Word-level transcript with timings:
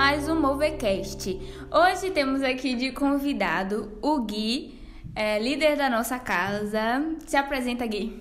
mais 0.00 0.30
um 0.30 0.40
Movecast. 0.40 1.38
Hoje 1.70 2.10
temos 2.10 2.42
aqui 2.42 2.74
de 2.74 2.90
convidado 2.90 3.98
o 4.00 4.22
Gui, 4.22 4.80
é, 5.14 5.38
líder 5.38 5.76
da 5.76 5.90
nossa 5.90 6.18
casa. 6.18 7.04
Se 7.26 7.36
apresenta, 7.36 7.86
Gui. 7.86 8.18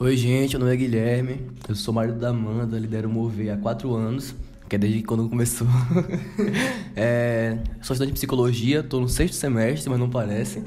Oi, 0.00 0.16
gente, 0.16 0.56
meu 0.56 0.66
nome 0.66 0.72
é 0.72 0.76
Guilherme, 0.76 1.46
eu 1.68 1.76
sou 1.76 1.94
marido 1.94 2.18
da 2.18 2.30
Amanda, 2.30 2.76
lidero 2.76 3.08
o 3.08 3.12
Mover 3.12 3.54
há 3.54 3.56
quatro 3.56 3.94
anos, 3.94 4.34
que 4.68 4.74
é 4.74 4.78
desde 4.80 5.04
quando 5.04 5.28
começou. 5.28 5.68
é, 6.96 7.56
sou 7.82 7.94
estudante 7.94 8.08
de 8.08 8.14
psicologia, 8.14 8.80
estou 8.80 9.00
no 9.00 9.08
sexto 9.08 9.34
semestre, 9.34 9.88
mas 9.88 10.00
não 10.00 10.10
parece. 10.10 10.64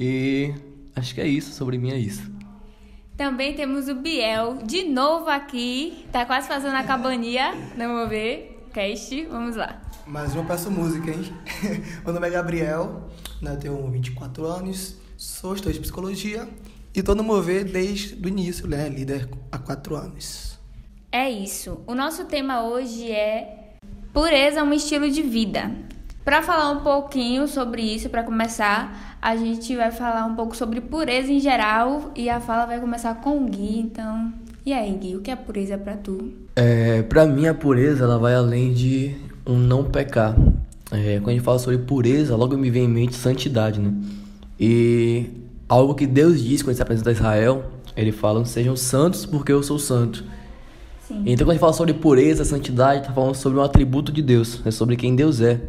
E 0.00 0.54
acho 0.96 1.14
que 1.14 1.20
é 1.20 1.28
isso, 1.28 1.52
sobre 1.52 1.76
mim 1.76 1.90
é 1.90 1.98
isso. 1.98 2.32
Também 3.18 3.52
temos 3.52 3.86
o 3.88 3.96
Biel, 3.96 4.60
de 4.64 4.84
novo 4.84 5.28
aqui, 5.28 6.06
tá 6.10 6.24
quase 6.24 6.48
fazendo 6.48 6.74
a 6.74 6.82
cabaninha 6.82 7.52
no 7.76 7.86
Mover 7.90 8.53
Cast. 8.74 9.26
Vamos 9.26 9.54
lá. 9.54 9.80
Mais 10.04 10.34
uma 10.34 10.44
peça 10.44 10.68
música, 10.68 11.08
hein? 11.08 11.32
Meu 12.04 12.12
nome 12.12 12.26
é 12.26 12.30
Gabriel, 12.30 13.08
né, 13.40 13.54
tenho 13.54 13.88
24 13.88 14.44
anos, 14.44 14.96
sou 15.16 15.54
estudante 15.54 15.76
de 15.76 15.82
psicologia 15.82 16.48
e 16.92 17.00
tô 17.00 17.14
no 17.14 17.22
Mover 17.22 17.64
desde 17.64 18.16
o 18.16 18.28
início, 18.28 18.66
né? 18.66 18.88
Líder 18.88 19.28
há 19.52 19.58
quatro 19.58 19.94
anos. 19.94 20.58
É 21.12 21.30
isso. 21.30 21.82
O 21.86 21.94
nosso 21.94 22.24
tema 22.24 22.64
hoje 22.64 23.12
é 23.12 23.76
pureza, 24.12 24.64
um 24.64 24.72
estilo 24.72 25.08
de 25.08 25.22
vida. 25.22 25.70
Para 26.24 26.42
falar 26.42 26.70
um 26.72 26.80
pouquinho 26.80 27.46
sobre 27.46 27.80
isso, 27.80 28.10
para 28.10 28.24
começar, 28.24 29.16
a 29.22 29.36
gente 29.36 29.76
vai 29.76 29.92
falar 29.92 30.24
um 30.24 30.34
pouco 30.34 30.56
sobre 30.56 30.80
pureza 30.80 31.30
em 31.30 31.38
geral 31.38 32.10
e 32.16 32.28
a 32.28 32.40
fala 32.40 32.66
vai 32.66 32.80
começar 32.80 33.14
com 33.20 33.38
o 33.38 33.48
Gui. 33.48 33.78
Então, 33.78 34.32
e 34.64 34.72
aí, 34.72 34.92
Gui, 34.96 35.16
o 35.16 35.20
que 35.20 35.30
é 35.30 35.36
pureza 35.36 35.76
para 35.76 35.96
tu? 35.96 36.32
É, 36.56 37.02
para 37.02 37.26
mim 37.26 37.46
a 37.46 37.54
pureza 37.54 38.04
ela 38.04 38.18
vai 38.18 38.34
além 38.34 38.72
de 38.72 39.14
um 39.46 39.56
não 39.56 39.84
pecar. 39.84 40.36
É, 40.90 41.18
quando 41.18 41.28
a 41.28 41.32
gente 41.32 41.42
fala 41.42 41.58
sobre 41.58 41.78
pureza, 41.78 42.36
logo 42.36 42.56
me 42.56 42.70
vem 42.70 42.84
em 42.84 42.88
mente 42.88 43.14
santidade, 43.14 43.80
né? 43.80 43.92
E 44.58 45.26
algo 45.68 45.94
que 45.94 46.06
Deus 46.06 46.42
diz 46.42 46.62
quando 46.62 46.76
se 46.76 46.82
apresenta 46.82 47.10
a 47.10 47.12
Israel, 47.12 47.64
ele 47.96 48.12
fala: 48.12 48.44
"Sejam 48.44 48.76
santos, 48.76 49.26
porque 49.26 49.52
eu 49.52 49.62
sou 49.62 49.78
santo". 49.78 50.24
Sim. 51.06 51.22
Então, 51.26 51.44
quando 51.44 51.50
a 51.50 51.54
gente 51.54 51.60
fala 51.60 51.72
sobre 51.72 51.92
pureza, 51.94 52.44
santidade, 52.44 53.00
está 53.02 53.12
falando 53.12 53.34
sobre 53.34 53.58
um 53.58 53.62
atributo 53.62 54.10
de 54.10 54.22
Deus, 54.22 54.62
é 54.64 54.70
sobre 54.70 54.96
quem 54.96 55.14
Deus 55.14 55.40
é. 55.40 55.60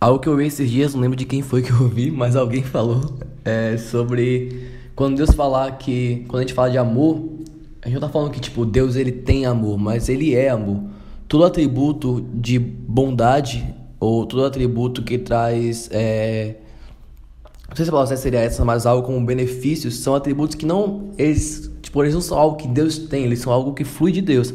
Algo 0.00 0.18
que 0.18 0.28
eu 0.28 0.36
vi 0.36 0.46
esses 0.46 0.70
dias, 0.70 0.94
não 0.94 1.00
lembro 1.00 1.16
de 1.16 1.24
quem 1.24 1.42
foi 1.42 1.62
que 1.62 1.70
eu 1.70 1.82
ouvi, 1.82 2.10
mas 2.10 2.36
alguém 2.36 2.62
falou 2.64 3.18
é 3.44 3.76
sobre 3.78 4.68
quando 4.94 5.16
Deus 5.16 5.30
falar 5.30 5.72
que 5.72 6.24
quando 6.28 6.40
a 6.40 6.42
gente 6.42 6.54
fala 6.54 6.70
de 6.70 6.78
amor, 6.78 7.39
a 7.82 7.88
gente 7.88 8.00
não 8.00 8.06
tá 8.06 8.12
falando 8.12 8.30
que 8.30 8.40
tipo 8.40 8.64
Deus 8.64 8.96
ele 8.96 9.12
tem 9.12 9.46
amor, 9.46 9.78
mas 9.78 10.08
ele 10.08 10.34
é 10.34 10.48
amor. 10.48 10.82
Todo 11.26 11.44
atributo 11.44 12.26
de 12.34 12.58
bondade 12.58 13.64
ou 13.98 14.26
todo 14.26 14.44
atributo 14.44 15.02
que 15.02 15.18
traz 15.18 15.88
é, 15.92 16.56
não 17.68 17.76
sei 17.76 17.84
se 17.84 17.88
a 17.88 17.92
palavra 17.92 18.16
seria 18.16 18.40
essa, 18.40 18.64
mas 18.64 18.84
algo 18.84 19.06
como 19.06 19.24
benefícios 19.24 19.98
são 19.98 20.14
atributos 20.14 20.56
que 20.56 20.66
não 20.66 21.10
eles 21.16 21.70
tipo 21.80 22.02
eles 22.02 22.14
não 22.14 22.20
são 22.20 22.36
algo 22.36 22.56
que 22.56 22.66
Deus 22.66 22.98
tem, 22.98 23.24
eles 23.24 23.38
são 23.38 23.52
algo 23.52 23.72
que 23.72 23.84
flui 23.84 24.12
de 24.12 24.20
Deus. 24.20 24.52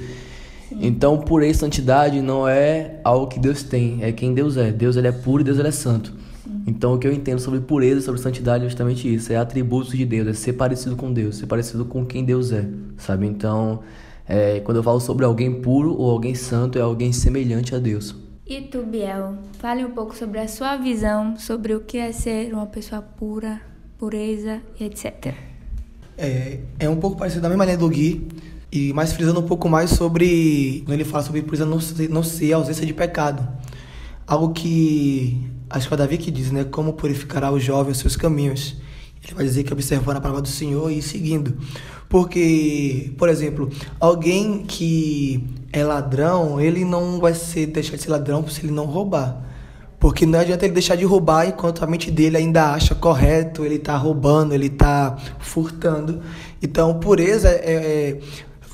Então, 0.82 1.18
pureza 1.20 1.52
e 1.52 1.60
santidade 1.60 2.22
não 2.22 2.48
é 2.48 3.00
algo 3.04 3.28
que 3.28 3.40
Deus 3.40 3.64
tem, 3.64 4.04
é 4.04 4.12
quem 4.12 4.34
Deus 4.34 4.58
é. 4.58 4.72
Deus 4.72 4.98
ele 4.98 5.08
é 5.08 5.12
puro 5.12 5.42
e 5.42 5.44
Deus 5.46 5.58
ele 5.58 5.68
é 5.70 5.72
santo. 5.72 6.14
Então, 6.68 6.96
o 6.96 6.98
que 6.98 7.08
eu 7.08 7.14
entendo 7.14 7.40
sobre 7.40 7.60
pureza 7.60 8.00
e 8.00 8.02
sobre 8.02 8.20
santidade 8.20 8.66
é 8.66 8.68
justamente 8.68 9.14
isso: 9.14 9.32
é 9.32 9.38
atributos 9.38 9.92
de 9.92 10.06
Deus, 10.06 10.28
é 10.28 10.34
ser 10.34 10.54
parecido 10.54 10.96
com 10.96 11.14
Deus, 11.14 11.38
ser 11.38 11.46
parecido 11.46 11.86
com 11.86 12.06
quem 12.06 12.26
Deus 12.26 12.52
é, 12.52 12.68
sabe? 12.98 13.28
Então, 13.28 13.82
é, 14.28 14.60
quando 14.62 14.78
eu 14.78 14.84
falo 14.84 15.00
sobre 15.00 15.26
alguém 15.26 15.62
puro 15.62 15.96
ou 15.96 16.10
alguém 16.10 16.34
santo, 16.34 16.80
é 16.80 16.82
alguém 16.82 17.14
semelhante 17.14 17.76
a 17.76 17.80
Deus. 17.80 18.16
E 18.48 18.62
tu, 18.62 18.84
Biel, 18.84 19.38
fale 19.60 19.84
um 19.84 19.92
pouco 19.92 20.16
sobre 20.16 20.40
a 20.40 20.48
sua 20.48 20.78
visão 20.78 21.36
sobre 21.38 21.74
o 21.74 21.80
que 21.80 21.98
é 21.98 22.12
ser 22.12 22.54
uma 22.54 22.68
pessoa 22.68 23.02
pura, 23.02 23.62
pureza 23.98 24.62
e 24.80 24.84
etc. 24.84 25.34
É, 26.18 26.60
é 26.80 26.90
um 26.90 26.96
pouco 26.96 27.18
parecido 27.18 27.42
da 27.42 27.50
mesma 27.50 27.64
maneira 27.64 27.80
do 27.80 27.90
Gui, 27.90 28.28
e 28.72 28.94
mais 28.94 29.14
frisando 29.14 29.40
um 29.40 29.48
pouco 29.48 29.70
mais 29.70 29.92
sobre. 29.92 30.82
Quando 30.86 30.94
ele 30.94 31.06
fala 31.06 31.24
sobre 31.24 31.42
pureza 31.42 31.66
não 31.66 31.80
ser, 31.80 32.10
não 32.10 32.24
ser 32.24 32.54
ausência 32.54 32.86
de 32.86 32.94
pecado. 32.94 33.48
Algo 34.28 34.54
que. 34.54 35.42
Acho 35.70 35.88
que 35.88 35.94
é 35.94 35.98
Davi 35.98 36.18
que 36.18 36.32
diz, 36.32 36.52
né? 36.52 36.64
Como 36.64 36.94
purificará 36.94 37.52
o 37.52 37.60
jovem 37.60 37.92
os 37.92 38.00
seus 38.00 38.16
caminhos. 38.16 38.76
Ele 39.24 39.34
vai 39.34 39.44
dizer 39.44 39.64
que 39.64 39.74
observando 39.74 40.18
a 40.18 40.22
palavra 40.22 40.42
do 40.42 40.48
Senhor 40.48 40.92
e 40.92 41.02
seguindo. 41.02 41.58
Porque, 42.08 43.12
por 43.18 43.28
exemplo, 43.28 43.70
alguém 44.00 44.64
que 44.64 45.44
é 45.74 45.84
ladrão, 45.84 46.62
ele 46.62 46.86
não 46.86 47.20
vai 47.20 47.34
ser, 47.34 47.66
deixar 47.68 47.96
de 47.98 48.04
ser 48.04 48.12
ladrão 48.12 48.48
se 48.48 48.62
ele 48.62 48.72
não 48.72 48.86
roubar. 48.86 49.44
Porque 50.00 50.26
não 50.26 50.40
adianta 50.40 50.66
ele 50.66 50.74
deixar 50.74 50.96
de 50.96 51.04
roubar 51.04 51.48
enquanto 51.48 51.84
a 51.84 51.88
mente 51.88 52.12
dele 52.12 52.38
ainda 52.38 52.74
acha 52.74 52.94
correto, 52.94 53.66
ele 53.66 53.76
está 53.76 53.98
roubando, 53.98 54.54
ele 54.54 54.68
está 54.68 55.18
furtando. 55.40 56.22
Então, 56.62 57.00
pureza 57.00 57.50
é, 57.50 57.74
é 57.74 58.20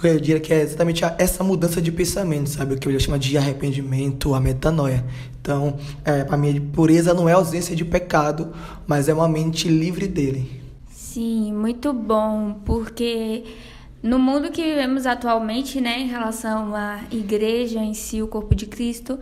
eu 0.08 0.20
diria 0.20 0.40
que 0.40 0.54
é 0.54 0.62
exatamente 0.62 1.04
essa 1.18 1.44
mudança 1.44 1.82
de 1.82 1.92
pensamento, 1.92 2.50
sabe? 2.50 2.76
O 2.76 2.78
que 2.78 2.88
eu 2.88 3.00
chamo 3.00 3.18
de 3.20 3.38
arrependimento, 3.38 4.34
a 4.34 4.40
metanoia. 4.40 5.06
Então, 5.40 5.78
é, 6.06 6.24
para 6.24 6.38
mim, 6.38 6.60
pureza 6.74 7.14
não 7.14 7.28
é 7.28 7.34
ausência 7.34 7.76
de 7.76 7.86
pecado, 7.86 8.54
mas 8.88 9.10
é 9.10 9.14
uma 9.14 9.28
mente 9.28 9.68
livre 9.68 10.08
dele. 10.08 10.62
Sim, 10.90 11.54
muito 11.54 11.92
bom, 11.92 12.62
porque 12.66 13.44
no 14.02 14.18
mundo 14.18 14.50
que 14.50 14.64
vivemos 14.64 15.06
atualmente, 15.06 15.82
né, 15.82 16.00
em 16.00 16.08
relação 16.08 16.76
à 16.76 17.02
igreja 17.12 17.80
em 17.80 17.94
si, 17.94 18.22
o 18.22 18.28
corpo 18.28 18.56
de 18.56 18.66
Cristo, 18.66 19.20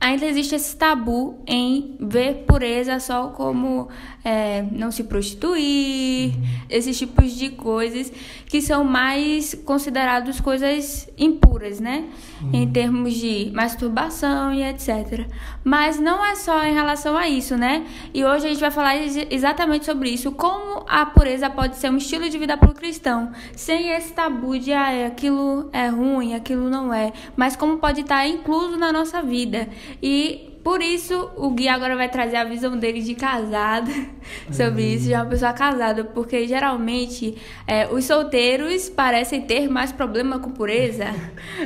ainda 0.00 0.24
existe 0.24 0.54
esse 0.54 0.76
tabu 0.76 1.38
em 1.46 1.96
ver 2.00 2.44
pureza 2.46 2.98
só 3.00 3.28
como 3.28 3.88
é, 4.24 4.62
não 4.70 4.90
se 4.90 5.04
prostituir, 5.04 6.32
esses 6.68 6.98
tipos 6.98 7.32
de 7.32 7.50
coisas 7.50 8.12
que 8.46 8.60
são 8.60 8.84
mais 8.84 9.54
considerados 9.64 10.40
coisas 10.40 11.08
impuras, 11.16 11.80
né? 11.80 12.04
Uhum. 12.42 12.50
Em 12.52 12.70
termos 12.70 13.14
de 13.14 13.50
masturbação 13.54 14.52
e 14.52 14.62
etc. 14.62 15.26
Mas 15.64 15.98
não 15.98 16.24
é 16.24 16.34
só 16.34 16.64
em 16.64 16.74
relação 16.74 17.16
a 17.16 17.28
isso, 17.28 17.56
né? 17.56 17.86
E 18.12 18.24
hoje 18.24 18.46
a 18.46 18.48
gente 18.50 18.60
vai 18.60 18.70
falar 18.70 18.96
exatamente 18.96 19.84
sobre 19.84 20.10
isso, 20.10 20.32
como 20.32 20.84
a 20.88 21.06
pureza 21.06 21.48
pode 21.48 21.76
ser 21.76 21.90
um 21.90 21.96
estilo 21.96 22.28
de 22.28 22.38
vida 22.38 22.56
para 22.56 22.70
o 22.70 22.74
cristão, 22.74 23.32
sem 23.54 23.90
esse 23.90 24.12
tabu 24.12 24.58
de 24.58 24.72
ah, 24.72 25.06
aquilo 25.06 25.68
é 25.72 25.88
ruim, 25.88 26.34
aquilo 26.34 26.68
não 26.68 26.92
é, 26.92 27.12
mas 27.36 27.56
como 27.56 27.78
pode 27.78 28.02
estar 28.02 28.26
incluso 28.26 28.76
na 28.76 28.92
nossa 28.92 29.22
vida. 29.22 29.68
E 30.02 30.49
por 30.62 30.82
isso 30.82 31.30
o 31.36 31.50
Gui 31.50 31.68
agora 31.68 31.96
vai 31.96 32.08
trazer 32.08 32.36
a 32.36 32.44
visão 32.44 32.76
dele 32.76 33.00
de 33.00 33.14
casado 33.14 33.90
sobre 34.52 34.94
isso, 34.94 35.08
de 35.08 35.14
uma 35.14 35.24
pessoa 35.24 35.52
casada, 35.52 36.04
porque 36.04 36.46
geralmente 36.46 37.36
é, 37.66 37.88
os 37.88 38.04
solteiros 38.04 38.88
parecem 38.88 39.40
ter 39.40 39.68
mais 39.68 39.90
problema 39.90 40.38
com 40.38 40.50
pureza, 40.50 41.06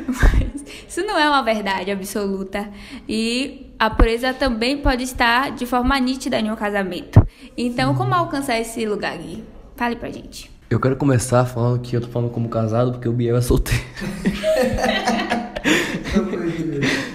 mas 0.06 0.64
isso 0.88 1.02
não 1.02 1.18
é 1.18 1.28
uma 1.28 1.42
verdade 1.42 1.90
absoluta. 1.90 2.68
E 3.08 3.72
a 3.78 3.90
pureza 3.90 4.32
também 4.32 4.78
pode 4.78 5.02
estar 5.02 5.50
de 5.50 5.66
forma 5.66 5.98
nítida 5.98 6.38
em 6.38 6.50
um 6.50 6.56
casamento. 6.56 7.24
Então, 7.56 7.94
como 7.94 8.14
alcançar 8.14 8.60
esse 8.60 8.86
lugar, 8.86 9.16
Gui? 9.18 9.42
Fale 9.76 9.96
pra 9.96 10.10
gente. 10.10 10.50
Eu 10.70 10.80
quero 10.80 10.96
começar 10.96 11.44
falando 11.44 11.80
que 11.80 11.96
eu 11.96 12.00
tô 12.00 12.08
falando 12.08 12.30
como 12.30 12.48
casado 12.48 12.92
porque 12.92 13.08
o 13.08 13.12
Biel 13.12 13.36
é 13.36 13.40
solteiro. 13.40 13.84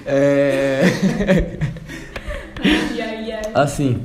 é... 0.05 1.58
assim, 3.53 4.01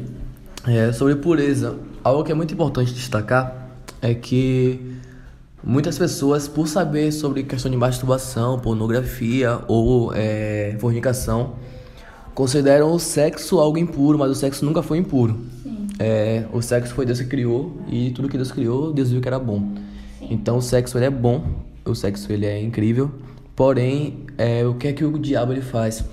é, 0.66 0.92
sobre 0.92 1.16
pureza, 1.16 1.76
algo 2.02 2.24
que 2.24 2.32
é 2.32 2.34
muito 2.34 2.54
importante 2.54 2.92
destacar 2.92 3.70
é 4.00 4.14
que 4.14 4.98
muitas 5.62 5.98
pessoas, 5.98 6.46
por 6.48 6.68
saber 6.68 7.12
sobre 7.12 7.42
questão 7.42 7.70
de 7.70 7.76
masturbação, 7.76 8.58
pornografia 8.58 9.60
ou 9.68 10.12
é, 10.14 10.76
fornicação, 10.78 11.54
consideram 12.34 12.92
o 12.92 12.98
sexo 12.98 13.58
algo 13.58 13.78
impuro, 13.78 14.18
mas 14.18 14.30
o 14.30 14.34
sexo 14.34 14.64
nunca 14.64 14.82
foi 14.82 14.98
impuro. 14.98 15.38
É, 15.98 16.44
o 16.52 16.60
sexo 16.60 16.92
foi 16.94 17.06
Deus 17.06 17.20
que 17.20 17.26
criou 17.26 17.80
e 17.88 18.10
tudo 18.10 18.28
que 18.28 18.36
Deus 18.36 18.50
criou, 18.50 18.92
Deus 18.92 19.10
viu 19.10 19.20
que 19.20 19.28
era 19.28 19.38
bom. 19.38 19.74
Sim. 20.18 20.28
Então 20.30 20.58
o 20.58 20.62
sexo 20.62 20.98
ele 20.98 21.06
é 21.06 21.10
bom, 21.10 21.44
o 21.84 21.94
sexo 21.94 22.32
ele 22.32 22.46
é 22.46 22.60
incrível, 22.60 23.10
Porém, 23.56 24.26
é, 24.36 24.66
o 24.66 24.74
que 24.74 24.88
é 24.88 24.92
que 24.92 25.04
o 25.04 25.16
diabo 25.16 25.52
ele 25.52 25.62
faz? 25.62 26.04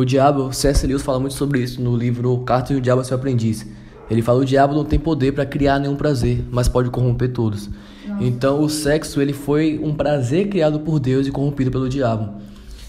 O 0.00 0.04
diabo, 0.06 0.50
C.S. 0.50 0.86
Lewis 0.86 1.02
fala 1.02 1.20
muito 1.20 1.34
sobre 1.34 1.60
isso 1.60 1.78
no 1.78 1.94
livro 1.94 2.38
Carta 2.38 2.72
e 2.72 2.76
o 2.76 2.80
Diabo 2.80 3.02
é 3.02 3.04
seu 3.04 3.18
aprendiz. 3.18 3.66
Ele 4.10 4.22
fala 4.22 4.40
o 4.40 4.46
diabo 4.46 4.74
não 4.74 4.82
tem 4.82 4.98
poder 4.98 5.32
para 5.32 5.44
criar 5.44 5.78
nenhum 5.78 5.94
prazer, 5.94 6.42
mas 6.50 6.68
pode 6.68 6.88
corromper 6.88 7.30
todos. 7.34 7.68
Nossa. 8.08 8.24
Então, 8.24 8.62
o 8.62 8.70
sexo 8.70 9.20
ele 9.20 9.34
foi 9.34 9.78
um 9.78 9.92
prazer 9.92 10.48
criado 10.48 10.80
por 10.80 10.98
Deus 10.98 11.26
e 11.26 11.30
corrompido 11.30 11.70
pelo 11.70 11.86
diabo. 11.86 12.40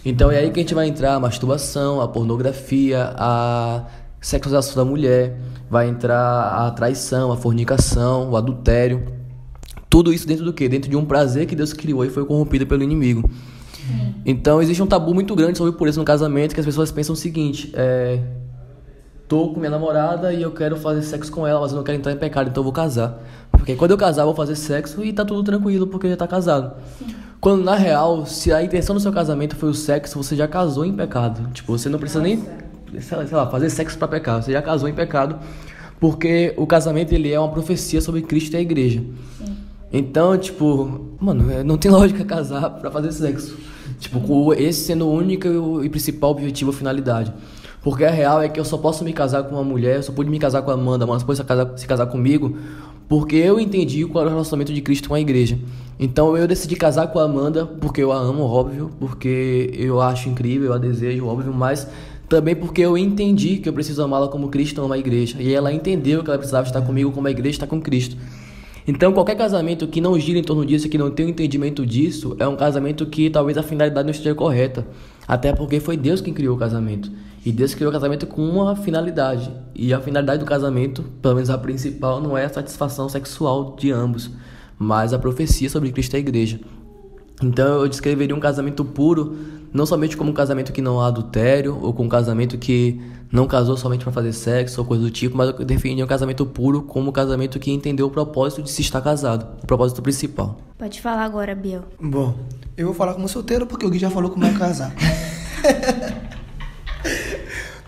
Então 0.05 0.31
é 0.31 0.37
aí 0.37 0.51
que 0.51 0.61
a 0.61 0.63
gente 0.63 0.73
vai 0.73 0.87
entrar 0.87 1.15
a 1.15 1.19
masturbação, 1.19 1.99
a 1.99 2.07
pornografia, 2.07 3.13
a 3.17 3.83
sexualização 4.21 4.81
da 4.81 4.89
mulher, 4.89 5.37
vai 5.69 5.89
entrar 5.89 6.15
a 6.65 6.71
traição, 6.71 7.29
a 7.29 7.35
fornicação, 7.35 8.29
o 8.29 8.37
adultério. 8.37 9.03
Tudo 9.89 10.13
isso 10.13 10.25
dentro 10.25 10.45
do 10.45 10.53
que? 10.53 10.69
Dentro 10.69 10.89
de 10.89 10.95
um 10.95 11.03
prazer 11.03 11.45
que 11.45 11.57
Deus 11.57 11.73
criou 11.73 12.05
e 12.05 12.09
foi 12.09 12.23
corrompido 12.23 12.65
pelo 12.65 12.81
inimigo. 12.81 13.29
Então 14.25 14.61
existe 14.61 14.81
um 14.81 14.87
tabu 14.87 15.13
muito 15.13 15.35
grande 15.35 15.57
sobre 15.57 15.73
pureza 15.73 15.99
no 15.99 16.05
casamento 16.05 16.53
que 16.53 16.59
as 16.59 16.65
pessoas 16.65 16.91
pensam 16.91 17.13
o 17.13 17.17
seguinte: 17.17 17.71
é, 17.73 18.19
tô 19.27 19.49
com 19.49 19.59
minha 19.59 19.71
namorada 19.71 20.33
e 20.33 20.41
eu 20.41 20.51
quero 20.51 20.75
fazer 20.77 21.01
sexo 21.01 21.31
com 21.31 21.47
ela, 21.47 21.59
mas 21.61 21.71
eu 21.71 21.77
não 21.77 21.83
quero 21.83 21.97
entrar 21.97 22.11
em 22.11 22.17
pecado, 22.17 22.49
então 22.49 22.61
eu 22.61 22.65
vou 22.65 22.73
casar. 22.73 23.19
Porque 23.51 23.75
quando 23.75 23.91
eu 23.91 23.97
casar, 23.97 24.23
eu 24.23 24.25
vou 24.25 24.35
fazer 24.35 24.55
sexo 24.55 25.03
e 25.03 25.13
tá 25.13 25.23
tudo 25.23 25.43
tranquilo 25.43 25.87
porque 25.87 26.09
já 26.09 26.17
tá 26.17 26.27
casado. 26.27 26.73
Quando 27.39 27.63
na 27.63 27.75
real, 27.75 28.25
se 28.25 28.53
a 28.53 28.61
intenção 28.63 28.95
do 28.95 29.01
seu 29.01 29.11
casamento 29.11 29.55
foi 29.55 29.69
o 29.69 29.73
sexo, 29.73 30.21
você 30.21 30.35
já 30.35 30.47
casou 30.47 30.85
em 30.85 30.93
pecado. 30.93 31.49
Tipo, 31.53 31.77
você 31.77 31.89
não 31.89 31.97
precisa 31.97 32.21
nem, 32.21 32.43
sei 32.99 33.17
lá, 33.17 33.25
sei 33.25 33.37
lá, 33.37 33.49
fazer 33.49 33.69
sexo 33.69 33.97
para 33.97 34.07
pecar, 34.07 34.43
você 34.43 34.51
já 34.51 34.61
casou 34.61 34.87
em 34.87 34.93
pecado. 34.93 35.39
Porque 35.99 36.53
o 36.57 36.67
casamento 36.67 37.13
ele 37.13 37.31
é 37.31 37.39
uma 37.39 37.49
profecia 37.49 38.01
sobre 38.01 38.21
Cristo 38.23 38.53
e 38.53 38.57
a 38.57 38.61
igreja. 38.61 39.01
Sim. 39.37 39.60
Então, 39.91 40.37
tipo, 40.37 41.15
mano, 41.19 41.51
é, 41.51 41.63
não 41.63 41.77
tem 41.77 41.89
lógica 41.91 42.23
casar 42.23 42.69
para 42.69 42.89
fazer 42.89 43.11
sexo. 43.11 43.57
Tipo, 43.99 44.53
esse 44.53 44.85
sendo 44.85 45.05
o 45.07 45.13
único 45.13 45.83
e 45.83 45.89
principal 45.89 46.31
objetivo, 46.31 46.71
finalidade. 46.71 47.33
Porque 47.83 48.05
a 48.05 48.11
real 48.11 48.41
é 48.41 48.47
que 48.47 48.59
eu 48.59 48.65
só 48.65 48.77
posso 48.77 49.03
me 49.03 49.11
casar 49.11 49.43
com 49.43 49.55
uma 49.55 49.63
mulher, 49.63 49.97
eu 49.97 50.03
só 50.03 50.11
pude 50.11 50.29
me 50.29 50.37
casar 50.37 50.61
com 50.61 50.69
a 50.69 50.75
Amanda, 50.75 51.05
mas 51.05 51.19
depois 51.19 51.37
se 51.37 51.43
casar, 51.43 51.77
se 51.77 51.87
casar 51.87 52.05
comigo, 52.05 52.55
porque 53.09 53.35
eu 53.35 53.59
entendi 53.59 54.05
qual 54.05 54.21
era 54.21 54.29
o 54.29 54.33
relacionamento 54.33 54.71
de 54.71 54.81
Cristo 54.81 55.09
com 55.09 55.15
a 55.15 55.19
igreja. 55.19 55.57
Então 55.99 56.37
eu 56.37 56.47
decidi 56.47 56.75
casar 56.75 57.07
com 57.07 57.19
a 57.19 57.23
Amanda 57.23 57.65
porque 57.65 58.01
eu 58.01 58.11
a 58.11 58.17
amo, 58.17 58.43
óbvio, 58.43 58.91
porque 58.99 59.71
eu 59.73 59.99
acho 59.99 60.29
incrível, 60.29 60.67
eu 60.69 60.73
a 60.73 60.77
desejo, 60.77 61.25
óbvio, 61.25 61.51
mas 61.53 61.87
também 62.29 62.55
porque 62.55 62.81
eu 62.81 62.97
entendi 62.97 63.57
que 63.57 63.67
eu 63.67 63.73
preciso 63.73 64.01
amá-la 64.03 64.27
como 64.27 64.47
Cristo 64.49 64.81
ama 64.81 64.95
a 64.95 64.97
igreja. 64.97 65.37
E 65.41 65.53
ela 65.53 65.73
entendeu 65.73 66.23
que 66.23 66.29
ela 66.29 66.37
precisava 66.37 66.65
estar 66.67 66.81
comigo 66.81 67.11
como 67.11 67.27
a 67.27 67.31
igreja 67.31 67.55
está 67.55 67.67
com 67.67 67.81
Cristo. 67.81 68.15
Então, 68.87 69.13
qualquer 69.13 69.35
casamento 69.35 69.87
que 69.87 70.01
não 70.01 70.19
gira 70.19 70.39
em 70.39 70.43
torno 70.43 70.65
disso, 70.65 70.89
que 70.89 70.97
não 70.97 71.11
tem 71.11 71.25
o 71.25 71.29
um 71.29 71.31
entendimento 71.31 71.85
disso, 71.85 72.35
é 72.39 72.47
um 72.47 72.55
casamento 72.55 73.05
que 73.05 73.29
talvez 73.29 73.57
a 73.57 73.63
finalidade 73.63 74.05
não 74.05 74.11
esteja 74.11 74.33
correta. 74.33 74.87
Até 75.27 75.53
porque 75.53 75.79
foi 75.79 75.95
Deus 75.95 76.19
quem 76.19 76.33
criou 76.33 76.55
o 76.55 76.59
casamento. 76.59 77.11
E 77.45 77.51
Deus 77.51 77.73
criou 77.73 77.89
o 77.89 77.93
casamento 77.93 78.27
com 78.27 78.41
uma 78.41 78.75
finalidade. 78.75 79.51
E 79.75 79.93
a 79.93 79.99
finalidade 79.99 80.39
do 80.39 80.45
casamento, 80.45 81.03
pelo 81.21 81.35
menos 81.35 81.49
a 81.49 81.57
principal, 81.57 82.21
não 82.21 82.37
é 82.37 82.45
a 82.45 82.49
satisfação 82.49 83.07
sexual 83.07 83.75
de 83.79 83.91
ambos, 83.91 84.31
mas 84.77 85.13
a 85.13 85.19
profecia 85.19 85.69
sobre 85.69 85.91
Cristo 85.91 86.15
e 86.15 86.17
a 86.17 86.19
igreja. 86.19 86.59
Então 87.41 87.81
eu 87.81 87.87
descreveria 87.87 88.35
um 88.35 88.39
casamento 88.39 88.85
puro, 88.85 89.35
não 89.73 89.85
somente 89.85 90.15
como 90.15 90.31
um 90.31 90.33
casamento 90.33 90.71
que 90.71 90.81
não 90.81 90.99
há 90.99 91.07
adultério, 91.07 91.77
ou 91.81 91.93
com 91.93 92.03
um 92.03 92.09
casamento 92.09 92.57
que 92.57 93.01
não 93.31 93.47
casou 93.47 93.77
somente 93.77 94.03
para 94.03 94.11
fazer 94.11 94.33
sexo 94.33 94.81
ou 94.81 94.85
coisa 94.85 95.03
do 95.03 95.09
tipo, 95.09 95.37
mas 95.37 95.49
eu 95.49 95.65
definiria 95.65 96.03
um 96.03 96.07
casamento 96.07 96.45
puro 96.45 96.81
como 96.81 97.09
um 97.09 97.13
casamento 97.13 97.59
que 97.59 97.71
entendeu 97.71 98.07
o 98.07 98.09
propósito 98.09 98.61
de 98.61 98.69
se 98.69 98.81
estar 98.81 99.01
casado, 99.01 99.47
o 99.63 99.65
propósito 99.65 100.01
principal. 100.01 100.59
Pode 100.77 100.99
falar 100.99 101.23
agora, 101.23 101.55
Biel. 101.55 101.83
Bom, 101.99 102.35
eu 102.75 102.87
vou 102.87 102.95
falar 102.95 103.13
como 103.13 103.29
solteiro 103.29 103.65
porque 103.65 103.85
o 103.85 103.89
Gui 103.89 103.99
já 103.99 104.09
falou 104.09 104.31
como 104.31 104.45
é 104.45 104.53
casar. 104.53 104.93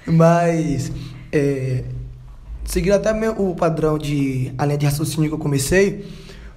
mas, 0.08 0.92
é, 1.32 1.84
seguindo 2.64 2.94
até 2.94 3.12
o 3.32 3.54
padrão 3.54 3.98
de 3.98 4.54
a 4.58 4.66
linha 4.66 4.78
de 4.78 4.86
raciocínio 4.86 5.30
que 5.30 5.36
eu 5.36 5.40
comecei, 5.40 6.06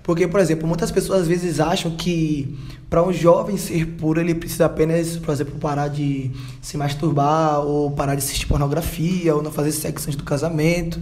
porque, 0.07 0.29
por 0.29 0.39
exemplo, 0.39 0.69
muitas 0.69 0.93
pessoas 0.93 1.23
às 1.23 1.27
vezes 1.27 1.59
acham 1.59 1.91
que 1.91 2.57
para 2.89 3.03
um 3.03 3.13
jovem 3.13 3.57
ser 3.57 3.85
puro, 3.85 4.21
ele 4.21 4.37
precisa 4.37 4.67
apenas, 4.67 5.17
por 5.17 5.33
exemplo, 5.33 5.57
parar 5.59 5.89
de 5.89 6.31
se 6.63 6.77
masturbar, 6.77 7.59
ou 7.67 7.91
parar 7.91 8.15
de 8.15 8.23
assistir 8.23 8.47
pornografia, 8.47 9.35
ou 9.35 9.43
não 9.43 9.51
fazer 9.51 9.73
sexo 9.73 10.07
antes 10.07 10.17
do 10.17 10.23
casamento. 10.23 11.01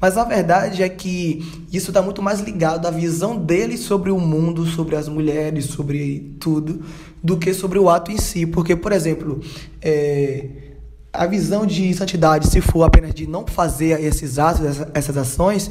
Mas 0.00 0.16
a 0.16 0.24
verdade 0.24 0.82
é 0.82 0.88
que 0.88 1.66
isso 1.70 1.90
está 1.90 2.00
muito 2.00 2.22
mais 2.22 2.40
ligado 2.40 2.86
à 2.86 2.90
visão 2.90 3.36
dele 3.36 3.76
sobre 3.76 4.10
o 4.10 4.18
mundo, 4.18 4.64
sobre 4.64 4.96
as 4.96 5.10
mulheres, 5.10 5.66
sobre 5.66 6.34
tudo, 6.40 6.80
do 7.22 7.36
que 7.36 7.52
sobre 7.52 7.78
o 7.78 7.90
ato 7.90 8.10
em 8.10 8.16
si. 8.16 8.46
Porque, 8.46 8.74
por 8.74 8.92
exemplo, 8.92 9.42
é, 9.82 10.46
a 11.12 11.26
visão 11.26 11.66
de 11.66 11.92
santidade, 11.92 12.48
se 12.48 12.62
for 12.62 12.84
apenas 12.84 13.12
de 13.12 13.26
não 13.26 13.46
fazer 13.46 14.02
esses 14.02 14.38
atos, 14.38 14.62
essas 14.94 15.18
ações, 15.18 15.70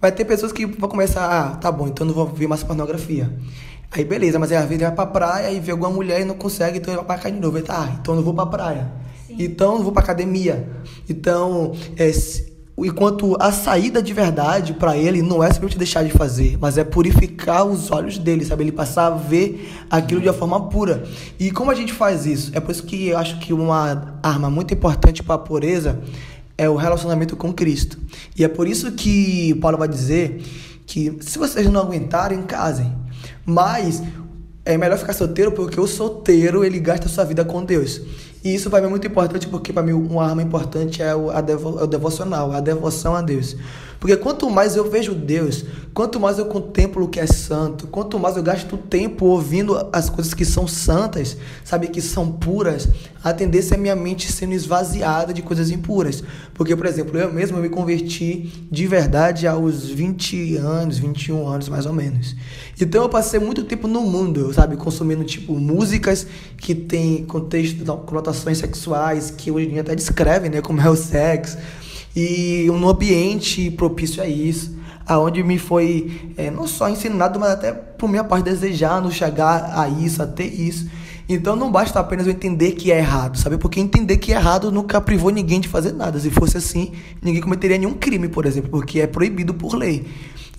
vai 0.00 0.10
ter 0.10 0.24
pessoas 0.24 0.52
que 0.52 0.64
vão 0.64 0.88
começar, 0.88 1.26
ah, 1.26 1.56
tá 1.56 1.70
bom, 1.70 1.86
então 1.86 2.06
não 2.06 2.14
vou 2.14 2.26
ver 2.26 2.46
mais 2.46 2.62
pornografia. 2.62 3.30
Aí 3.92 4.04
beleza, 4.04 4.38
mas 4.38 4.52
aí 4.52 4.58
às 4.58 4.68
vezes 4.68 4.82
vai 4.82 4.92
pra 4.92 5.06
praia 5.06 5.50
e 5.50 5.58
vê 5.58 5.72
alguma 5.72 5.90
mulher 5.90 6.20
e 6.20 6.24
não 6.24 6.36
consegue, 6.36 6.78
então 6.78 6.94
ele 6.94 6.98
vai 6.98 7.06
pra 7.06 7.18
cá 7.18 7.28
de 7.28 7.40
novo. 7.40 7.58
Ele 7.58 7.66
tá, 7.66 7.84
ah, 7.84 7.98
então 8.00 8.14
eu 8.14 8.16
não 8.18 8.24
vou 8.24 8.34
pra 8.34 8.46
praia. 8.46 8.90
Sim. 9.26 9.36
Então 9.38 9.76
não 9.76 9.82
vou 9.82 9.92
pra 9.92 10.02
academia. 10.02 10.68
Então, 11.08 11.72
é, 11.96 12.08
enquanto 12.78 13.36
a 13.40 13.50
saída 13.50 14.00
de 14.00 14.14
verdade 14.14 14.74
para 14.74 14.96
ele 14.96 15.22
não 15.22 15.42
é 15.42 15.48
simplesmente 15.48 15.78
deixar 15.78 16.04
de 16.04 16.12
fazer, 16.12 16.56
mas 16.60 16.78
é 16.78 16.84
purificar 16.84 17.64
os 17.64 17.90
olhos 17.90 18.16
dele, 18.16 18.44
sabe? 18.44 18.62
Ele 18.62 18.72
passar 18.72 19.06
a 19.06 19.10
ver 19.10 19.70
aquilo 19.90 20.20
de 20.20 20.28
uma 20.28 20.34
forma 20.34 20.68
pura. 20.68 21.02
E 21.38 21.50
como 21.50 21.70
a 21.70 21.74
gente 21.74 21.92
faz 21.92 22.26
isso? 22.26 22.52
É 22.54 22.60
por 22.60 22.70
isso 22.70 22.84
que 22.84 23.08
eu 23.08 23.18
acho 23.18 23.38
que 23.40 23.52
uma 23.52 24.18
arma 24.22 24.48
muito 24.48 24.72
importante 24.72 25.22
para 25.22 25.34
a 25.34 25.38
pureza 25.38 26.00
é 26.60 26.68
o 26.68 26.76
relacionamento 26.76 27.34
com 27.36 27.54
Cristo. 27.54 27.98
E 28.36 28.44
é 28.44 28.48
por 28.48 28.68
isso 28.68 28.92
que 28.92 29.54
Paulo 29.62 29.78
vai 29.78 29.88
dizer 29.88 30.42
que 30.86 31.16
se 31.22 31.38
vocês 31.38 31.66
não 31.70 31.80
aguentarem, 31.80 32.42
casem. 32.42 32.92
Mas 33.46 34.02
é 34.62 34.76
melhor 34.76 34.98
ficar 34.98 35.14
solteiro 35.14 35.52
porque 35.52 35.80
o 35.80 35.86
solteiro 35.86 36.62
ele 36.62 36.78
gasta 36.78 37.08
sua 37.08 37.24
vida 37.24 37.46
com 37.46 37.64
Deus. 37.64 38.02
E 38.44 38.54
isso 38.54 38.68
para 38.68 38.82
mim 38.82 38.88
é 38.88 38.90
muito 38.90 39.06
importante 39.06 39.48
porque 39.48 39.72
para 39.72 39.82
mim 39.82 39.92
uma 39.92 40.22
arma 40.22 40.42
importante 40.42 41.02
é 41.02 41.14
o, 41.14 41.30
devo, 41.40 41.80
é 41.80 41.84
o 41.84 41.86
devocional, 41.86 42.52
a 42.52 42.60
devoção 42.60 43.14
a 43.14 43.22
Deus. 43.22 43.56
Porque 44.00 44.16
quanto 44.16 44.48
mais 44.48 44.76
eu 44.76 44.90
vejo 44.90 45.14
Deus, 45.14 45.62
quanto 45.92 46.18
mais 46.18 46.38
eu 46.38 46.46
contemplo 46.46 47.04
o 47.04 47.08
que 47.08 47.20
é 47.20 47.26
santo, 47.26 47.86
quanto 47.86 48.18
mais 48.18 48.34
eu 48.34 48.42
gasto 48.42 48.78
tempo 48.78 49.26
ouvindo 49.26 49.76
as 49.92 50.08
coisas 50.08 50.32
que 50.32 50.44
são 50.44 50.66
santas, 50.66 51.36
sabe, 51.62 51.88
que 51.88 52.00
são 52.00 52.32
puras, 52.32 52.88
a 53.22 53.30
tendência 53.34 53.74
é 53.74 53.78
minha 53.78 53.94
mente 53.94 54.32
sendo 54.32 54.54
esvaziada 54.54 55.34
de 55.34 55.42
coisas 55.42 55.70
impuras. 55.70 56.24
Porque, 56.54 56.74
por 56.74 56.86
exemplo, 56.86 57.18
eu 57.18 57.30
mesmo 57.30 57.58
me 57.58 57.68
converti 57.68 58.50
de 58.72 58.86
verdade 58.86 59.46
aos 59.46 59.84
20 59.84 60.56
anos, 60.56 60.96
21 60.96 61.46
anos 61.46 61.68
mais 61.68 61.84
ou 61.84 61.92
menos. 61.92 62.34
Então 62.80 63.02
eu 63.02 63.08
passei 63.10 63.38
muito 63.38 63.64
tempo 63.64 63.86
no 63.86 64.00
mundo, 64.00 64.54
sabe, 64.54 64.76
consumindo 64.76 65.24
tipo 65.24 65.52
músicas 65.52 66.26
que 66.56 66.74
tem 66.74 67.26
contexto, 67.26 67.84
conotações 68.06 68.56
sexuais, 68.56 69.30
que 69.30 69.50
hoje 69.50 69.66
em 69.66 69.72
dia 69.72 69.82
até 69.82 69.94
descrevem, 69.94 70.50
né, 70.50 70.62
como 70.62 70.80
é 70.80 70.88
o 70.88 70.96
sexo 70.96 71.58
e 72.14 72.68
um 72.70 72.88
ambiente 72.88 73.70
propício 73.70 74.22
a 74.22 74.26
isso, 74.26 74.76
aonde 75.06 75.42
me 75.42 75.58
foi 75.58 76.32
é, 76.36 76.50
não 76.50 76.66
só 76.66 76.88
ensinado, 76.88 77.38
mas 77.38 77.50
até 77.50 77.72
por 77.72 78.08
minha 78.08 78.24
parte 78.24 78.44
desejando 78.44 79.10
chegar 79.10 79.78
a 79.78 79.88
isso, 79.88 80.22
a 80.22 80.26
ter 80.26 80.46
isso. 80.46 80.88
Então 81.28 81.54
não 81.54 81.70
basta 81.70 82.00
apenas 82.00 82.26
eu 82.26 82.32
entender 82.32 82.72
que 82.72 82.90
é 82.90 82.98
errado, 82.98 83.38
sabe? 83.38 83.56
Porque 83.56 83.78
entender 83.78 84.16
que 84.16 84.32
é 84.32 84.36
errado 84.36 84.72
nunca 84.72 85.00
privou 85.00 85.30
ninguém 85.30 85.60
de 85.60 85.68
fazer 85.68 85.92
nada. 85.92 86.18
Se 86.18 86.28
fosse 86.28 86.56
assim, 86.56 86.90
ninguém 87.22 87.40
cometeria 87.40 87.78
nenhum 87.78 87.94
crime, 87.94 88.28
por 88.28 88.46
exemplo, 88.46 88.70
porque 88.70 89.00
é 89.00 89.06
proibido 89.06 89.54
por 89.54 89.74
lei. 89.74 90.06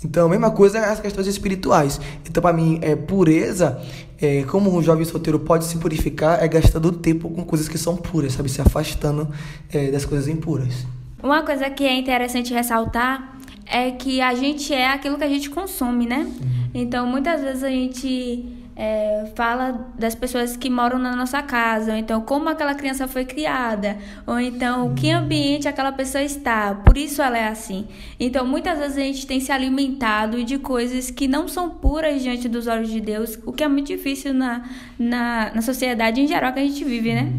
Então, 0.04 0.26
a 0.26 0.30
mesma 0.30 0.50
coisa 0.50 0.80
é 0.80 0.86
as 0.86 1.00
questões 1.00 1.28
espirituais. 1.28 2.00
Então, 2.28 2.42
para 2.42 2.54
mim, 2.54 2.80
é 2.82 2.96
pureza, 2.96 3.80
é, 4.20 4.44
como 4.44 4.76
um 4.76 4.82
jovem 4.82 5.06
solteiro 5.06 5.40
pode 5.40 5.66
se 5.66 5.78
purificar, 5.78 6.42
é 6.42 6.48
gastando 6.48 6.92
tempo 6.92 7.30
com 7.30 7.44
coisas 7.44 7.68
que 7.68 7.78
são 7.78 7.96
puras, 7.96 8.34
sabe? 8.34 8.50
Se 8.50 8.62
afastando 8.62 9.28
é, 9.72 9.92
das 9.92 10.06
coisas 10.06 10.28
impuras. 10.28 10.88
Uma 11.24 11.44
coisa 11.44 11.70
que 11.70 11.84
é 11.84 11.96
interessante 11.96 12.54
ressaltar 12.54 13.38
é 13.66 13.92
que 13.92 14.20
a 14.20 14.34
gente 14.34 14.74
é 14.74 14.88
aquilo 14.88 15.18
que 15.18 15.24
a 15.24 15.30
gente 15.30 15.50
consome, 15.50 16.06
né? 16.06 16.20
Uhum. 16.20 16.72
Então, 16.74 17.06
muitas 17.08 17.42
vezes 17.42 17.64
a 17.64 17.70
gente 17.70 18.46
é, 18.76 19.32
fala 19.36 19.94
das 19.98 20.16
pessoas 20.16 20.58
que 20.58 20.70
moram 20.70 20.98
na 20.98 21.16
nossa 21.16 21.42
casa, 21.42 21.92
ou 21.92 21.98
então 21.98 22.22
como 22.22 22.50
aquela 22.50 22.74
criança 22.74 23.08
foi 23.08 23.26
criada, 23.26 23.98
ou 24.26 24.40
então 24.40 24.96
que 24.96 25.08
uhum. 25.14 25.20
ambiente 25.20 25.68
aquela 25.68 25.92
pessoa 25.92 26.24
está, 26.24 26.74
por 26.74 26.98
isso 26.98 27.22
ela 27.22 27.38
é 27.38 27.48
assim. 27.48 27.88
Então, 28.20 28.46
muitas 28.46 28.80
vezes 28.80 28.98
a 28.98 29.02
gente 29.02 29.28
tem 29.28 29.40
se 29.40 29.52
alimentado 29.52 30.44
de 30.44 30.58
coisas 30.58 31.12
que 31.12 31.28
não 31.28 31.48
são 31.48 31.70
puras 31.70 32.22
diante 32.22 32.50
dos 32.50 32.68
olhos 32.68 32.90
de 32.90 33.00
Deus, 33.00 33.38
o 33.46 33.54
que 33.54 33.64
é 33.64 33.68
muito 33.68 33.88
difícil 33.88 34.34
na, 34.34 34.64
na, 34.98 35.52
na 35.54 35.62
sociedade 35.62 36.20
em 36.20 36.28
geral 36.28 36.52
que 36.52 36.60
a 36.60 36.64
gente 36.64 36.84
vive, 36.84 37.14
né? 37.14 37.32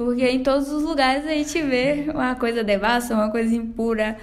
Porque 0.00 0.26
em 0.26 0.42
todos 0.42 0.72
os 0.72 0.82
lugares 0.82 1.26
a 1.26 1.32
gente 1.32 1.60
vê 1.60 2.06
uma 2.08 2.34
coisa 2.34 2.64
devassa, 2.64 3.14
uma 3.14 3.30
coisa 3.30 3.54
impura 3.54 4.16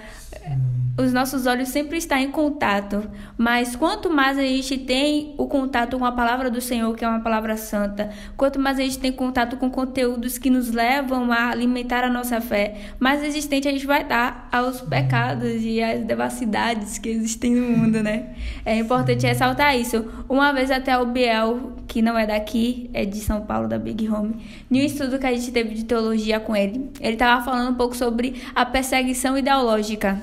os 0.98 1.12
nossos 1.12 1.46
olhos 1.46 1.68
sempre 1.68 1.96
estão 1.96 2.18
em 2.18 2.30
contato, 2.30 3.08
mas 3.36 3.76
quanto 3.76 4.10
mais 4.10 4.36
a 4.36 4.42
gente 4.42 4.76
tem 4.78 5.32
o 5.38 5.46
contato 5.46 5.96
com 5.96 6.04
a 6.04 6.10
palavra 6.10 6.50
do 6.50 6.60
Senhor, 6.60 6.92
que 6.96 7.04
é 7.04 7.08
uma 7.08 7.20
palavra 7.20 7.56
santa, 7.56 8.10
quanto 8.36 8.58
mais 8.58 8.80
a 8.80 8.82
gente 8.82 8.98
tem 8.98 9.12
contato 9.12 9.56
com 9.56 9.70
conteúdos 9.70 10.38
que 10.38 10.50
nos 10.50 10.72
levam 10.72 11.30
a 11.30 11.50
alimentar 11.50 12.02
a 12.02 12.10
nossa 12.10 12.40
fé, 12.40 12.74
mais 12.98 13.22
resistente 13.22 13.68
a 13.68 13.70
gente 13.70 13.86
vai 13.86 14.02
estar 14.02 14.48
aos 14.50 14.80
pecados 14.80 15.62
e 15.62 15.80
às 15.80 16.04
devassidades 16.04 16.98
que 16.98 17.08
existem 17.08 17.54
no 17.54 17.78
mundo, 17.78 18.02
né? 18.02 18.30
É 18.66 18.76
importante 18.76 19.24
ressaltar 19.24 19.78
isso. 19.78 20.04
Uma 20.28 20.52
vez 20.52 20.68
até 20.68 20.98
o 20.98 21.06
Biel, 21.06 21.74
que 21.86 22.02
não 22.02 22.18
é 22.18 22.26
daqui, 22.26 22.90
é 22.92 23.04
de 23.04 23.18
São 23.18 23.42
Paulo, 23.42 23.68
da 23.68 23.78
Big 23.78 24.08
Home, 24.08 24.34
em 24.68 24.80
um 24.80 24.84
estudo 24.84 25.16
que 25.16 25.26
a 25.26 25.32
gente 25.32 25.52
teve 25.52 25.76
de 25.76 25.84
teologia 25.84 26.40
com 26.40 26.56
ele, 26.56 26.90
ele 27.00 27.12
estava 27.12 27.44
falando 27.44 27.70
um 27.70 27.74
pouco 27.74 27.96
sobre 27.96 28.42
a 28.52 28.66
perseguição 28.66 29.38
ideológica 29.38 30.17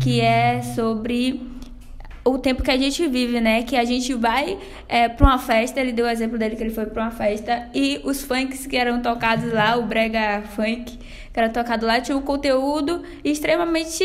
que 0.00 0.20
é 0.20 0.62
sobre 0.62 1.40
o 2.24 2.38
tempo 2.38 2.62
que 2.62 2.70
a 2.70 2.78
gente 2.78 3.06
vive, 3.06 3.40
né? 3.40 3.62
Que 3.62 3.76
a 3.76 3.84
gente 3.84 4.14
vai 4.14 4.58
é, 4.88 5.08
para 5.08 5.26
uma 5.26 5.38
festa, 5.38 5.80
ele 5.80 5.92
deu 5.92 6.06
o 6.06 6.08
exemplo 6.08 6.38
dele 6.38 6.56
que 6.56 6.62
ele 6.62 6.74
foi 6.74 6.86
para 6.86 7.02
uma 7.02 7.10
festa 7.10 7.68
e 7.74 8.00
os 8.04 8.22
funks 8.22 8.66
que 8.66 8.76
eram 8.76 9.02
tocados 9.02 9.52
lá, 9.52 9.76
o 9.76 9.86
brega 9.86 10.42
funk 10.54 10.98
que 11.34 11.40
era 11.40 11.50
tocado 11.50 11.84
lá, 11.84 12.00
tinha 12.00 12.16
um 12.16 12.22
conteúdo 12.22 13.02
extremamente 13.24 14.04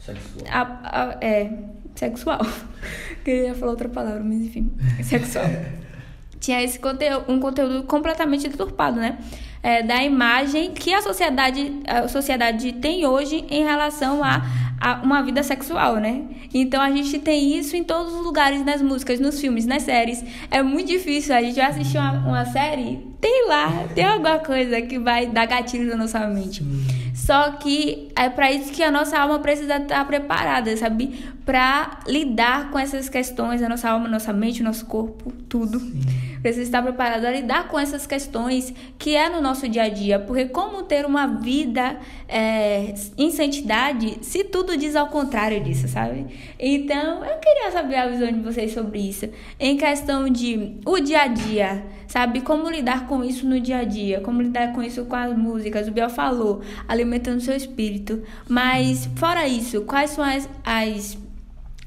Sexual. 0.00 0.46
a, 0.50 0.62
a, 0.82 1.16
é, 1.20 1.52
sexual. 1.94 2.40
Queria 3.22 3.54
falar 3.54 3.72
outra 3.72 3.88
palavra, 3.90 4.24
mas 4.24 4.40
enfim, 4.40 4.72
sexual. 5.02 5.44
Tinha 6.40 6.62
esse 6.62 6.78
conteúdo, 6.78 7.30
um 7.30 7.38
conteúdo 7.38 7.82
completamente 7.82 8.48
deturpado, 8.48 8.98
né? 8.98 9.18
É, 9.62 9.82
da 9.82 10.02
imagem 10.04 10.72
que 10.72 10.94
a 10.94 11.02
sociedade, 11.02 11.80
a 11.86 12.06
sociedade 12.06 12.72
tem 12.74 13.06
hoje 13.06 13.44
em 13.50 13.64
relação 13.64 14.22
a, 14.22 14.42
a 14.80 15.00
uma 15.02 15.22
vida 15.22 15.42
sexual, 15.42 15.96
né? 15.96 16.22
Então 16.54 16.80
a 16.80 16.90
gente 16.90 17.18
tem 17.18 17.58
isso 17.58 17.76
em 17.76 17.84
todos 17.84 18.14
os 18.14 18.24
lugares, 18.24 18.64
nas 18.64 18.80
músicas, 18.80 19.20
nos 19.20 19.40
filmes, 19.40 19.66
nas 19.66 19.82
séries. 19.82 20.24
É 20.50 20.62
muito 20.62 20.86
difícil. 20.86 21.34
A 21.34 21.42
gente 21.42 21.56
vai 21.56 21.66
assistir 21.66 21.98
uma, 21.98 22.12
uma 22.12 22.44
série, 22.46 22.98
tem 23.20 23.48
lá, 23.48 23.84
tem 23.94 24.04
alguma 24.04 24.38
coisa 24.38 24.80
que 24.80 24.98
vai 24.98 25.26
dar 25.26 25.46
gatilho 25.46 25.88
na 25.88 25.96
nossa 25.96 26.20
mente. 26.26 26.62
Só 27.14 27.50
que 27.52 28.08
é 28.14 28.28
para 28.28 28.50
isso 28.52 28.72
que 28.72 28.82
a 28.82 28.90
nossa 28.90 29.18
alma 29.18 29.40
precisa 29.40 29.76
estar 29.76 30.04
preparada, 30.06 30.74
sabe? 30.76 31.18
Para 31.44 32.00
lidar 32.06 32.70
com 32.70 32.78
essas 32.78 33.08
questões, 33.08 33.62
a 33.62 33.68
nossa 33.68 33.90
alma, 33.90 34.08
nossa 34.08 34.32
mente, 34.32 34.62
nosso 34.62 34.86
corpo, 34.86 35.32
tudo. 35.48 35.80
Precisa 36.42 36.62
estar 36.62 36.82
preparado 36.82 37.24
a 37.24 37.30
lidar 37.30 37.68
com 37.68 37.78
essas 37.78 38.06
questões 38.06 38.72
que 38.98 39.14
é 39.14 39.28
no 39.28 39.40
nosso 39.40 39.68
dia 39.68 39.84
a 39.84 39.88
dia. 39.88 40.18
Porque 40.18 40.46
como 40.46 40.82
ter 40.82 41.04
uma 41.04 41.26
vida 41.26 41.98
é, 42.28 42.94
em 43.16 43.30
santidade 43.30 44.18
se 44.22 44.44
tudo 44.44 44.76
diz 44.76 44.94
ao 44.96 45.08
contrário 45.08 45.62
disso, 45.62 45.88
sabe? 45.88 46.26
Então, 46.58 47.24
eu 47.24 47.38
queria 47.38 47.70
saber 47.70 47.96
a 47.96 48.08
visão 48.08 48.30
de 48.30 48.40
vocês 48.40 48.72
sobre 48.72 48.98
isso. 49.00 49.28
Em 49.58 49.76
questão 49.76 50.28
de 50.28 50.76
o 50.84 50.98
dia 50.98 51.22
a 51.22 51.26
dia, 51.26 51.84
sabe? 52.06 52.40
Como 52.40 52.68
lidar 52.70 53.06
com 53.06 53.24
isso 53.24 53.46
no 53.46 53.60
dia 53.60 53.78
a 53.78 53.84
dia, 53.84 54.20
como 54.20 54.42
lidar 54.42 54.72
com 54.72 54.82
isso 54.82 55.04
com 55.04 55.16
as 55.16 55.36
músicas. 55.36 55.88
O 55.88 55.92
Biel 55.92 56.10
falou, 56.10 56.62
alimentando 56.86 57.40
seu 57.40 57.56
espírito. 57.56 58.22
Mas, 58.48 59.08
fora 59.16 59.46
isso, 59.46 59.82
quais 59.82 60.10
são 60.10 60.24
as, 60.24 60.48
as 60.64 61.18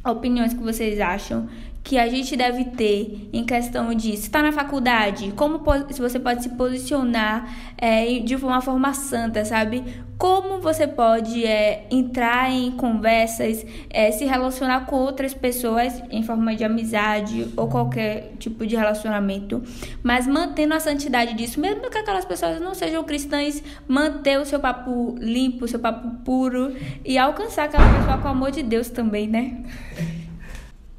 opiniões 0.05 0.53
que 0.53 0.61
vocês 0.61 0.99
acham 0.99 1.47
que 1.83 1.97
a 1.97 2.07
gente 2.07 2.35
deve 2.35 2.65
ter 2.65 3.29
em 3.33 3.43
questão 3.43 3.93
de 3.93 4.15
se 4.15 4.23
está 4.23 4.41
na 4.41 4.51
faculdade, 4.51 5.31
como 5.35 5.61
se 5.89 5.99
você 5.99 6.19
pode 6.19 6.43
se 6.43 6.49
posicionar 6.49 7.73
é, 7.77 8.19
de 8.19 8.35
uma 8.35 8.61
forma 8.61 8.93
santa, 8.93 9.43
sabe? 9.43 9.83
Como 10.17 10.61
você 10.61 10.85
pode 10.85 11.43
é, 11.43 11.87
entrar 11.89 12.51
em 12.51 12.71
conversas, 12.71 13.65
é, 13.89 14.11
se 14.11 14.25
relacionar 14.25 14.85
com 14.85 14.97
outras 14.97 15.33
pessoas 15.33 16.01
em 16.11 16.21
forma 16.21 16.55
de 16.55 16.63
amizade 16.63 17.47
ou 17.57 17.67
qualquer 17.67 18.33
tipo 18.37 18.67
de 18.67 18.75
relacionamento, 18.75 19.63
mas 20.03 20.27
mantendo 20.27 20.75
a 20.75 20.79
santidade 20.79 21.33
disso, 21.33 21.59
mesmo 21.59 21.89
que 21.89 21.97
aquelas 21.97 22.25
pessoas 22.25 22.61
não 22.61 22.75
sejam 22.75 23.03
cristãs, 23.03 23.63
manter 23.87 24.39
o 24.39 24.45
seu 24.45 24.59
papo 24.59 25.15
limpo, 25.19 25.65
o 25.65 25.67
seu 25.67 25.79
papo 25.79 26.09
puro 26.23 26.75
e 27.03 27.17
alcançar 27.17 27.63
aquela 27.63 27.91
pessoa 27.97 28.17
com 28.19 28.27
o 28.27 28.31
amor 28.31 28.51
de 28.51 28.61
Deus 28.61 28.89
também, 28.89 29.27
né? 29.27 29.63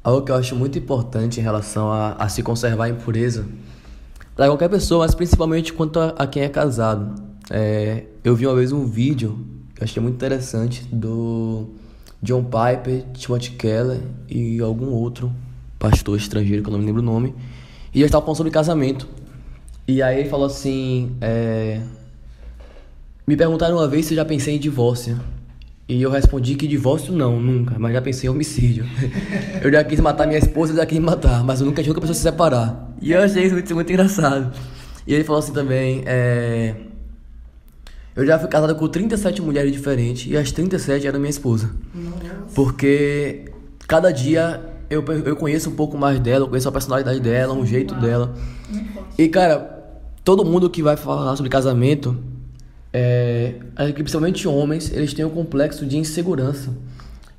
Algo 0.03 0.25
que 0.25 0.31
eu 0.31 0.35
acho 0.35 0.55
muito 0.55 0.77
importante 0.77 1.39
em 1.39 1.43
relação 1.43 1.91
a, 1.91 2.13
a 2.13 2.27
se 2.27 2.43
conservar 2.43 2.89
em 2.89 2.95
pureza 2.95 3.45
para 4.35 4.47
qualquer 4.47 4.69
pessoa, 4.69 5.05
mas 5.05 5.15
principalmente 5.15 5.71
quanto 5.71 5.99
a, 5.99 6.09
a 6.17 6.27
quem 6.27 6.43
é 6.43 6.49
casado. 6.49 7.21
É, 7.49 8.05
eu 8.23 8.35
vi 8.35 8.47
uma 8.47 8.55
vez 8.55 8.71
um 8.71 8.85
vídeo 8.85 9.45
que 9.75 9.81
eu 9.81 9.85
achei 9.85 10.01
muito 10.01 10.15
interessante 10.15 10.83
do 10.91 11.69
John 12.21 12.43
Piper, 12.43 13.05
Timothy 13.13 13.51
Keller 13.51 14.01
e 14.27 14.59
algum 14.59 14.91
outro 14.91 15.31
pastor 15.77 16.17
estrangeiro 16.17 16.63
que 16.63 16.69
eu 16.69 16.71
não 16.71 16.79
me 16.79 16.85
lembro 16.85 17.01
o 17.01 17.05
nome. 17.05 17.35
E 17.93 17.99
eles 17.99 18.07
estavam 18.07 18.25
falando 18.25 18.37
sobre 18.37 18.51
casamento. 18.51 19.07
E 19.87 20.01
aí 20.01 20.21
ele 20.21 20.29
falou 20.29 20.47
assim: 20.47 21.15
é, 21.21 21.81
Me 23.27 23.35
perguntaram 23.35 23.75
uma 23.75 23.87
vez 23.87 24.05
se 24.05 24.13
eu 24.13 24.15
já 24.15 24.25
pensei 24.25 24.55
em 24.55 24.59
divórcio. 24.59 25.19
E 25.87 26.01
eu 26.01 26.09
respondi 26.09 26.55
que 26.55 26.65
divórcio 26.65 27.13
não, 27.13 27.39
nunca, 27.39 27.77
mas 27.77 27.93
já 27.93 28.01
pensei 28.01 28.29
em 28.29 28.31
homicídio. 28.31 28.85
eu 29.61 29.71
já 29.71 29.83
quis 29.83 29.99
matar 29.99 30.25
minha 30.25 30.39
esposa, 30.39 30.73
já 30.73 30.85
quis 30.85 30.97
me 30.97 31.05
matar, 31.05 31.43
mas 31.43 31.59
eu 31.59 31.65
nunca 31.65 31.83
tive 31.83 31.97
a 31.97 31.99
pessoa 31.99 32.15
se 32.15 32.21
separar. 32.21 32.93
E 33.01 33.11
eu 33.11 33.21
achei 33.21 33.43
isso 33.43 33.53
muito, 33.53 33.75
muito 33.75 33.91
engraçado. 33.91 34.53
E 35.05 35.13
ele 35.13 35.23
falou 35.23 35.39
assim 35.39 35.51
também, 35.51 36.03
é... 36.05 36.75
Eu 38.15 38.25
já 38.25 38.37
fui 38.37 38.47
casado 38.47 38.75
com 38.75 38.87
37 38.87 39.41
mulheres 39.41 39.71
diferentes 39.71 40.31
e 40.31 40.37
as 40.37 40.51
37 40.51 41.07
eram 41.07 41.19
minha 41.19 41.31
esposa. 41.31 41.71
Nossa. 41.93 42.53
Porque 42.53 43.45
cada 43.87 44.11
dia 44.11 44.61
eu, 44.89 45.03
eu 45.25 45.35
conheço 45.35 45.69
um 45.69 45.75
pouco 45.75 45.97
mais 45.97 46.19
dela, 46.19 46.45
eu 46.45 46.47
conheço 46.47 46.69
a 46.69 46.71
personalidade 46.71 47.19
dela, 47.19 47.53
um 47.53 47.65
jeito 47.65 47.95
dela. 47.95 48.33
E 49.17 49.27
cara, 49.27 49.83
todo 50.23 50.45
mundo 50.45 50.69
que 50.69 50.83
vai 50.83 50.95
falar 50.95 51.35
sobre 51.35 51.49
casamento 51.49 52.17
é, 52.93 53.55
principalmente 53.93 54.47
homens, 54.47 54.91
eles 54.93 55.13
têm 55.15 55.25
um 55.25 55.29
complexo 55.31 55.83
de 55.83 55.97
insegurança. 55.97 56.69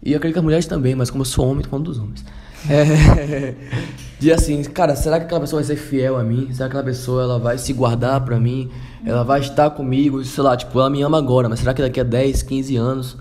E 0.02 0.12
eu 0.12 0.16
acredito 0.16 0.34
que 0.34 0.38
as 0.40 0.44
mulheres 0.44 0.66
também, 0.66 0.96
mas 0.96 1.10
como 1.10 1.22
eu 1.22 1.26
sou 1.26 1.46
homem, 1.46 1.62
tô 1.62 1.70
falando 1.70 1.86
dos 1.86 1.98
homens. 1.98 2.24
É, 2.68 3.54
de 4.18 4.32
assim, 4.32 4.62
cara, 4.64 4.96
será 4.96 5.18
que 5.18 5.26
aquela 5.26 5.40
pessoa 5.40 5.62
vai 5.62 5.76
ser 5.76 5.80
fiel 5.80 6.16
a 6.16 6.24
mim? 6.24 6.48
Será 6.52 6.68
que 6.68 6.76
aquela 6.76 6.82
pessoa 6.82 7.22
ela 7.22 7.38
vai 7.38 7.56
se 7.56 7.72
guardar 7.72 8.20
pra 8.24 8.40
mim? 8.40 8.68
Ela 9.06 9.22
vai 9.22 9.40
estar 9.40 9.70
comigo? 9.70 10.24
Sei 10.24 10.42
lá, 10.42 10.56
tipo, 10.56 10.76
ela 10.78 10.90
me 10.90 11.00
ama 11.02 11.18
agora, 11.18 11.48
mas 11.48 11.60
será 11.60 11.72
que 11.72 11.80
daqui 11.80 12.00
a 12.00 12.04
10, 12.04 12.42
15 12.42 12.76
anos 12.76 13.16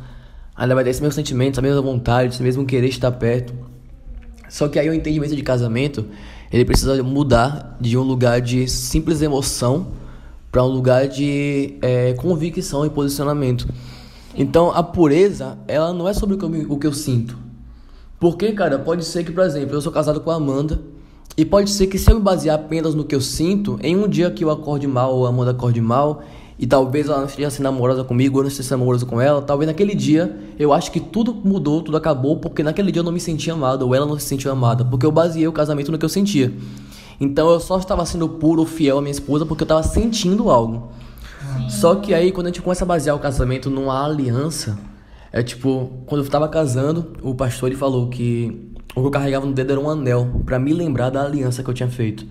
ela 0.57 0.73
vai 0.73 0.83
ter 0.83 0.89
esse 0.89 1.01
mesmo 1.01 1.13
sentimento, 1.13 1.53
essa 1.53 1.61
mesma 1.61 1.81
vontade, 1.81 2.33
esse 2.33 2.41
mesmo 2.41 2.65
querer 2.65 2.87
estar 2.87 3.11
perto? 3.11 3.53
Só 4.49 4.67
que 4.67 4.79
aí 4.79 4.89
o 4.89 4.93
entendimento 4.93 5.35
de 5.35 5.41
casamento, 5.43 6.05
ele 6.51 6.65
precisa 6.65 7.01
mudar 7.03 7.77
de 7.79 7.97
um 7.97 8.01
lugar 8.01 8.41
de 8.41 8.67
simples 8.67 9.21
emoção 9.21 10.02
para 10.53 10.63
um 10.63 10.67
lugar 10.67 11.07
de 11.07 11.79
é, 11.81 12.13
convicção 12.13 12.85
e 12.85 12.89
posicionamento. 12.91 13.67
Então 14.37 14.69
a 14.69 14.83
pureza, 14.83 15.57
ela 15.67 15.91
não 15.91 16.07
é 16.07 16.13
sobre 16.13 16.35
o 16.35 16.37
que, 16.37 16.45
eu, 16.45 16.71
o 16.71 16.77
que 16.77 16.85
eu 16.85 16.93
sinto. 16.93 17.35
Porque, 18.19 18.51
cara, 18.51 18.77
pode 18.77 19.03
ser 19.03 19.23
que, 19.23 19.31
por 19.31 19.43
exemplo, 19.43 19.75
eu 19.75 19.81
sou 19.81 19.91
casado 19.91 20.21
com 20.21 20.29
a 20.29 20.35
Amanda. 20.35 20.79
E 21.35 21.43
pode 21.43 21.71
ser 21.71 21.87
que 21.87 21.97
se 21.97 22.11
eu 22.11 22.17
me 22.17 22.21
basear 22.21 22.55
apenas 22.55 22.93
no 22.93 23.03
que 23.03 23.15
eu 23.15 23.19
sinto, 23.19 23.79
em 23.81 23.97
um 23.97 24.07
dia 24.07 24.29
que 24.29 24.43
eu 24.43 24.51
acorde 24.51 24.85
mal 24.85 25.15
ou 25.15 25.25
a 25.25 25.29
Amanda 25.29 25.49
acorde 25.49 25.81
mal, 25.81 26.21
e 26.59 26.67
talvez 26.67 27.07
ela 27.07 27.17
não 27.17 27.25
esteja 27.25 27.49
sendo 27.49 27.65
amorosa 27.65 28.03
comigo, 28.03 28.37
ou 28.37 28.43
não 28.43 28.47
esteja 28.47 28.69
sendo 28.69 28.83
amorosa 28.83 29.07
com 29.07 29.19
ela, 29.19 29.41
talvez 29.41 29.67
naquele 29.67 29.95
dia 29.95 30.37
eu 30.59 30.71
acho 30.71 30.91
que 30.91 30.99
tudo 30.99 31.33
mudou, 31.33 31.81
tudo 31.81 31.97
acabou, 31.97 32.37
porque 32.37 32.61
naquele 32.61 32.91
dia 32.91 32.99
eu 32.99 33.03
não 33.03 33.11
me 33.11 33.19
sentia 33.19 33.53
amado, 33.53 33.87
ou 33.87 33.95
ela 33.95 34.05
não 34.05 34.19
se 34.19 34.25
sentiu 34.27 34.51
amada, 34.51 34.85
porque 34.85 35.03
eu 35.03 35.11
baseei 35.11 35.47
o 35.47 35.51
casamento 35.51 35.91
no 35.91 35.97
que 35.97 36.05
eu 36.05 36.09
sentia. 36.09 36.53
Então 37.19 37.49
eu 37.49 37.59
só 37.59 37.77
estava 37.77 38.05
sendo 38.05 38.27
puro, 38.27 38.65
fiel 38.65 38.97
à 38.97 39.01
minha 39.01 39.11
esposa 39.11 39.45
porque 39.45 39.63
eu 39.63 39.65
estava 39.65 39.83
sentindo 39.83 40.49
algo. 40.49 40.91
Sim. 41.41 41.69
Só 41.69 41.95
que 41.95 42.13
aí 42.13 42.31
quando 42.31 42.47
a 42.47 42.49
gente 42.49 42.61
começa 42.61 42.83
a 42.83 42.87
basear 42.87 43.15
o 43.15 43.19
casamento 43.19 43.69
numa 43.69 44.05
aliança, 44.05 44.77
é 45.31 45.41
tipo, 45.41 46.03
quando 46.05 46.21
eu 46.21 46.25
estava 46.25 46.47
casando, 46.47 47.13
o 47.21 47.33
pastor 47.33 47.69
ele 47.69 47.77
falou 47.77 48.07
que 48.07 48.71
o 48.95 49.01
que 49.01 49.07
eu 49.07 49.11
carregava 49.11 49.45
no 49.45 49.53
dedo 49.53 49.71
era 49.71 49.79
um 49.79 49.89
anel 49.89 50.41
para 50.45 50.59
me 50.59 50.71
lembrar 50.73 51.09
da 51.09 51.23
aliança 51.23 51.63
que 51.63 51.69
eu 51.69 51.73
tinha 51.73 51.89
feito. 51.89 52.25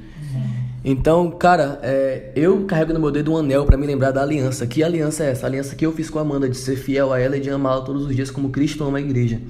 Então, 0.84 1.30
cara, 1.30 1.78
é, 1.82 2.32
eu 2.34 2.64
carrego 2.64 2.92
no 2.92 2.98
meu 2.98 3.10
dedo 3.10 3.32
um 3.32 3.36
anel 3.36 3.64
para 3.64 3.76
me 3.76 3.86
lembrar 3.86 4.10
da 4.10 4.22
aliança. 4.22 4.66
Que 4.66 4.82
aliança 4.82 5.22
é 5.22 5.30
essa? 5.30 5.46
A 5.46 5.48
aliança 5.48 5.76
que 5.76 5.86
eu 5.86 5.92
fiz 5.92 6.10
com 6.10 6.18
a 6.18 6.22
Amanda 6.22 6.48
de 6.48 6.56
ser 6.56 6.76
fiel 6.76 7.12
a 7.12 7.20
ela 7.20 7.36
e 7.36 7.40
de 7.40 7.50
amá-la 7.50 7.82
todos 7.82 8.06
os 8.06 8.14
dias 8.14 8.30
como 8.30 8.50
Cristo 8.50 8.82
ama 8.82 8.98
a 8.98 9.00
igreja. 9.00 9.40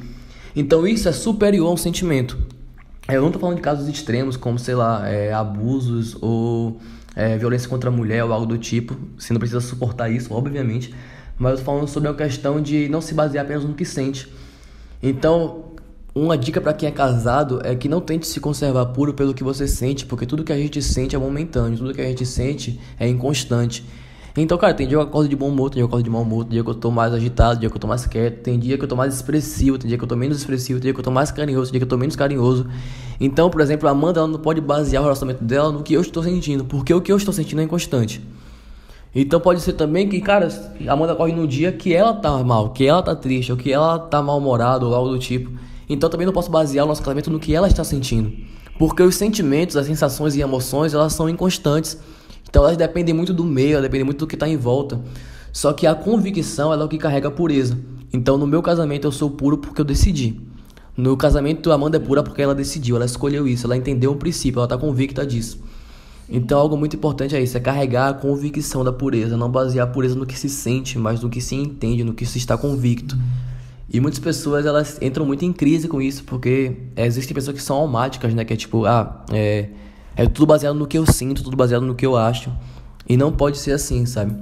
Então 0.55 0.87
isso 0.87 1.09
é 1.09 1.13
superior 1.13 1.69
a 1.69 1.73
um 1.73 1.77
sentimento. 1.77 2.39
Eu 3.09 3.21
não 3.21 3.33
tô 3.33 3.39
falando 3.39 3.57
de 3.57 3.63
casos 3.63 3.89
extremos, 3.89 4.37
como, 4.37 4.59
sei 4.59 4.75
lá, 4.75 5.09
é, 5.09 5.33
abusos 5.33 6.17
ou 6.21 6.81
é, 7.17 7.37
violência 7.37 7.69
contra 7.69 7.91
a 7.91 7.93
mulher 7.93 8.25
ou 8.25 8.33
algo 8.33 8.47
do 8.47 8.57
tipo. 8.57 8.97
Você 9.19 9.33
não 9.33 9.41
precisa 9.41 9.61
suportar 9.61 10.11
isso, 10.11 10.33
obviamente. 10.33 10.95
Mas 11.37 11.53
eu 11.53 11.59
tô 11.59 11.65
falando 11.65 11.89
sobre 11.89 12.09
a 12.09 12.15
questão 12.15 12.61
de 12.61 12.89
não 12.89 13.01
se 13.01 13.13
basear 13.15 13.45
apenas 13.45 13.65
no 13.65 13.75
que 13.75 13.85
sente. 13.85 14.33
Então, 15.03 15.65
uma 16.15 16.39
dica 16.39 16.61
para 16.61 16.73
quem 16.73 16.89
é 16.89 16.93
casado 16.93 17.61
é 17.65 17.75
que 17.75 17.89
não 17.89 18.01
tente 18.01 18.27
se 18.27 18.39
conservar 18.39 18.87
puro 18.87 19.15
pelo 19.15 19.35
que 19.35 19.43
você 19.43 19.67
sente, 19.67 20.07
porque 20.07 20.25
tudo 20.25 20.45
que 20.45 20.53
a 20.53 20.57
gente 20.57 20.81
sente 20.81 21.17
é 21.17 21.19
momentâneo, 21.19 21.79
tudo 21.79 21.93
que 21.93 22.01
a 22.01 22.05
gente 22.05 22.25
sente 22.25 22.79
é 23.01 23.09
inconstante. 23.09 23.85
Então, 24.35 24.57
cara, 24.57 24.73
tem 24.73 24.89
dia 24.89 24.97
que 24.97 25.03
eu 25.03 25.07
acordo 25.07 25.29
de 25.29 25.37
bom 25.37 25.49
humor, 25.49 25.69
tem 25.69 25.75
dia 25.75 25.83
que 25.83 25.85
eu 25.85 25.89
acordo 25.89 26.05
de 26.05 26.11
mau 26.11 26.23
humor, 26.23 26.45
tem 26.45 26.53
dia 26.53 26.65
que 26.65 26.71
eu 26.71 26.75
tô 26.75 26.91
mais 26.91 27.13
agitado, 27.13 27.53
tem 27.53 27.61
dia 27.61 27.71
que 27.71 27.77
eu 27.77 27.81
tô 27.81 27.87
mais 27.87 28.07
quieto, 28.07 28.43
tem 28.43 28.59
dia 28.59 28.79
que 28.79 28.85
eu 28.85 28.89
tô 28.89 28.97
mais 28.97 29.15
expressivo, 29.15 29.77
tem 29.77 29.89
dia 29.89 29.99
que 29.99 30.05
eu 30.05 30.09
tô 30.09 30.17
menos 30.17 30.39
expressivo, 30.39 30.81
tem 30.81 30.85
dia 30.85 30.95
que 30.95 31.01
eu 31.01 31.05
tô 31.05 31.11
mais 31.11 31.31
carinhoso, 31.31 31.71
tem 31.71 31.73
dia 31.73 31.81
que 31.81 31.85
eu 31.85 31.89
tô 31.89 31.99
menos 31.99 32.17
carinhoso. 32.17 32.67
Então, 33.21 33.51
por 33.51 33.61
exemplo, 33.61 33.87
a 33.89 33.93
Amanda 33.93 34.21
ela 34.21 34.29
não 34.29 34.39
pode 34.39 34.61
basear 34.63 35.03
o 35.03 35.05
relacionamento 35.05 35.45
dela 35.45 35.71
no 35.71 35.83
que 35.83 35.93
eu 35.93 36.01
estou 36.01 36.23
sentindo, 36.23 36.65
porque 36.65 36.95
o 36.95 37.01
que 37.03 37.13
eu 37.13 37.17
estou 37.19 37.35
sentindo 37.35 37.61
é 37.61 37.65
inconstante. 37.65 38.23
Então 39.15 39.39
pode 39.39 39.61
ser 39.61 39.75
também 39.75 40.09
que, 40.09 40.19
cara, 40.23 40.49
a 40.89 40.93
Amanda 40.93 41.15
corre 41.15 41.35
no 41.35 41.47
dia 41.47 41.71
que 41.71 41.93
ela 41.93 42.15
tá 42.15 42.43
mal, 42.43 42.71
que 42.71 42.87
ela 42.87 43.03
tá 43.03 43.15
triste, 43.15 43.53
ou 43.53 43.59
que 43.59 43.71
ela 43.71 43.99
tá 43.99 44.23
mal-humorada, 44.23 44.87
ou 44.87 44.95
algo 44.95 45.11
do 45.11 45.19
tipo. 45.19 45.51
Então 45.87 46.09
também 46.09 46.25
não 46.27 46.33
posso 46.33 46.51
basear 46.51 46.87
o 46.87 46.89
nosso 46.89 47.03
casamento 47.03 47.31
no 47.31 47.39
que 47.39 47.55
ela 47.55 47.69
está 47.69 47.85
sentindo. 47.85 48.33
Porque 48.79 49.03
os 49.03 49.15
sentimentos, 49.15 49.77
as 49.77 49.87
sensações 49.87 50.35
e 50.35 50.41
emoções, 50.41 50.95
elas 50.95 51.13
são 51.13 51.29
inconstantes. 51.29 51.99
Então 52.53 52.65
elas 52.65 52.77
dependem 52.77 53.15
muito 53.15 53.33
do 53.33 53.45
meio, 53.45 53.81
dependem 53.81 54.05
muito 54.05 54.19
do 54.19 54.27
que 54.27 54.35
está 54.35 54.47
em 54.47 54.59
volta. 54.59 55.01
Só 55.51 55.73
que 55.73 55.87
a 55.87 55.95
convicção 55.95 56.71
é 56.71 56.77
o 56.77 56.87
que 56.87 56.99
carrega 56.99 57.29
a 57.29 57.31
pureza. 57.31 57.79
Então 58.13 58.37
no 58.37 58.47
meu 58.47 58.61
casamento 58.61 59.07
eu 59.07 59.11
sou 59.11 59.31
puro 59.31 59.57
porque 59.57 59.81
eu 59.81 59.85
decidi. 59.87 60.39
No 60.95 61.17
casamento, 61.17 61.73
a 61.73 61.77
Amanda 61.77 61.97
é 61.97 62.01
pura 62.01 62.23
porque 62.23 62.43
ela 62.43 62.55
decidiu, 62.55 62.97
ela 62.97 63.07
escolheu 63.07 63.49
isso, 63.49 63.67
ela 63.67 63.75
entendeu 63.75 64.13
o 64.13 64.17
princípio, 64.17 64.59
ela 64.59 64.67
está 64.67 64.77
convicta 64.77 65.25
disso. 65.25 65.59
Então, 66.29 66.61
algo 66.61 66.77
muito 66.77 66.95
importante 66.95 67.35
é 67.35 67.43
isso, 67.43 67.57
é 67.57 67.61
carregar 67.61 68.09
a 68.09 68.13
convicção 68.13 68.85
da 68.85 68.93
pureza, 68.93 69.35
não 69.35 69.51
basear 69.51 69.89
a 69.89 69.91
pureza 69.91 70.15
no 70.15 70.27
que 70.27 70.39
se 70.39 70.51
sente, 70.51 70.99
mas 70.99 71.23
no 71.23 71.31
que 71.31 71.41
se 71.41 71.55
entende, 71.55 72.05
no 72.05 72.13
que 72.13 72.27
se 72.27 72.37
está 72.37 72.59
convicto. 72.59 73.17
E 73.91 74.01
muitas 74.01 74.21
pessoas, 74.21 74.67
elas 74.67 74.99
entram 75.01 75.25
muito 75.25 75.47
em 75.47 75.53
crise 75.55 75.89
com 75.89 76.03
isso, 76.03 76.25
porque 76.25 76.77
existem 76.95 77.35
pessoas 77.35 77.57
que 77.57 77.63
são 77.63 77.77
almáticas, 77.77 78.35
né? 78.35 78.45
Que 78.45 78.53
é 78.53 78.57
tipo, 78.57 78.85
ah, 78.85 79.25
é, 79.33 79.71
é 80.17 80.27
tudo 80.27 80.47
baseado 80.47 80.75
no 80.75 80.87
que 80.87 80.99
eu 80.99 81.07
sinto, 81.07 81.43
tudo 81.43 81.57
baseado 81.57 81.83
no 81.83 81.95
que 81.95 82.05
eu 82.05 82.17
acho. 82.17 82.51
E 83.09 83.17
não 83.17 83.33
pode 83.33 83.59
ser 83.59 83.73
assim, 83.73 84.07
sabe? 84.07 84.37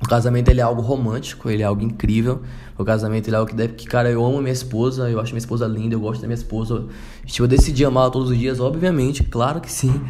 O 0.00 0.08
casamento 0.08 0.48
ele 0.48 0.60
é 0.60 0.62
algo 0.62 0.80
romântico, 0.80 1.50
ele 1.50 1.62
é 1.62 1.66
algo 1.66 1.82
incrível. 1.82 2.42
O 2.78 2.84
casamento 2.84 3.26
ele 3.28 3.34
é 3.34 3.38
algo 3.38 3.50
que 3.50 3.56
deve 3.56 3.74
que, 3.74 3.86
cara, 3.86 4.08
eu 4.08 4.24
amo 4.24 4.40
minha 4.40 4.52
esposa, 4.52 5.10
eu 5.10 5.18
acho 5.20 5.32
minha 5.32 5.40
esposa 5.40 5.66
linda, 5.66 5.94
eu 5.94 6.00
gosto 6.00 6.20
da 6.20 6.28
minha 6.28 6.36
esposa. 6.36 6.86
Tipo, 7.26 7.44
eu 7.44 7.48
decidi 7.48 7.84
amá-la 7.84 8.10
todos 8.10 8.30
os 8.30 8.38
dias, 8.38 8.60
obviamente, 8.60 9.24
claro 9.24 9.60
que 9.60 9.70
sim. 9.70 10.00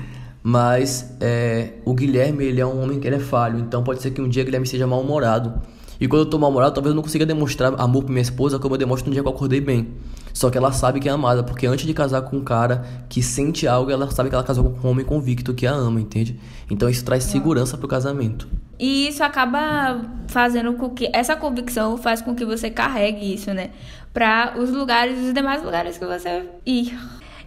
Mas 0.42 1.16
é, 1.20 1.74
o 1.84 1.94
Guilherme, 1.94 2.44
ele 2.44 2.60
é 2.60 2.66
um 2.66 2.82
homem 2.82 3.00
que 3.00 3.06
ele 3.06 3.16
é 3.16 3.20
falho, 3.20 3.58
então 3.58 3.82
pode 3.82 4.02
ser 4.02 4.10
que 4.10 4.20
um 4.20 4.28
dia 4.28 4.42
o 4.42 4.44
Guilherme 4.44 4.66
seja 4.66 4.86
mal-humorado. 4.86 5.60
E 6.00 6.06
quando 6.06 6.22
eu 6.22 6.26
tô 6.30 6.38
mal-humorado, 6.38 6.74
talvez 6.74 6.92
eu 6.92 6.94
não 6.94 7.02
consiga 7.02 7.26
demonstrar 7.26 7.74
amor 7.80 8.04
pra 8.04 8.12
minha 8.12 8.22
esposa 8.22 8.58
como 8.58 8.74
eu 8.74 8.78
demonstro 8.78 9.08
no 9.08 9.12
dia 9.12 9.22
que 9.22 9.28
eu 9.28 9.32
acordei 9.32 9.60
bem. 9.60 9.88
Só 10.32 10.50
que 10.50 10.56
ela 10.56 10.70
sabe 10.70 11.00
que 11.00 11.08
é 11.08 11.12
amada, 11.12 11.42
porque 11.42 11.66
antes 11.66 11.84
de 11.86 11.92
casar 11.92 12.22
com 12.22 12.36
um 12.36 12.44
cara 12.44 12.84
que 13.08 13.20
sente 13.20 13.66
algo, 13.66 13.90
ela 13.90 14.08
sabe 14.10 14.28
que 14.28 14.34
ela 14.34 14.44
casou 14.44 14.70
com 14.70 14.86
um 14.86 14.90
homem 14.92 15.04
convicto 15.04 15.52
que 15.52 15.66
a 15.66 15.72
ama, 15.72 16.00
entende? 16.00 16.38
Então 16.70 16.88
isso 16.88 17.04
traz 17.04 17.24
segurança 17.24 17.76
pro 17.76 17.88
casamento. 17.88 18.46
E 18.78 19.08
isso 19.08 19.24
acaba 19.24 20.00
fazendo 20.28 20.74
com 20.74 20.90
que. 20.90 21.10
Essa 21.12 21.34
convicção 21.34 21.98
faz 21.98 22.22
com 22.22 22.34
que 22.34 22.44
você 22.44 22.70
carregue 22.70 23.34
isso, 23.34 23.52
né? 23.52 23.70
Para 24.14 24.54
os 24.56 24.70
lugares, 24.70 25.18
os 25.18 25.34
demais 25.34 25.62
lugares 25.64 25.98
que 25.98 26.06
você 26.06 26.44
ir. 26.64 26.96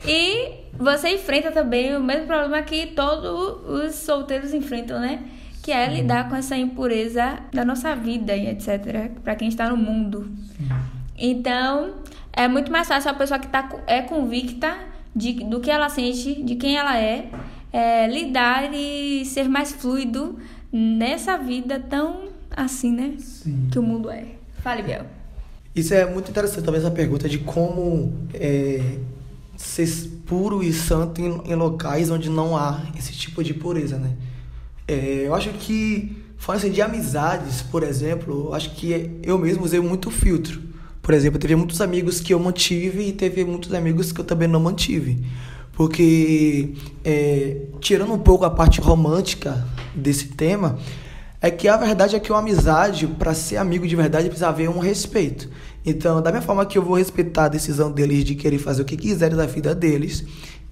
E 0.05 0.51
você 0.77 1.09
enfrenta 1.13 1.51
também 1.51 1.95
o 1.95 2.01
mesmo 2.01 2.27
problema 2.27 2.61
que 2.63 2.87
todos 2.87 3.69
os 3.69 3.95
solteiros 3.95 4.53
enfrentam, 4.53 4.99
né? 4.99 5.23
Que 5.61 5.71
é 5.71 5.87
lidar 5.87 6.27
com 6.29 6.35
essa 6.35 6.57
impureza 6.57 7.39
da 7.53 7.63
nossa 7.63 7.95
vida 7.95 8.35
e 8.35 8.47
etc. 8.47 9.11
Para 9.23 9.35
quem 9.35 9.47
está 9.47 9.69
no 9.69 9.77
mundo. 9.77 10.31
Então, 11.17 11.95
é 12.33 12.47
muito 12.47 12.71
mais 12.71 12.87
fácil 12.87 13.11
a 13.11 13.13
pessoa 13.13 13.39
que 13.39 13.47
tá, 13.47 13.69
é 13.85 14.01
convicta 14.01 14.75
de, 15.15 15.33
do 15.43 15.59
que 15.59 15.69
ela 15.69 15.89
sente, 15.89 16.41
de 16.41 16.55
quem 16.55 16.77
ela 16.77 16.97
é, 16.97 17.29
é, 17.71 18.07
lidar 18.07 18.73
e 18.73 19.23
ser 19.25 19.47
mais 19.47 19.71
fluido 19.71 20.39
nessa 20.71 21.37
vida 21.37 21.79
tão 21.79 22.29
assim, 22.49 22.91
né? 22.91 23.15
Sim. 23.19 23.67
Que 23.71 23.77
o 23.77 23.83
mundo 23.83 24.09
é. 24.09 24.25
Fale, 24.61 24.83
Biel. 24.83 25.05
Isso 25.75 25.93
é 25.93 26.05
muito 26.05 26.29
interessante 26.29 26.65
também 26.65 26.79
essa 26.79 26.91
pergunta 26.91 27.29
de 27.29 27.37
como 27.39 28.13
é, 28.33 28.97
ser 29.55 29.87
puro 30.25 30.61
e 30.61 30.73
santo 30.73 31.21
em, 31.21 31.51
em, 31.51 31.55
locais 31.55 32.09
onde 32.09 32.29
não 32.29 32.57
há 32.57 32.81
esse 32.97 33.13
tipo 33.13 33.43
de 33.43 33.53
pureza, 33.53 33.97
né? 33.97 34.11
É, 34.91 35.23
eu 35.25 35.33
acho 35.33 35.49
que, 35.51 36.17
falando 36.37 36.63
assim, 36.63 36.71
de 36.71 36.81
amizades, 36.81 37.61
por 37.61 37.81
exemplo, 37.81 38.47
eu 38.47 38.53
acho 38.53 38.71
que 38.71 39.09
eu 39.23 39.37
mesmo 39.37 39.63
usei 39.63 39.79
muito 39.79 40.11
filtro. 40.11 40.61
Por 41.01 41.13
exemplo, 41.13 41.39
teve 41.39 41.55
muitos 41.55 41.79
amigos 41.79 42.19
que 42.19 42.33
eu 42.33 42.39
mantive 42.39 43.07
e 43.07 43.13
teve 43.13 43.45
muitos 43.45 43.73
amigos 43.73 44.11
que 44.11 44.19
eu 44.19 44.25
também 44.25 44.49
não 44.49 44.59
mantive. 44.59 45.25
Porque, 45.71 46.73
é, 47.05 47.61
tirando 47.79 48.11
um 48.11 48.19
pouco 48.19 48.43
a 48.43 48.49
parte 48.49 48.81
romântica 48.81 49.65
desse 49.95 50.27
tema, 50.27 50.77
é 51.39 51.49
que 51.49 51.69
a 51.69 51.77
verdade 51.77 52.17
é 52.17 52.19
que 52.19 52.29
uma 52.29 52.39
amizade, 52.39 53.07
para 53.07 53.33
ser 53.33 53.55
amigo 53.55 53.87
de 53.87 53.95
verdade, 53.95 54.25
precisa 54.27 54.49
haver 54.49 54.69
um 54.69 54.79
respeito. 54.79 55.49
Então, 55.85 56.21
da 56.21 56.33
mesma 56.33 56.45
forma 56.45 56.65
que 56.65 56.77
eu 56.77 56.83
vou 56.83 56.97
respeitar 56.97 57.45
a 57.45 57.47
decisão 57.47 57.89
deles 57.89 58.25
de 58.25 58.35
querer 58.35 58.59
fazer 58.59 58.81
o 58.81 58.85
que 58.85 58.97
quiserem 58.97 59.37
da 59.37 59.45
vida 59.45 59.73
deles, 59.73 60.25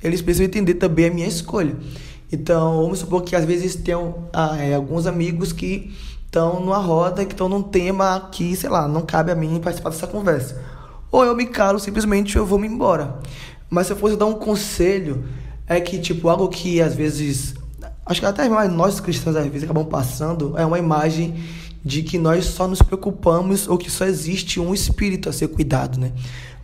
eles 0.04 0.22
precisam 0.22 0.46
entender 0.46 0.74
também 0.74 1.06
a 1.06 1.10
minha 1.10 1.28
escolha. 1.28 1.78
Então, 2.32 2.84
vamos 2.84 3.00
supor 3.00 3.24
que 3.24 3.36
às 3.36 3.46
vezes 3.46 3.76
tem 3.76 3.96
ah, 4.34 4.58
é, 4.58 4.76
alguns 4.76 5.08
amigos 5.08 5.52
que 5.52 5.92
estão 6.26 6.60
numa 6.60 6.78
roda, 6.78 7.26
que 7.26 7.34
estão 7.34 7.50
num 7.50 7.64
tema 7.64 8.30
que, 8.32 8.56
sei 8.56 8.70
lá, 8.70 8.88
não 8.88 9.02
cabe 9.02 9.32
a 9.32 9.36
mim 9.36 9.60
participar 9.60 9.90
dessa 9.90 10.06
conversa. 10.06 10.62
Ou 11.12 11.26
eu 11.26 11.36
me 11.36 11.48
calo, 11.48 11.80
simplesmente 11.80 12.38
eu 12.38 12.46
vou 12.46 12.60
me 12.60 12.68
embora. 12.68 13.20
Mas 13.70 13.88
se 13.88 13.94
eu 13.94 13.98
fosse 13.98 14.16
dar 14.16 14.28
um 14.28 14.36
conselho, 14.36 15.24
é 15.68 15.80
que, 15.82 15.98
tipo, 16.00 16.30
algo 16.30 16.48
que 16.48 16.82
às 16.82 16.94
vezes. 16.94 17.56
Acho 18.06 18.22
que 18.22 18.26
até 18.26 18.48
nós 18.68 19.00
cristãos 19.00 19.36
às 19.36 19.46
vezes 19.46 19.64
acabamos 19.64 19.90
passando, 19.90 20.58
é 20.58 20.66
uma 20.66 20.80
imagem 20.80 21.36
de 21.84 22.04
que 22.04 22.18
nós 22.18 22.46
só 22.46 22.68
nos 22.68 22.82
preocupamos 22.82 23.68
ou 23.68 23.78
que 23.78 23.90
só 23.90 24.06
existe 24.06 24.60
um 24.60 24.74
espírito 24.74 25.30
a 25.30 25.34
ser 25.34 25.48
cuidado, 25.48 26.00
né? 26.00 26.12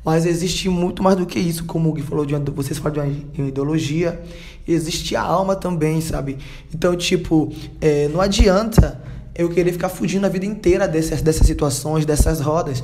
Mas 0.04 0.26
existe 0.26 0.70
muito 0.70 1.02
mais 1.02 1.16
do 1.18 1.26
que 1.26 1.40
isso, 1.40 1.66
como 1.66 1.90
o 1.90 1.94
Gui 1.94 2.02
falou, 2.02 2.26
de, 2.26 2.36
vocês 2.52 2.78
falam 2.78 3.10
de 3.10 3.42
uma 3.42 3.48
ideologia, 3.48 4.22
existe 4.68 5.16
a 5.16 5.22
alma 5.22 5.56
também, 5.56 6.02
sabe? 6.02 6.38
Então, 6.74 6.96
tipo, 6.96 7.52
é, 7.82 8.08
não 8.08 8.22
adianta 8.22 9.02
eu 9.36 9.50
querer 9.50 9.72
ficar 9.72 9.90
fugindo 9.90 10.26
a 10.26 10.30
vida 10.30 10.46
inteira 10.46 10.88
dessas, 10.88 11.22
dessas 11.22 11.46
situações, 11.46 12.06
dessas 12.06 12.40
rodas. 12.40 12.84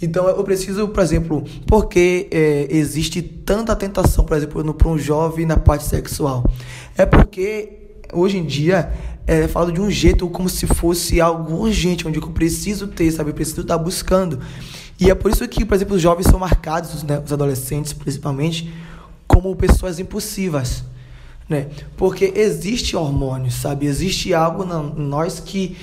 Então 0.00 0.28
eu 0.28 0.44
preciso, 0.44 0.88
por 0.88 1.02
exemplo, 1.02 1.44
porque 1.66 2.28
é, 2.30 2.68
existe 2.70 3.20
tanta 3.20 3.74
tentação, 3.74 4.24
por 4.24 4.36
exemplo, 4.36 4.72
para 4.72 4.88
um 4.88 4.96
jovem 4.96 5.44
na 5.44 5.56
parte 5.56 5.84
sexual? 5.84 6.44
É 6.96 7.04
porque 7.04 7.72
hoje 8.12 8.38
em 8.38 8.46
dia 8.46 8.92
é 9.26 9.48
falado 9.48 9.72
de 9.72 9.80
um 9.80 9.90
jeito 9.90 10.28
como 10.28 10.48
se 10.48 10.66
fosse 10.66 11.20
algo 11.20 11.56
urgente, 11.56 12.06
onde 12.06 12.18
eu 12.18 12.28
preciso 12.28 12.86
ter, 12.86 13.10
sabe? 13.10 13.30
Eu 13.30 13.34
preciso 13.34 13.62
estar 13.62 13.76
buscando. 13.76 14.38
E 15.00 15.10
é 15.10 15.14
por 15.14 15.30
isso 15.30 15.46
que, 15.48 15.64
por 15.64 15.74
exemplo, 15.74 15.96
os 15.96 16.02
jovens 16.02 16.26
são 16.26 16.38
marcados, 16.38 17.02
né? 17.02 17.20
os 17.24 17.32
adolescentes 17.32 17.92
principalmente, 17.92 18.72
como 19.26 19.54
pessoas 19.54 19.98
impulsivas. 19.98 20.84
Né? 21.48 21.68
Porque 21.96 22.32
existe 22.36 22.94
hormônio, 22.94 23.50
sabe? 23.50 23.86
Existe 23.86 24.34
algo 24.34 24.64
em 24.64 25.00
nós 25.00 25.40
que 25.40 25.76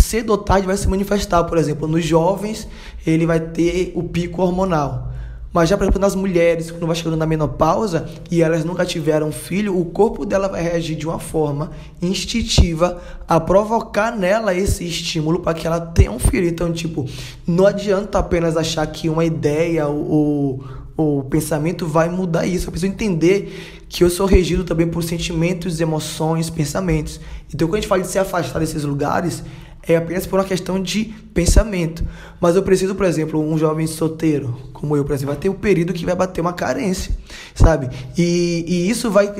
cedo 0.00 0.30
ou 0.30 0.38
tarde 0.38 0.66
vai 0.66 0.76
se 0.76 0.88
manifestar. 0.88 1.44
Por 1.44 1.56
exemplo, 1.56 1.86
nos 1.86 2.04
jovens, 2.04 2.66
ele 3.06 3.26
vai 3.26 3.38
ter 3.38 3.92
o 3.94 4.02
pico 4.02 4.42
hormonal. 4.42 5.12
Mas 5.52 5.68
já, 5.68 5.76
por 5.76 5.84
exemplo, 5.84 6.00
nas 6.00 6.16
mulheres, 6.16 6.72
quando 6.72 6.84
vai 6.84 6.96
chegando 6.96 7.16
na 7.16 7.26
menopausa 7.26 8.08
e 8.28 8.42
elas 8.42 8.64
nunca 8.64 8.84
tiveram 8.84 9.30
filho, 9.30 9.78
o 9.78 9.84
corpo 9.84 10.26
dela 10.26 10.48
vai 10.48 10.60
reagir 10.60 10.96
de 10.96 11.06
uma 11.06 11.20
forma 11.20 11.70
instintiva 12.02 13.00
a 13.28 13.38
provocar 13.38 14.10
nela 14.10 14.52
esse 14.52 14.84
estímulo 14.84 15.38
para 15.38 15.54
que 15.54 15.64
ela 15.64 15.78
tenha 15.78 16.10
um 16.10 16.18
filho. 16.18 16.48
Então, 16.48 16.72
tipo, 16.72 17.08
não 17.46 17.66
adianta 17.66 18.18
apenas 18.18 18.56
achar 18.56 18.84
que 18.88 19.08
uma 19.08 19.24
ideia 19.24 19.86
ou, 19.86 20.64
o 20.96 21.22
pensamento 21.22 21.86
vai 21.86 22.08
mudar 22.08 22.46
isso. 22.46 22.66
Eu 22.66 22.72
preciso 22.72 22.92
entender 22.92 23.83
que 23.94 24.02
eu 24.02 24.10
sou 24.10 24.26
regido 24.26 24.64
também 24.64 24.88
por 24.88 25.04
sentimentos, 25.04 25.80
emoções, 25.80 26.50
pensamentos. 26.50 27.20
Então, 27.54 27.68
quando 27.68 27.76
a 27.76 27.80
gente 27.80 27.88
fala 27.88 28.02
de 28.02 28.08
se 28.08 28.18
afastar 28.18 28.58
desses 28.58 28.82
lugares, 28.82 29.44
é 29.86 29.94
apenas 29.94 30.26
por 30.26 30.40
uma 30.40 30.44
questão 30.44 30.82
de 30.82 31.14
pensamento. 31.32 32.04
Mas 32.40 32.56
eu 32.56 32.64
preciso, 32.64 32.96
por 32.96 33.06
exemplo, 33.06 33.40
um 33.40 33.56
jovem 33.56 33.86
solteiro, 33.86 34.58
como 34.72 34.96
eu, 34.96 35.04
por 35.04 35.14
exemplo, 35.14 35.32
vai 35.32 35.40
ter 35.40 35.48
um 35.48 35.54
período 35.54 35.92
que 35.92 36.04
vai 36.04 36.16
bater 36.16 36.40
uma 36.40 36.52
carência, 36.52 37.16
sabe? 37.54 37.88
E, 38.18 38.64
e 38.66 38.90
isso 38.90 39.12
vai, 39.12 39.32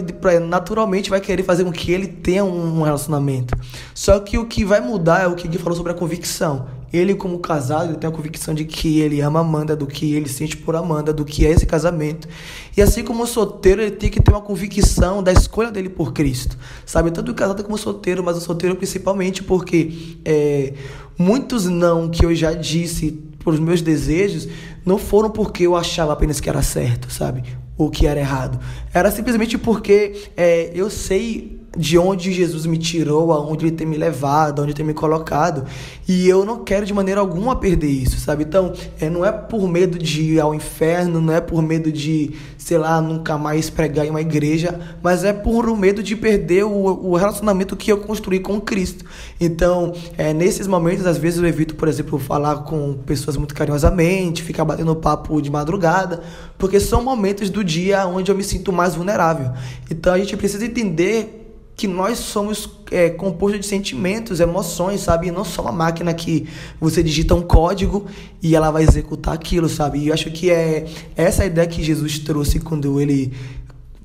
naturalmente, 0.46 1.10
vai 1.10 1.20
querer 1.20 1.42
fazer 1.42 1.64
com 1.64 1.72
que 1.72 1.90
ele 1.90 2.06
tenha 2.06 2.44
um 2.44 2.82
relacionamento. 2.82 3.56
Só 3.92 4.20
que 4.20 4.38
o 4.38 4.46
que 4.46 4.64
vai 4.64 4.80
mudar 4.80 5.24
é 5.24 5.26
o 5.26 5.34
que 5.34 5.48
ele 5.48 5.58
falou 5.58 5.76
sobre 5.76 5.90
a 5.90 5.96
convicção. 5.96 6.68
Ele, 6.94 7.14
como 7.14 7.40
casado, 7.40 7.90
ele 7.90 7.98
tem 7.98 8.08
a 8.08 8.12
convicção 8.12 8.54
de 8.54 8.64
que 8.64 9.00
ele 9.00 9.20
ama 9.20 9.40
Amanda, 9.40 9.74
do 9.74 9.84
que 9.84 10.14
ele 10.14 10.28
sente 10.28 10.56
por 10.56 10.76
Amanda, 10.76 11.12
do 11.12 11.24
que 11.24 11.44
é 11.44 11.50
esse 11.50 11.66
casamento. 11.66 12.28
E 12.76 12.80
assim 12.80 13.02
como 13.02 13.24
o 13.24 13.26
solteiro, 13.26 13.82
ele 13.82 13.90
tem 13.90 14.08
que 14.08 14.20
ter 14.20 14.30
uma 14.30 14.40
convicção 14.40 15.20
da 15.20 15.32
escolha 15.32 15.72
dele 15.72 15.88
por 15.88 16.12
Cristo. 16.12 16.56
Sabe? 16.86 17.10
Tanto 17.10 17.32
o 17.32 17.34
casado 17.34 17.64
como 17.64 17.74
o 17.74 17.78
solteiro, 17.78 18.22
mas 18.22 18.36
o 18.36 18.40
solteiro 18.40 18.76
principalmente 18.76 19.42
porque 19.42 20.18
é, 20.24 20.74
muitos 21.18 21.64
não 21.64 22.08
que 22.08 22.24
eu 22.24 22.32
já 22.32 22.52
disse 22.52 23.10
por 23.40 23.60
meus 23.60 23.82
desejos 23.82 24.48
não 24.86 24.96
foram 24.96 25.30
porque 25.30 25.66
eu 25.66 25.76
achava 25.76 26.12
apenas 26.12 26.38
que 26.38 26.48
era 26.48 26.62
certo, 26.62 27.12
sabe? 27.12 27.42
Ou 27.76 27.90
que 27.90 28.06
era 28.06 28.20
errado. 28.20 28.60
Era 28.92 29.10
simplesmente 29.10 29.58
porque 29.58 30.28
é, 30.36 30.70
eu 30.74 30.88
sei 30.88 31.63
de 31.76 31.98
onde 31.98 32.32
Jesus 32.32 32.66
me 32.66 32.78
tirou, 32.78 33.32
aonde 33.32 33.66
ele 33.66 33.76
tem 33.76 33.86
me 33.86 33.96
levado, 33.96 34.60
aonde 34.60 34.70
ele 34.70 34.76
tem 34.76 34.86
me 34.86 34.94
colocado. 34.94 35.64
E 36.06 36.28
eu 36.28 36.44
não 36.44 36.62
quero 36.64 36.86
de 36.86 36.94
maneira 36.94 37.20
alguma 37.20 37.56
perder 37.56 37.88
isso, 37.88 38.18
sabe? 38.18 38.44
Então, 38.44 38.72
é, 39.00 39.08
não 39.08 39.24
é 39.24 39.32
por 39.32 39.68
medo 39.68 39.98
de 39.98 40.22
ir 40.22 40.40
ao 40.40 40.54
inferno, 40.54 41.20
não 41.20 41.32
é 41.32 41.40
por 41.40 41.62
medo 41.62 41.90
de, 41.90 42.32
sei 42.58 42.78
lá, 42.78 43.00
nunca 43.00 43.36
mais 43.38 43.70
pregar 43.70 44.06
em 44.06 44.10
uma 44.10 44.20
igreja, 44.20 44.78
mas 45.02 45.24
é 45.24 45.32
por 45.32 45.76
medo 45.76 46.02
de 46.02 46.14
perder 46.14 46.64
o, 46.64 46.70
o 46.70 47.16
relacionamento 47.16 47.76
que 47.76 47.90
eu 47.90 47.98
construí 47.98 48.40
com 48.40 48.60
Cristo. 48.60 49.04
Então, 49.40 49.92
é, 50.16 50.32
nesses 50.32 50.66
momentos, 50.66 51.06
às 51.06 51.16
vezes 51.16 51.40
eu 51.40 51.46
evito, 51.46 51.74
por 51.74 51.88
exemplo, 51.88 52.18
falar 52.18 52.64
com 52.64 52.94
pessoas 53.06 53.36
muito 53.36 53.54
carinhosamente, 53.54 54.42
ficar 54.42 54.64
batendo 54.64 54.94
papo 54.94 55.40
de 55.40 55.50
madrugada, 55.50 56.22
porque 56.58 56.78
são 56.78 57.02
momentos 57.02 57.50
do 57.50 57.64
dia 57.64 58.06
onde 58.06 58.30
eu 58.30 58.36
me 58.36 58.44
sinto 58.44 58.72
mais 58.72 58.94
vulnerável. 58.94 59.52
Então, 59.90 60.12
a 60.12 60.18
gente 60.18 60.36
precisa 60.36 60.64
entender 60.64 61.43
que 61.76 61.88
nós 61.88 62.18
somos 62.18 62.68
é 62.90 63.10
composto 63.10 63.58
de 63.58 63.66
sentimentos, 63.66 64.38
emoções, 64.38 65.00
sabe? 65.00 65.28
E 65.28 65.30
não 65.30 65.44
só 65.44 65.62
uma 65.62 65.72
máquina 65.72 66.14
que 66.14 66.46
você 66.80 67.02
digita 67.02 67.34
um 67.34 67.42
código 67.42 68.06
e 68.40 68.54
ela 68.54 68.70
vai 68.70 68.84
executar 68.84 69.34
aquilo, 69.34 69.68
sabe? 69.68 69.98
E 69.98 70.08
eu 70.08 70.14
acho 70.14 70.30
que 70.30 70.50
é 70.50 70.86
essa 71.16 71.42
a 71.42 71.46
ideia 71.46 71.66
que 71.66 71.82
Jesus 71.82 72.18
trouxe 72.20 72.60
quando 72.60 73.00
ele 73.00 73.32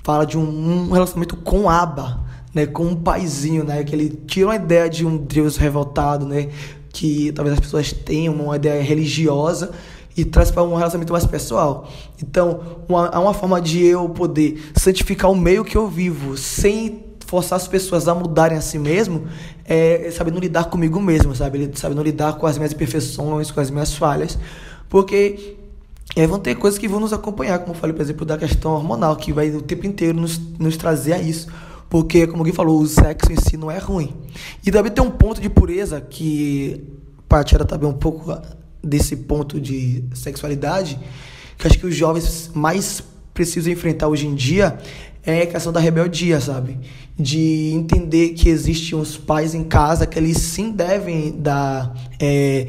fala 0.03 0.25
de 0.25 0.37
um, 0.37 0.87
um 0.87 0.91
relacionamento 0.91 1.35
com 1.35 1.69
Abba, 1.69 2.19
né? 2.53 2.65
Com 2.65 2.85
um 2.85 2.95
paizinho, 2.95 3.63
né? 3.63 3.83
Que 3.83 3.93
ele 3.93 4.09
tira 4.09 4.47
uma 4.47 4.55
ideia 4.55 4.89
de 4.89 5.05
um 5.05 5.17
Deus 5.17 5.55
revoltado, 5.55 6.25
né? 6.25 6.49
Que 6.91 7.31
talvez 7.33 7.53
as 7.53 7.59
pessoas 7.59 7.93
tenham 7.93 8.33
uma 8.33 8.55
ideia 8.55 8.81
religiosa 8.81 9.71
e 10.17 10.25
traz 10.25 10.49
para 10.49 10.63
um 10.63 10.73
relacionamento 10.75 11.13
mais 11.13 11.27
pessoal. 11.27 11.87
Então, 12.21 12.59
uma, 12.89 13.07
há 13.09 13.19
uma 13.19 13.33
forma 13.35 13.61
de 13.61 13.85
eu 13.85 14.09
poder 14.09 14.71
santificar 14.75 15.29
o 15.29 15.35
meio 15.35 15.63
que 15.63 15.77
eu 15.77 15.87
vivo 15.87 16.35
sem 16.35 17.08
forçar 17.29 17.57
as 17.57 17.67
pessoas 17.67 18.07
a 18.07 18.15
mudarem 18.15 18.57
a 18.57 18.61
si 18.61 18.79
mesmo, 18.79 19.27
é 19.63 20.09
sabendo 20.11 20.39
lidar 20.39 20.65
comigo 20.65 20.99
mesmo, 20.99 21.35
sabe? 21.35 21.69
Sabendo 21.75 22.01
lidar 22.01 22.33
com 22.33 22.47
as 22.47 22.57
minhas 22.57 22.73
imperfeições, 22.73 23.51
com 23.51 23.59
as 23.59 23.69
minhas 23.69 23.93
falhas. 23.93 24.37
Porque 24.89 25.55
é, 26.15 26.25
vão 26.25 26.39
ter 26.39 26.55
coisas 26.55 26.79
que 26.79 26.87
vão 26.87 26.99
nos 26.99 27.13
acompanhar, 27.13 27.59
como 27.59 27.73
eu 27.73 27.75
falei, 27.75 27.95
por 27.95 28.01
exemplo, 28.01 28.25
da 28.25 28.35
questão 28.35 28.71
hormonal, 28.71 29.15
que 29.15 29.31
vai 29.31 29.51
o 29.51 29.61
tempo 29.61 29.85
inteiro 29.85 30.19
nos, 30.19 30.39
nos 30.57 30.75
trazer 30.75 31.13
a 31.13 31.21
isso. 31.21 31.47
Porque, 31.87 32.25
como 32.25 32.39
alguém 32.39 32.53
falou, 32.53 32.81
o 32.81 32.87
sexo 32.87 33.31
em 33.31 33.35
si 33.35 33.55
não 33.57 33.69
é 33.69 33.77
ruim. 33.77 34.11
E 34.65 34.71
também 34.71 34.91
tem 34.91 35.03
um 35.03 35.11
ponto 35.11 35.39
de 35.39 35.49
pureza 35.49 36.01
que, 36.01 36.83
para 37.27 37.43
tirar 37.43 37.65
também 37.65 37.87
um 37.87 37.93
pouco 37.93 38.35
desse 38.83 39.15
ponto 39.15 39.61
de 39.61 40.03
sexualidade, 40.15 40.99
que 41.59 41.67
acho 41.67 41.77
que 41.77 41.85
os 41.85 41.95
jovens 41.95 42.49
mais 42.55 43.03
precisam 43.35 43.71
enfrentar 43.71 44.07
hoje 44.07 44.25
em 44.25 44.33
dia 44.33 44.79
é 45.25 45.43
a 45.43 45.47
questão 45.47 45.71
da 45.71 45.79
rebeldia, 45.79 46.39
sabe? 46.39 46.77
De 47.17 47.71
entender 47.73 48.29
que 48.29 48.49
existem 48.49 48.97
os 48.97 49.17
pais 49.17 49.53
em 49.53 49.63
casa 49.63 50.05
que 50.05 50.17
eles 50.17 50.37
sim 50.37 50.71
devem 50.71 51.31
dar. 51.37 51.93
É, 52.19 52.67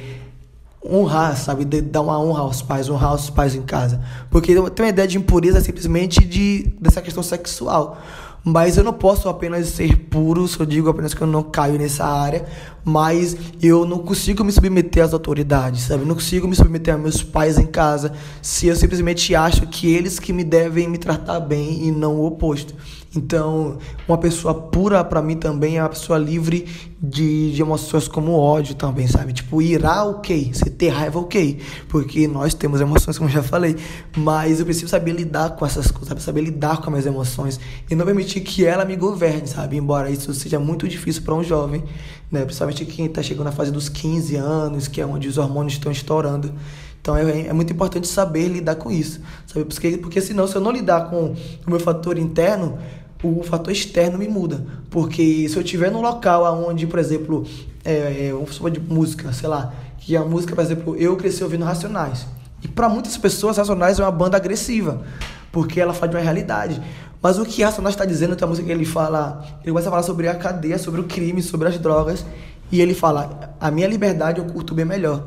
honrar, 0.84 1.36
sabe? 1.36 1.64
De, 1.64 1.80
dar 1.80 2.00
uma 2.00 2.18
honra 2.18 2.40
aos 2.40 2.62
pais, 2.62 2.88
honrar 2.88 3.14
os 3.14 3.28
pais 3.30 3.54
em 3.54 3.62
casa. 3.62 4.00
Porque 4.30 4.54
tem 4.54 4.84
uma 4.84 4.88
ideia 4.88 5.06
de 5.06 5.18
impureza 5.18 5.60
simplesmente 5.60 6.24
de, 6.24 6.72
dessa 6.80 7.02
questão 7.02 7.22
sexual. 7.22 8.00
Mas 8.42 8.76
eu 8.76 8.84
não 8.84 8.92
posso 8.92 9.28
apenas 9.28 9.68
ser 9.68 9.96
puro, 10.08 10.48
eu 10.58 10.66
digo 10.66 10.88
apenas 10.88 11.12
que 11.12 11.20
eu 11.20 11.26
não 11.26 11.42
caio 11.42 11.78
nessa 11.78 12.06
área, 12.06 12.46
mas 12.84 13.36
eu 13.62 13.84
não 13.84 13.98
consigo 13.98 14.42
me 14.42 14.50
submeter 14.50 15.04
às 15.04 15.12
autoridades, 15.12 15.82
sabe? 15.82 16.02
Eu 16.02 16.06
não 16.06 16.14
consigo 16.14 16.48
me 16.48 16.56
submeter 16.56 16.94
a 16.94 16.98
meus 16.98 17.22
pais 17.22 17.58
em 17.58 17.66
casa 17.66 18.12
se 18.40 18.66
eu 18.66 18.76
simplesmente 18.76 19.34
acho 19.34 19.66
que 19.66 19.92
eles 19.92 20.18
que 20.18 20.32
me 20.32 20.42
devem 20.42 20.88
me 20.88 20.96
tratar 20.96 21.38
bem 21.40 21.86
e 21.86 21.90
não 21.90 22.16
o 22.16 22.26
oposto. 22.26 22.74
Então, 23.14 23.78
uma 24.06 24.18
pessoa 24.18 24.54
pura 24.54 25.02
para 25.02 25.20
mim 25.20 25.36
também 25.36 25.78
é 25.78 25.82
uma 25.82 25.88
pessoa 25.88 26.16
livre 26.16 26.66
de, 27.02 27.52
de 27.52 27.60
emoções 27.60 28.06
como 28.06 28.32
ódio 28.32 28.76
também, 28.76 29.08
sabe? 29.08 29.32
Tipo, 29.32 29.60
irá, 29.60 30.04
ok. 30.04 30.52
Você 30.52 30.70
ter 30.70 30.90
raiva, 30.90 31.18
ok. 31.18 31.58
Porque 31.88 32.28
nós 32.28 32.54
temos 32.54 32.80
emoções, 32.80 33.18
como 33.18 33.28
já 33.28 33.42
falei. 33.42 33.74
Mas 34.16 34.60
eu 34.60 34.64
preciso 34.64 34.88
saber 34.88 35.12
lidar 35.12 35.56
com 35.56 35.66
essas 35.66 35.90
coisas, 35.90 36.08
sabe? 36.08 36.22
Saber 36.22 36.42
lidar 36.42 36.76
com 36.76 36.84
as 36.84 36.90
minhas 36.90 37.06
emoções. 37.06 37.58
E 37.90 37.96
não 37.96 38.06
permitir 38.06 38.42
que 38.42 38.64
ela 38.64 38.84
me 38.84 38.94
governe, 38.94 39.48
sabe? 39.48 39.76
Embora 39.76 40.08
isso 40.08 40.32
seja 40.32 40.60
muito 40.60 40.86
difícil 40.86 41.22
para 41.22 41.34
um 41.34 41.42
jovem, 41.42 41.82
né? 42.30 42.44
Principalmente 42.44 42.84
quem 42.84 43.06
está 43.06 43.22
chegando 43.24 43.46
na 43.46 43.52
fase 43.52 43.72
dos 43.72 43.88
15 43.88 44.36
anos, 44.36 44.86
que 44.86 45.00
é 45.00 45.06
onde 45.06 45.26
os 45.26 45.36
hormônios 45.36 45.72
estão 45.72 45.90
estourando. 45.90 46.54
Então 47.00 47.16
é, 47.16 47.46
é, 47.46 47.52
muito 47.52 47.72
importante 47.72 48.06
saber 48.06 48.48
lidar 48.48 48.76
com 48.76 48.90
isso? 48.90 49.20
Porque, 49.52 49.96
porque 49.96 50.20
senão, 50.20 50.46
se 50.46 50.54
eu 50.54 50.60
não 50.60 50.70
lidar 50.70 51.08
com 51.08 51.34
o 51.66 51.70
meu 51.70 51.80
fator 51.80 52.18
interno, 52.18 52.78
o 53.22 53.42
fator 53.42 53.72
externo 53.72 54.18
me 54.18 54.28
muda. 54.28 54.64
Porque 54.90 55.48
se 55.48 55.56
eu 55.56 55.62
estiver 55.62 55.90
num 55.90 56.00
local 56.00 56.44
onde, 56.66 56.86
por 56.86 56.98
exemplo, 56.98 57.46
é, 57.84 58.26
é, 58.28 58.32
vamos 58.32 58.56
falar 58.56 58.70
de 58.70 58.80
música, 58.80 59.32
sei 59.32 59.48
lá, 59.48 59.72
que 59.98 60.16
a 60.16 60.24
música, 60.24 60.54
por 60.54 60.62
exemplo, 60.62 60.96
eu 60.96 61.16
cresci 61.16 61.42
ouvindo 61.42 61.64
Racionais. 61.64 62.26
E 62.62 62.68
para 62.68 62.88
muitas 62.88 63.16
pessoas, 63.16 63.56
Racionais 63.56 63.98
é 63.98 64.02
uma 64.02 64.10
banda 64.10 64.36
agressiva, 64.36 65.02
porque 65.50 65.80
ela 65.80 65.94
fala 65.94 66.08
de 66.10 66.16
uma 66.16 66.22
realidade. 66.22 66.80
Mas 67.22 67.38
o 67.38 67.44
que 67.44 67.62
Racionais 67.62 67.94
está 67.94 68.04
dizendo, 68.04 68.36
tem 68.36 68.44
a 68.44 68.48
música 68.48 68.66
que 68.66 68.72
ele 68.72 68.84
fala, 68.84 69.44
ele 69.62 69.72
começa 69.72 69.88
a 69.88 69.90
falar 69.90 70.02
sobre 70.02 70.28
a 70.28 70.34
cadeia, 70.34 70.78
sobre 70.78 71.00
o 71.00 71.04
crime, 71.04 71.42
sobre 71.42 71.68
as 71.68 71.78
drogas, 71.78 72.24
e 72.72 72.80
ele 72.80 72.94
fala: 72.94 73.54
a 73.60 73.70
minha 73.70 73.86
liberdade 73.86 74.38
eu 74.38 74.44
curto 74.46 74.74
bem 74.74 74.84
melhor. 74.84 75.26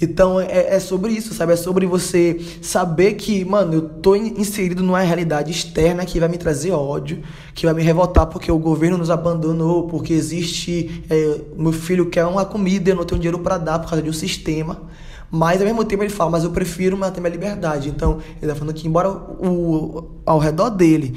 Então 0.00 0.40
é, 0.40 0.74
é, 0.74 0.80
sobre 0.80 1.12
isso, 1.12 1.34
sabe? 1.34 1.52
É 1.52 1.56
sobre 1.56 1.84
você 1.86 2.40
saber 2.62 3.14
que, 3.14 3.44
mano, 3.44 3.74
eu 3.74 3.82
tô 3.82 4.16
inserido 4.16 4.82
numa 4.82 5.00
realidade 5.00 5.50
externa 5.50 6.06
que 6.06 6.18
vai 6.18 6.28
me 6.28 6.38
trazer 6.38 6.70
ódio, 6.72 7.22
que 7.54 7.66
vai 7.66 7.74
me 7.74 7.82
revoltar 7.82 8.26
porque 8.26 8.50
o 8.50 8.58
governo 8.58 8.96
nos 8.96 9.10
abandonou, 9.10 9.88
porque 9.88 10.14
existe. 10.14 11.04
É, 11.10 11.40
meu 11.56 11.72
filho 11.72 12.08
quer 12.08 12.24
uma 12.24 12.46
comida 12.46 12.90
eu 12.90 12.96
não 12.96 13.04
tenho 13.04 13.20
dinheiro 13.20 13.40
para 13.40 13.58
dar 13.58 13.78
por 13.78 13.90
causa 13.90 14.02
de 14.02 14.08
um 14.08 14.14
sistema. 14.14 14.80
Mas 15.30 15.60
ao 15.60 15.66
mesmo 15.66 15.84
tempo 15.84 16.02
ele 16.02 16.10
fala, 16.10 16.30
mas 16.30 16.44
eu 16.44 16.50
prefiro 16.50 16.96
manter 16.96 17.20
minha 17.20 17.30
liberdade. 17.30 17.88
Então 17.88 18.18
ele 18.40 18.50
tá 18.50 18.58
falando 18.58 18.74
que, 18.74 18.88
embora 18.88 19.10
o, 19.10 20.08
ao 20.24 20.38
redor 20.38 20.70
dele 20.70 21.14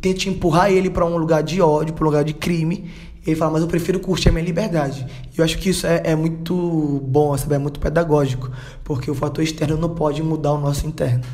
tente 0.00 0.28
empurrar 0.28 0.70
ele 0.70 0.88
para 0.88 1.04
um 1.04 1.16
lugar 1.16 1.42
de 1.42 1.60
ódio, 1.60 1.92
para 1.92 2.04
um 2.04 2.06
lugar 2.06 2.22
de 2.22 2.32
crime, 2.32 2.90
ele 3.30 3.36
fala, 3.36 3.52
mas 3.52 3.62
eu 3.62 3.68
prefiro 3.68 3.98
curtir 4.00 4.28
a 4.28 4.32
minha 4.32 4.44
liberdade. 4.44 5.06
E 5.34 5.38
eu 5.38 5.44
acho 5.44 5.58
que 5.58 5.70
isso 5.70 5.86
é, 5.86 6.02
é 6.04 6.16
muito 6.16 7.02
bom, 7.04 7.36
sabe? 7.36 7.54
é 7.54 7.58
muito 7.58 7.80
pedagógico, 7.80 8.50
porque 8.84 9.10
o 9.10 9.14
fator 9.14 9.42
externo 9.42 9.76
não 9.76 9.90
pode 9.90 10.22
mudar 10.22 10.52
o 10.52 10.60
nosso 10.60 10.86
interno. 10.86 11.24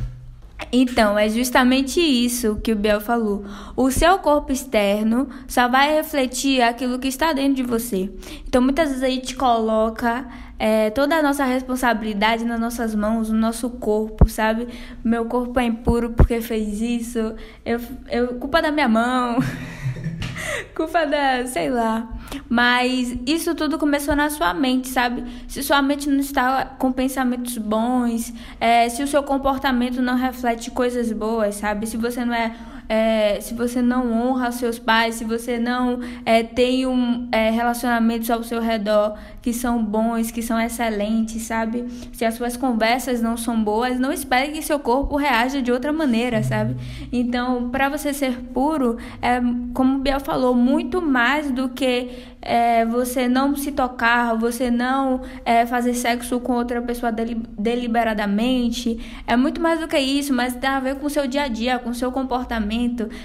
Então, 0.74 1.18
é 1.18 1.28
justamente 1.28 2.00
isso 2.00 2.56
que 2.62 2.72
o 2.72 2.76
Biel 2.76 3.00
falou. 3.00 3.44
O 3.76 3.90
seu 3.90 4.18
corpo 4.18 4.52
externo 4.52 5.28
só 5.46 5.68
vai 5.68 5.94
refletir 5.94 6.62
aquilo 6.62 6.98
que 6.98 7.08
está 7.08 7.34
dentro 7.34 7.56
de 7.56 7.62
você. 7.62 8.10
Então, 8.48 8.62
muitas 8.62 8.88
vezes 8.88 9.02
a 9.02 9.08
gente 9.08 9.36
coloca 9.36 10.26
é, 10.58 10.88
toda 10.90 11.16
a 11.16 11.22
nossa 11.22 11.44
responsabilidade 11.44 12.44
nas 12.44 12.58
nossas 12.58 12.94
mãos, 12.94 13.28
no 13.28 13.36
nosso 13.36 13.68
corpo, 13.68 14.28
sabe? 14.30 14.68
Meu 15.04 15.26
corpo 15.26 15.58
é 15.60 15.64
impuro 15.64 16.10
porque 16.10 16.40
fez 16.40 16.80
isso, 16.80 17.34
eu, 17.66 17.80
eu 18.08 18.28
culpa 18.36 18.62
da 18.62 18.70
minha 18.70 18.88
mão. 18.88 19.38
culpa 20.74 21.04
da, 21.04 21.46
sei 21.46 21.70
lá. 21.70 22.08
Mas 22.48 23.16
isso 23.26 23.54
tudo 23.54 23.78
começou 23.78 24.16
na 24.16 24.30
sua 24.30 24.54
mente, 24.54 24.88
sabe? 24.88 25.24
Se 25.48 25.62
sua 25.62 25.82
mente 25.82 26.08
não 26.08 26.20
está 26.20 26.64
com 26.64 26.92
pensamentos 26.92 27.58
bons, 27.58 28.32
é, 28.60 28.88
se 28.88 29.02
o 29.02 29.06
seu 29.06 29.22
comportamento 29.22 30.00
não 30.00 30.16
reflete 30.16 30.70
coisas 30.70 31.12
boas, 31.12 31.56
sabe? 31.56 31.86
Se 31.86 31.96
você 31.96 32.24
não 32.24 32.34
é 32.34 32.54
é, 32.92 33.40
se 33.40 33.54
você 33.54 33.80
não 33.80 34.12
honra 34.12 34.52
seus 34.52 34.78
pais, 34.78 35.14
se 35.14 35.24
você 35.24 35.58
não 35.58 36.00
é, 36.26 36.42
tem 36.42 36.86
um, 36.86 37.26
é, 37.32 37.48
relacionamentos 37.48 38.28
ao 38.28 38.42
seu 38.42 38.60
redor 38.60 39.16
que 39.40 39.50
são 39.50 39.82
bons, 39.82 40.30
que 40.30 40.42
são 40.42 40.60
excelentes, 40.60 41.40
sabe? 41.40 41.86
Se 42.12 42.22
as 42.22 42.34
suas 42.34 42.54
conversas 42.54 43.22
não 43.22 43.34
são 43.34 43.64
boas, 43.64 43.98
não 43.98 44.12
espere 44.12 44.52
que 44.52 44.60
seu 44.60 44.78
corpo 44.78 45.16
reaja 45.16 45.62
de 45.62 45.72
outra 45.72 45.90
maneira, 45.90 46.42
sabe? 46.42 46.76
Então, 47.10 47.70
para 47.70 47.88
você 47.88 48.12
ser 48.12 48.38
puro, 48.52 48.98
é, 49.22 49.40
como 49.72 49.96
o 49.96 49.98
Biel 49.98 50.20
falou, 50.20 50.54
muito 50.54 51.00
mais 51.00 51.50
do 51.50 51.70
que 51.70 52.10
é, 52.42 52.84
você 52.84 53.28
não 53.28 53.54
se 53.54 53.70
tocar, 53.70 54.36
você 54.36 54.70
não 54.70 55.22
é, 55.44 55.64
fazer 55.64 55.94
sexo 55.94 56.40
com 56.40 56.54
outra 56.54 56.82
pessoa 56.82 57.12
deliberadamente. 57.12 58.98
É 59.26 59.36
muito 59.36 59.60
mais 59.60 59.80
do 59.80 59.86
que 59.86 59.98
isso, 59.98 60.34
mas 60.34 60.54
tem 60.54 60.68
a 60.68 60.80
ver 60.80 60.96
com 60.96 61.06
o 61.06 61.10
seu 61.10 61.26
dia 61.26 61.44
a 61.44 61.48
dia, 61.48 61.78
com 61.78 61.90
o 61.90 61.94
seu 61.94 62.10
comportamento, 62.10 62.81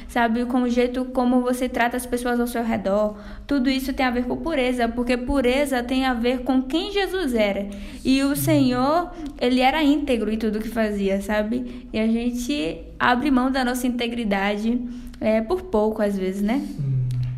sabe? 0.07 0.45
Com 0.45 0.63
o 0.63 0.69
jeito 0.69 1.05
como 1.05 1.41
você 1.41 1.67
trata 1.69 1.97
as 1.97 2.05
pessoas 2.05 2.39
ao 2.39 2.47
seu 2.47 2.63
redor. 2.63 3.17
Tudo 3.45 3.69
isso 3.69 3.93
tem 3.93 4.05
a 4.05 4.11
ver 4.11 4.25
com 4.25 4.37
pureza, 4.37 4.87
porque 4.87 5.17
pureza 5.17 5.83
tem 5.83 6.05
a 6.05 6.13
ver 6.13 6.39
com 6.39 6.61
quem 6.61 6.91
Jesus 6.91 7.33
era. 7.33 7.67
E 8.03 8.23
o 8.23 8.35
Senhor, 8.35 9.11
ele 9.39 9.61
era 9.61 9.83
íntegro 9.83 10.31
em 10.31 10.37
tudo 10.37 10.59
que 10.59 10.69
fazia, 10.69 11.21
sabe? 11.21 11.87
E 11.91 11.99
a 11.99 12.07
gente 12.07 12.79
abre 12.99 13.31
mão 13.31 13.51
da 13.51 13.63
nossa 13.63 13.87
integridade 13.87 14.79
é, 15.19 15.41
por 15.41 15.63
pouco, 15.63 16.01
às 16.01 16.17
vezes, 16.17 16.41
né? 16.41 16.61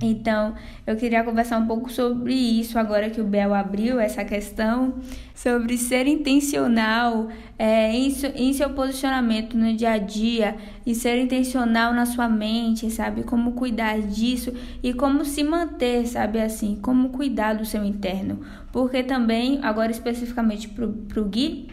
Então, 0.01 0.55
eu 0.87 0.95
queria 0.95 1.23
conversar 1.23 1.57
um 1.57 1.67
pouco 1.67 1.91
sobre 1.91 2.33
isso 2.33 2.79
agora 2.79 3.09
que 3.09 3.19
o 3.19 3.25
Bel 3.25 3.53
abriu 3.53 3.99
essa 3.99 4.23
questão, 4.23 4.95
sobre 5.35 5.77
ser 5.77 6.07
intencional 6.07 7.27
é, 7.57 7.91
em, 7.91 8.07
em, 8.35 8.53
seu 8.53 8.69
posicionamento 8.69 9.57
no 9.57 9.73
dia 9.73 9.91
a 9.91 9.97
dia 9.97 10.55
e 10.85 10.95
ser 10.95 11.21
intencional 11.21 11.93
na 11.93 12.05
sua 12.05 12.29
mente, 12.29 12.89
sabe? 12.89 13.23
Como 13.23 13.53
cuidar 13.53 13.99
disso 13.99 14.53
e 14.81 14.93
como 14.93 15.25
se 15.25 15.43
manter, 15.43 16.07
sabe? 16.07 16.39
Assim, 16.39 16.77
como 16.81 17.09
cuidar 17.09 17.53
do 17.53 17.65
seu 17.65 17.83
interno. 17.83 18.39
Porque 18.71 19.03
também, 19.03 19.59
agora 19.61 19.91
especificamente 19.91 20.69
pro, 20.69 20.93
pro 20.93 21.25
Gui, 21.25 21.67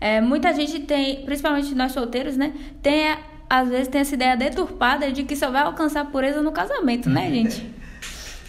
é, 0.00 0.20
muita 0.20 0.52
gente 0.54 0.80
tem, 0.80 1.24
principalmente 1.24 1.74
nós 1.74 1.92
solteiros, 1.92 2.36
né? 2.38 2.54
Tem 2.82 3.16
às 3.48 3.68
vezes 3.68 3.88
tem 3.88 4.00
essa 4.00 4.14
ideia 4.14 4.36
deturpada 4.36 5.10
de 5.10 5.24
que 5.24 5.36
só 5.36 5.50
vai 5.50 5.62
alcançar 5.62 6.04
pureza 6.06 6.42
no 6.42 6.52
casamento, 6.52 7.08
né, 7.08 7.28
gente? 7.32 7.74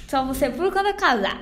Só 0.08 0.24
você 0.24 0.50
puro 0.50 0.72
quando 0.72 0.88
é 0.88 0.94
casar. 0.94 1.40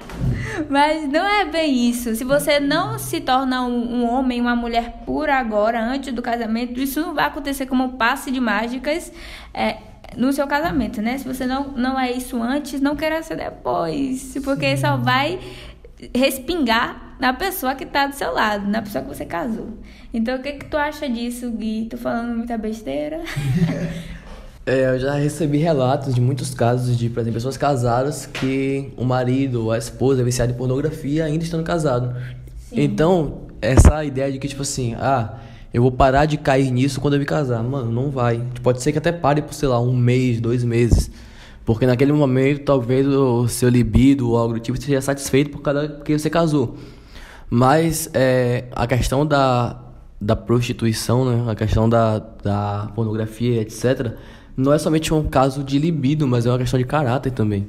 Mas 0.69 1.07
não 1.07 1.23
é 1.23 1.45
bem 1.45 1.87
isso. 1.87 2.15
Se 2.15 2.23
você 2.23 2.59
não 2.59 2.97
se 2.97 3.21
torna 3.21 3.63
um, 3.63 3.97
um, 3.97 4.09
homem, 4.09 4.41
uma 4.41 4.55
mulher 4.55 5.03
pura 5.05 5.35
agora, 5.35 5.83
antes 5.83 6.11
do 6.11 6.21
casamento, 6.21 6.79
isso 6.79 6.99
não 6.99 7.13
vai 7.13 7.25
acontecer 7.25 7.67
como 7.67 7.83
um 7.83 7.91
passe 7.91 8.31
de 8.31 8.39
mágicas. 8.39 9.11
É, 9.53 9.77
no 10.15 10.31
seu 10.31 10.47
casamento, 10.47 11.01
né? 11.01 11.17
Se 11.17 11.27
você 11.27 11.45
não, 11.45 11.69
não 11.69 11.99
é 11.99 12.11
isso 12.11 12.41
antes, 12.41 12.79
não 12.81 12.95
queira 12.95 13.21
ser 13.21 13.35
depois. 13.35 14.35
Porque 14.43 14.75
só 14.77 14.97
vai 14.97 15.39
respingar 16.13 17.15
na 17.19 17.33
pessoa 17.33 17.75
que 17.75 17.85
tá 17.85 18.07
do 18.07 18.15
seu 18.15 18.33
lado, 18.33 18.67
na 18.67 18.81
pessoa 18.81 19.03
que 19.03 19.07
você 19.07 19.25
casou. 19.25 19.69
Então, 20.13 20.37
o 20.37 20.41
que 20.41 20.53
que 20.53 20.65
tu 20.65 20.77
acha 20.77 21.07
disso, 21.09 21.49
Gui? 21.51 21.87
Tô 21.89 21.97
falando 21.97 22.35
muita 22.37 22.57
besteira? 22.57 23.21
É, 24.67 24.87
eu 24.89 24.97
já 24.97 25.13
recebi 25.13 25.59
relatos 25.59 26.15
de 26.15 26.19
muitos 26.19 26.55
casos 26.55 26.97
de, 26.97 27.07
por 27.07 27.19
exemplo, 27.19 27.35
pessoas 27.35 27.55
casadas 27.55 28.25
que 28.25 28.91
o 28.97 29.05
marido 29.05 29.65
ou 29.65 29.71
a 29.71 29.77
esposa 29.77 30.21
é 30.21 30.25
viciado 30.25 30.53
em 30.53 30.55
pornografia 30.55 31.25
ainda 31.25 31.43
estando 31.43 31.63
casado. 31.63 32.15
Sim. 32.57 32.81
Então, 32.81 33.41
essa 33.61 34.03
ideia 34.03 34.31
de 34.31 34.39
que, 34.39 34.47
tipo 34.47 34.63
assim, 34.63 34.95
ah, 34.95 35.35
eu 35.71 35.83
vou 35.83 35.91
parar 35.91 36.25
de 36.25 36.37
cair 36.37 36.71
nisso 36.71 36.99
quando 36.99 37.13
eu 37.13 37.19
me 37.19 37.27
casar. 37.27 37.61
Mano, 37.61 37.91
não 37.91 38.09
vai. 38.09 38.41
Pode 38.63 38.81
ser 38.81 38.91
que 38.91 38.97
até 38.97 39.11
pare 39.11 39.43
por, 39.43 39.53
sei 39.53 39.69
lá, 39.69 39.79
um 39.79 39.95
mês, 39.95 40.41
dois 40.41 40.63
meses. 40.63 41.11
Porque 41.65 41.87
naquele 41.87 42.13
momento, 42.13 42.63
talvez 42.63 43.07
o 43.07 43.47
seu 43.47 43.69
libido 43.69 44.29
ou 44.29 44.37
algo 44.37 44.53
do 44.53 44.59
tipo 44.59 44.79
seja 44.79 45.01
satisfeito 45.01 45.49
por 45.49 45.61
cada 45.61 45.89
porque 45.89 46.17
você 46.17 46.29
casou. 46.29 46.77
Mas 47.49 48.07
é, 48.13 48.65
a 48.71 48.85
questão 48.85 49.25
da, 49.25 49.81
da 50.21 50.35
prostituição, 50.35 51.25
né? 51.25 51.51
a 51.51 51.55
questão 51.55 51.89
da, 51.89 52.19
da 52.19 52.91
pornografia, 52.93 53.61
etc., 53.61 54.13
não 54.55 54.71
é 54.71 54.77
somente 54.77 55.13
um 55.13 55.23
caso 55.23 55.63
de 55.63 55.79
libido, 55.79 56.27
mas 56.27 56.45
é 56.45 56.49
uma 56.49 56.57
questão 56.59 56.79
de 56.79 56.85
caráter 56.85 57.31
também. 57.31 57.67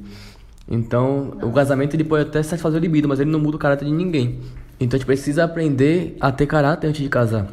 Então, 0.69 1.33
o 1.43 1.51
casamento 1.51 1.95
ele 1.95 2.05
pode 2.05 2.29
até 2.29 2.43
satisfazer 2.43 2.79
o 2.79 2.83
libido, 2.83 3.09
mas 3.09 3.19
ele 3.19 3.31
não 3.31 3.41
muda 3.41 3.57
o 3.57 3.59
caráter 3.59 3.87
de 3.87 3.93
ninguém. 3.93 4.41
Então, 4.79 4.97
a 4.97 4.99
gente 4.99 5.07
precisa 5.07 5.45
aprender 5.45 6.17
a 6.21 6.31
ter 6.31 6.47
caráter 6.47 6.89
antes 6.89 7.01
de 7.01 7.09
casar. 7.09 7.49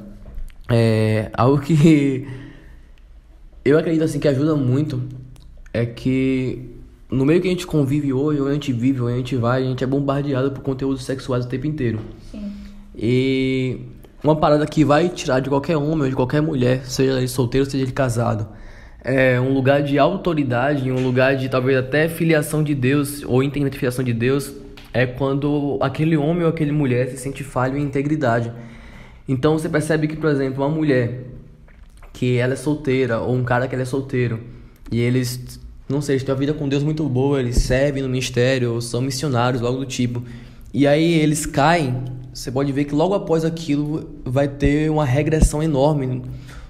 É 0.69 1.31
algo 1.33 1.59
que 1.59 2.27
eu 3.63 3.77
acredito 3.77 4.03
assim 4.03 4.19
que 4.19 4.27
ajuda 4.27 4.55
muito 4.55 5.01
é 5.73 5.85
que 5.85 6.69
no 7.09 7.25
meio 7.25 7.41
que 7.41 7.47
a 7.47 7.51
gente 7.51 7.67
convive 7.67 8.13
hoje, 8.13 8.39
onde 8.39 8.49
a 8.49 8.53
gente 8.53 8.71
vive, 8.71 9.01
onde 9.01 9.13
a 9.13 9.17
gente 9.17 9.35
vai, 9.35 9.63
a 9.63 9.65
gente 9.65 9.83
é 9.83 9.87
bombardeado 9.87 10.51
por 10.51 10.61
conteúdos 10.61 11.03
sexuais 11.03 11.45
o 11.45 11.47
tempo 11.47 11.67
inteiro. 11.67 11.99
Sim. 12.31 12.51
E 12.95 13.79
uma 14.23 14.35
parada 14.35 14.65
que 14.65 14.85
vai 14.85 15.09
tirar 15.09 15.39
de 15.39 15.49
qualquer 15.49 15.77
homem 15.77 16.03
ou 16.03 16.09
de 16.09 16.15
qualquer 16.15 16.41
mulher, 16.41 16.85
seja 16.85 17.17
ele 17.17 17.27
solteiro, 17.27 17.69
seja 17.69 17.83
ele 17.83 17.91
casado, 17.91 18.47
é 19.03 19.39
um 19.39 19.53
lugar 19.53 19.83
de 19.83 19.99
autoridade, 19.99 20.89
um 20.91 21.03
lugar 21.03 21.35
de 21.35 21.49
talvez 21.49 21.77
até 21.77 22.07
filiação 22.07 22.63
de 22.63 22.73
Deus 22.73 23.23
ou 23.23 23.43
entendimento 23.43 23.73
de 23.73 23.79
filiação 23.79 24.03
de 24.03 24.13
Deus, 24.13 24.53
é 24.93 25.05
quando 25.05 25.77
aquele 25.81 26.15
homem 26.15 26.43
ou 26.43 26.49
aquele 26.49 26.71
mulher 26.71 27.09
se 27.09 27.17
sente 27.17 27.43
falho 27.43 27.77
em 27.77 27.81
integridade. 27.81 28.51
Então 29.27 29.57
você 29.57 29.67
percebe 29.67 30.07
que, 30.07 30.15
por 30.15 30.29
exemplo, 30.29 30.63
uma 30.63 30.73
mulher 30.73 31.25
que 32.13 32.37
ela 32.37 32.53
é 32.53 32.55
solteira 32.55 33.19
ou 33.19 33.35
um 33.35 33.43
cara 33.43 33.67
que 33.67 33.75
ele 33.75 33.81
é 33.81 33.85
solteiro 33.85 34.39
e 34.91 34.99
eles 34.99 35.59
não 35.93 36.01
sei, 36.01 36.19
têm 36.19 36.33
uma 36.33 36.39
vida 36.39 36.53
com 36.53 36.67
Deus 36.67 36.83
muito 36.83 37.07
boa, 37.07 37.39
eles 37.39 37.57
servem 37.57 38.01
no 38.03 38.09
ministério, 38.09 38.81
são 38.81 39.01
missionários, 39.01 39.63
algo 39.63 39.79
do 39.79 39.85
tipo. 39.85 40.23
E 40.73 40.87
aí 40.87 41.13
eles 41.13 41.45
caem, 41.45 42.03
você 42.33 42.51
pode 42.51 42.71
ver 42.71 42.85
que 42.85 42.95
logo 42.95 43.13
após 43.13 43.45
aquilo 43.45 44.09
vai 44.25 44.47
ter 44.47 44.89
uma 44.89 45.05
regressão 45.05 45.61
enorme 45.61 46.23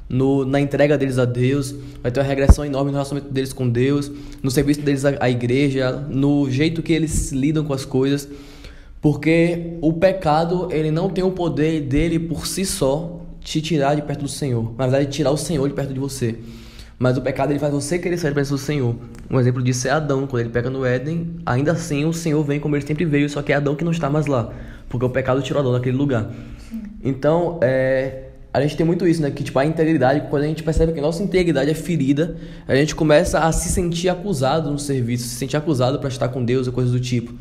no, 0.09 0.45
na 0.45 0.59
entrega 0.59 0.97
deles 0.97 1.17
a 1.17 1.25
Deus, 1.25 1.73
vai 2.01 2.11
ter 2.11 2.19
uma 2.19 2.25
regressão 2.25 2.65
enorme 2.65 2.91
no 2.91 2.97
relacionamento 2.97 3.33
deles 3.33 3.53
com 3.53 3.67
Deus, 3.67 4.11
no 4.41 4.51
serviço 4.51 4.81
deles 4.81 5.05
à, 5.05 5.15
à 5.19 5.29
igreja, 5.29 5.91
no 6.09 6.49
jeito 6.51 6.83
que 6.83 6.91
eles 6.91 7.31
lidam 7.31 7.63
com 7.63 7.73
as 7.73 7.85
coisas. 7.85 8.27
Porque 9.01 9.77
o 9.81 9.91
pecado, 9.93 10.67
ele 10.71 10.91
não 10.91 11.09
tem 11.09 11.23
o 11.23 11.31
poder 11.31 11.81
dele 11.81 12.19
por 12.19 12.45
si 12.45 12.65
só 12.65 13.21
te 13.41 13.61
tirar 13.61 13.95
de 13.95 14.01
perto 14.01 14.21
do 14.21 14.29
Senhor. 14.29 14.73
Na 14.77 14.87
verdade, 14.87 15.11
tirar 15.11 15.31
o 15.31 15.37
Senhor 15.37 15.67
de 15.67 15.73
perto 15.73 15.93
de 15.93 15.99
você. 15.99 16.37
Mas 17.03 17.17
o 17.17 17.21
pecado 17.21 17.51
ele 17.51 17.59
faz 17.59 17.73
você 17.73 17.99
querer 17.99 18.17
sair 18.17 18.31
de 18.31 18.35
perto 18.35 18.51
do 18.51 18.57
Senhor. 18.57 18.95
Um 19.29 19.37
exemplo 19.37 19.61
disso 19.61 19.89
é 19.89 19.91
Adão, 19.91 20.25
quando 20.25 20.39
ele 20.39 20.49
pega 20.49 20.69
no 20.69 20.85
Éden, 20.85 21.35
ainda 21.45 21.73
assim 21.73 22.05
o 22.05 22.13
Senhor 22.13 22.41
vem 22.45 22.61
como 22.61 22.77
ele 22.77 22.87
sempre 22.87 23.03
veio, 23.03 23.29
só 23.29 23.41
que 23.41 23.51
é 23.51 23.55
Adão 23.57 23.75
que 23.75 23.83
não 23.83 23.91
está 23.91 24.09
mais 24.09 24.25
lá, 24.25 24.53
porque 24.87 25.05
o 25.05 25.09
pecado 25.09 25.41
tirou 25.41 25.59
Adão 25.59 25.73
daquele 25.73 25.97
lugar. 25.97 26.31
Então, 27.03 27.59
é, 27.61 28.29
a 28.53 28.61
gente 28.61 28.77
tem 28.77 28.85
muito 28.85 29.05
isso, 29.05 29.21
né? 29.21 29.29
Que 29.31 29.43
tipo, 29.43 29.59
a 29.59 29.65
integridade, 29.65 30.27
quando 30.29 30.43
a 30.43 30.47
gente 30.47 30.63
percebe 30.63 30.93
que 30.93 30.99
a 30.99 31.01
nossa 31.01 31.21
integridade 31.21 31.69
é 31.69 31.73
ferida, 31.73 32.37
a 32.65 32.73
gente 32.73 32.95
começa 32.95 33.39
a 33.39 33.51
se 33.51 33.67
sentir 33.67 34.07
acusado 34.07 34.71
no 34.71 34.79
serviço, 34.79 35.27
se 35.27 35.35
sentir 35.35 35.57
acusado 35.57 35.99
para 35.99 36.07
estar 36.07 36.29
com 36.29 36.41
Deus 36.41 36.67
ou 36.67 36.73
coisas 36.73 36.93
do 36.93 37.01
tipo. 37.01 37.33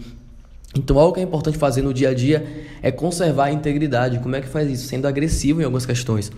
Então, 0.77 0.98
algo 0.98 1.14
que 1.14 1.20
é 1.20 1.22
importante 1.22 1.57
fazer 1.57 1.83
no 1.83 1.94
dia 1.94 2.09
a 2.09 2.14
dia 2.14 2.44
é 2.83 2.90
conservar 2.90 3.44
a 3.44 3.53
integridade. 3.53 4.18
Como 4.18 4.35
é 4.35 4.40
que 4.40 4.48
faz 4.48 4.68
isso? 4.68 4.88
Sendo 4.88 5.07
agressivo 5.07 5.61
em 5.61 5.64
algumas 5.64 5.87
questões. 5.87 6.33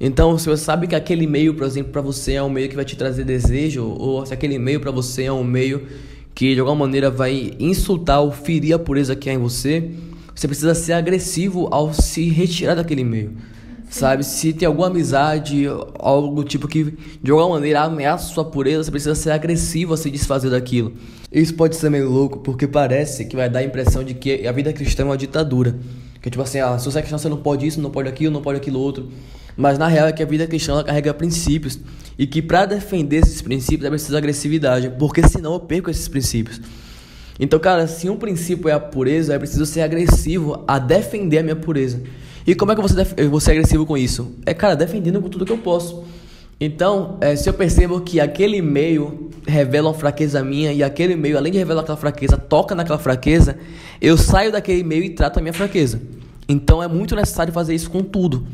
Então, 0.00 0.38
se 0.38 0.46
você 0.46 0.62
sabe 0.62 0.86
que 0.86 0.94
aquele 0.94 1.24
e-mail, 1.24 1.54
por 1.54 1.66
exemplo, 1.66 1.90
para 1.90 2.00
você 2.00 2.34
é 2.34 2.42
um 2.42 2.48
meio 2.48 2.68
que 2.68 2.76
vai 2.76 2.84
te 2.84 2.96
trazer 2.96 3.24
desejo, 3.24 3.84
ou 3.84 4.24
se 4.24 4.32
aquele 4.32 4.54
e-mail 4.54 4.80
para 4.80 4.92
você 4.92 5.24
é 5.24 5.32
um 5.32 5.42
meio 5.42 5.86
que 6.34 6.54
de 6.54 6.60
alguma 6.60 6.86
maneira 6.86 7.10
vai 7.10 7.52
insultar 7.58 8.20
ou 8.20 8.30
ferir 8.30 8.72
a 8.72 8.78
pureza 8.78 9.16
que 9.16 9.28
há 9.28 9.34
em 9.34 9.38
você, 9.38 9.90
você 10.32 10.46
precisa 10.46 10.72
ser 10.72 10.92
agressivo 10.92 11.66
ao 11.72 11.92
se 11.92 12.28
retirar 12.28 12.76
daquele 12.76 13.00
e-mail. 13.00 13.32
Sabe? 13.90 14.22
Se 14.22 14.52
tem 14.52 14.68
alguma 14.68 14.86
amizade, 14.86 15.64
algo 15.98 16.44
tipo 16.44 16.68
que 16.68 16.94
de 17.20 17.30
alguma 17.32 17.56
maneira 17.56 17.82
ameaça 17.82 18.32
sua 18.32 18.44
pureza, 18.44 18.84
você 18.84 18.90
precisa 18.92 19.16
ser 19.16 19.30
agressivo 19.32 19.94
a 19.94 19.96
se 19.96 20.10
desfazer 20.12 20.50
daquilo. 20.50 20.92
Isso 21.32 21.54
pode 21.54 21.74
ser 21.74 21.90
meio 21.90 22.08
louco, 22.08 22.38
porque 22.38 22.68
parece 22.68 23.24
que 23.24 23.34
vai 23.34 23.50
dar 23.50 23.58
a 23.58 23.64
impressão 23.64 24.04
de 24.04 24.14
que 24.14 24.46
a 24.46 24.52
vida 24.52 24.72
cristã 24.72 25.02
é 25.02 25.06
uma 25.06 25.16
ditadura. 25.16 25.74
Que 26.20 26.30
tipo 26.30 26.42
assim, 26.42 26.60
ah, 26.60 26.78
se 26.78 26.84
você 26.84 26.98
é 26.98 27.02
cristão, 27.02 27.18
você 27.18 27.28
não 27.28 27.36
pode 27.36 27.66
isso, 27.66 27.80
não 27.80 27.90
pode 27.90 28.08
aquilo, 28.08 28.32
não 28.32 28.42
pode 28.42 28.58
aquilo 28.58 28.80
outro. 28.80 29.10
Mas 29.56 29.78
na 29.78 29.88
real 29.88 30.08
é 30.08 30.12
que 30.12 30.22
a 30.22 30.26
vida 30.26 30.46
cristã 30.46 30.72
ela 30.72 30.84
carrega 30.84 31.12
princípios. 31.14 31.78
E 32.18 32.26
que 32.26 32.42
para 32.42 32.66
defender 32.66 33.18
esses 33.18 33.42
princípios 33.42 33.84
é 33.84 33.90
preciso 33.90 34.16
agressividade. 34.16 34.90
Porque 34.98 35.26
senão 35.26 35.54
eu 35.54 35.60
perco 35.60 35.90
esses 35.90 36.08
princípios. 36.08 36.60
Então, 37.40 37.58
cara, 37.58 37.86
se 37.86 38.08
um 38.10 38.16
princípio 38.16 38.68
é 38.68 38.72
a 38.72 38.80
pureza, 38.80 39.34
é 39.34 39.38
preciso 39.38 39.64
ser 39.64 39.82
agressivo 39.82 40.64
a 40.66 40.78
defender 40.78 41.38
a 41.38 41.42
minha 41.42 41.56
pureza. 41.56 42.00
E 42.46 42.54
como 42.54 42.72
é 42.72 42.74
que 42.74 42.82
você 42.82 43.04
vou, 43.04 43.30
vou 43.30 43.40
ser 43.40 43.52
agressivo 43.52 43.86
com 43.86 43.96
isso? 43.96 44.32
É, 44.44 44.54
cara, 44.54 44.74
defendendo 44.74 45.20
com 45.20 45.28
tudo 45.28 45.44
que 45.44 45.52
eu 45.52 45.58
posso. 45.58 46.04
Então, 46.60 47.18
é, 47.20 47.36
se 47.36 47.48
eu 47.48 47.54
percebo 47.54 48.00
que 48.00 48.18
aquele 48.18 48.60
meio 48.60 49.30
revela 49.46 49.88
uma 49.88 49.94
fraqueza 49.94 50.42
minha 50.42 50.72
e 50.72 50.82
aquele 50.82 51.14
meio, 51.14 51.38
além 51.38 51.52
de 51.52 51.58
revelar 51.58 51.82
aquela 51.82 51.96
fraqueza, 51.96 52.36
toca 52.36 52.74
naquela 52.74 52.98
fraqueza, 52.98 53.56
eu 54.00 54.16
saio 54.16 54.50
daquele 54.50 54.82
meio 54.82 55.04
e 55.04 55.10
trato 55.10 55.38
a 55.38 55.40
minha 55.40 55.52
fraqueza. 55.52 56.00
Então, 56.48 56.82
é 56.82 56.88
muito 56.88 57.14
necessário 57.14 57.52
fazer 57.52 57.74
isso 57.74 57.90
com 57.90 58.02
tudo. 58.02 58.46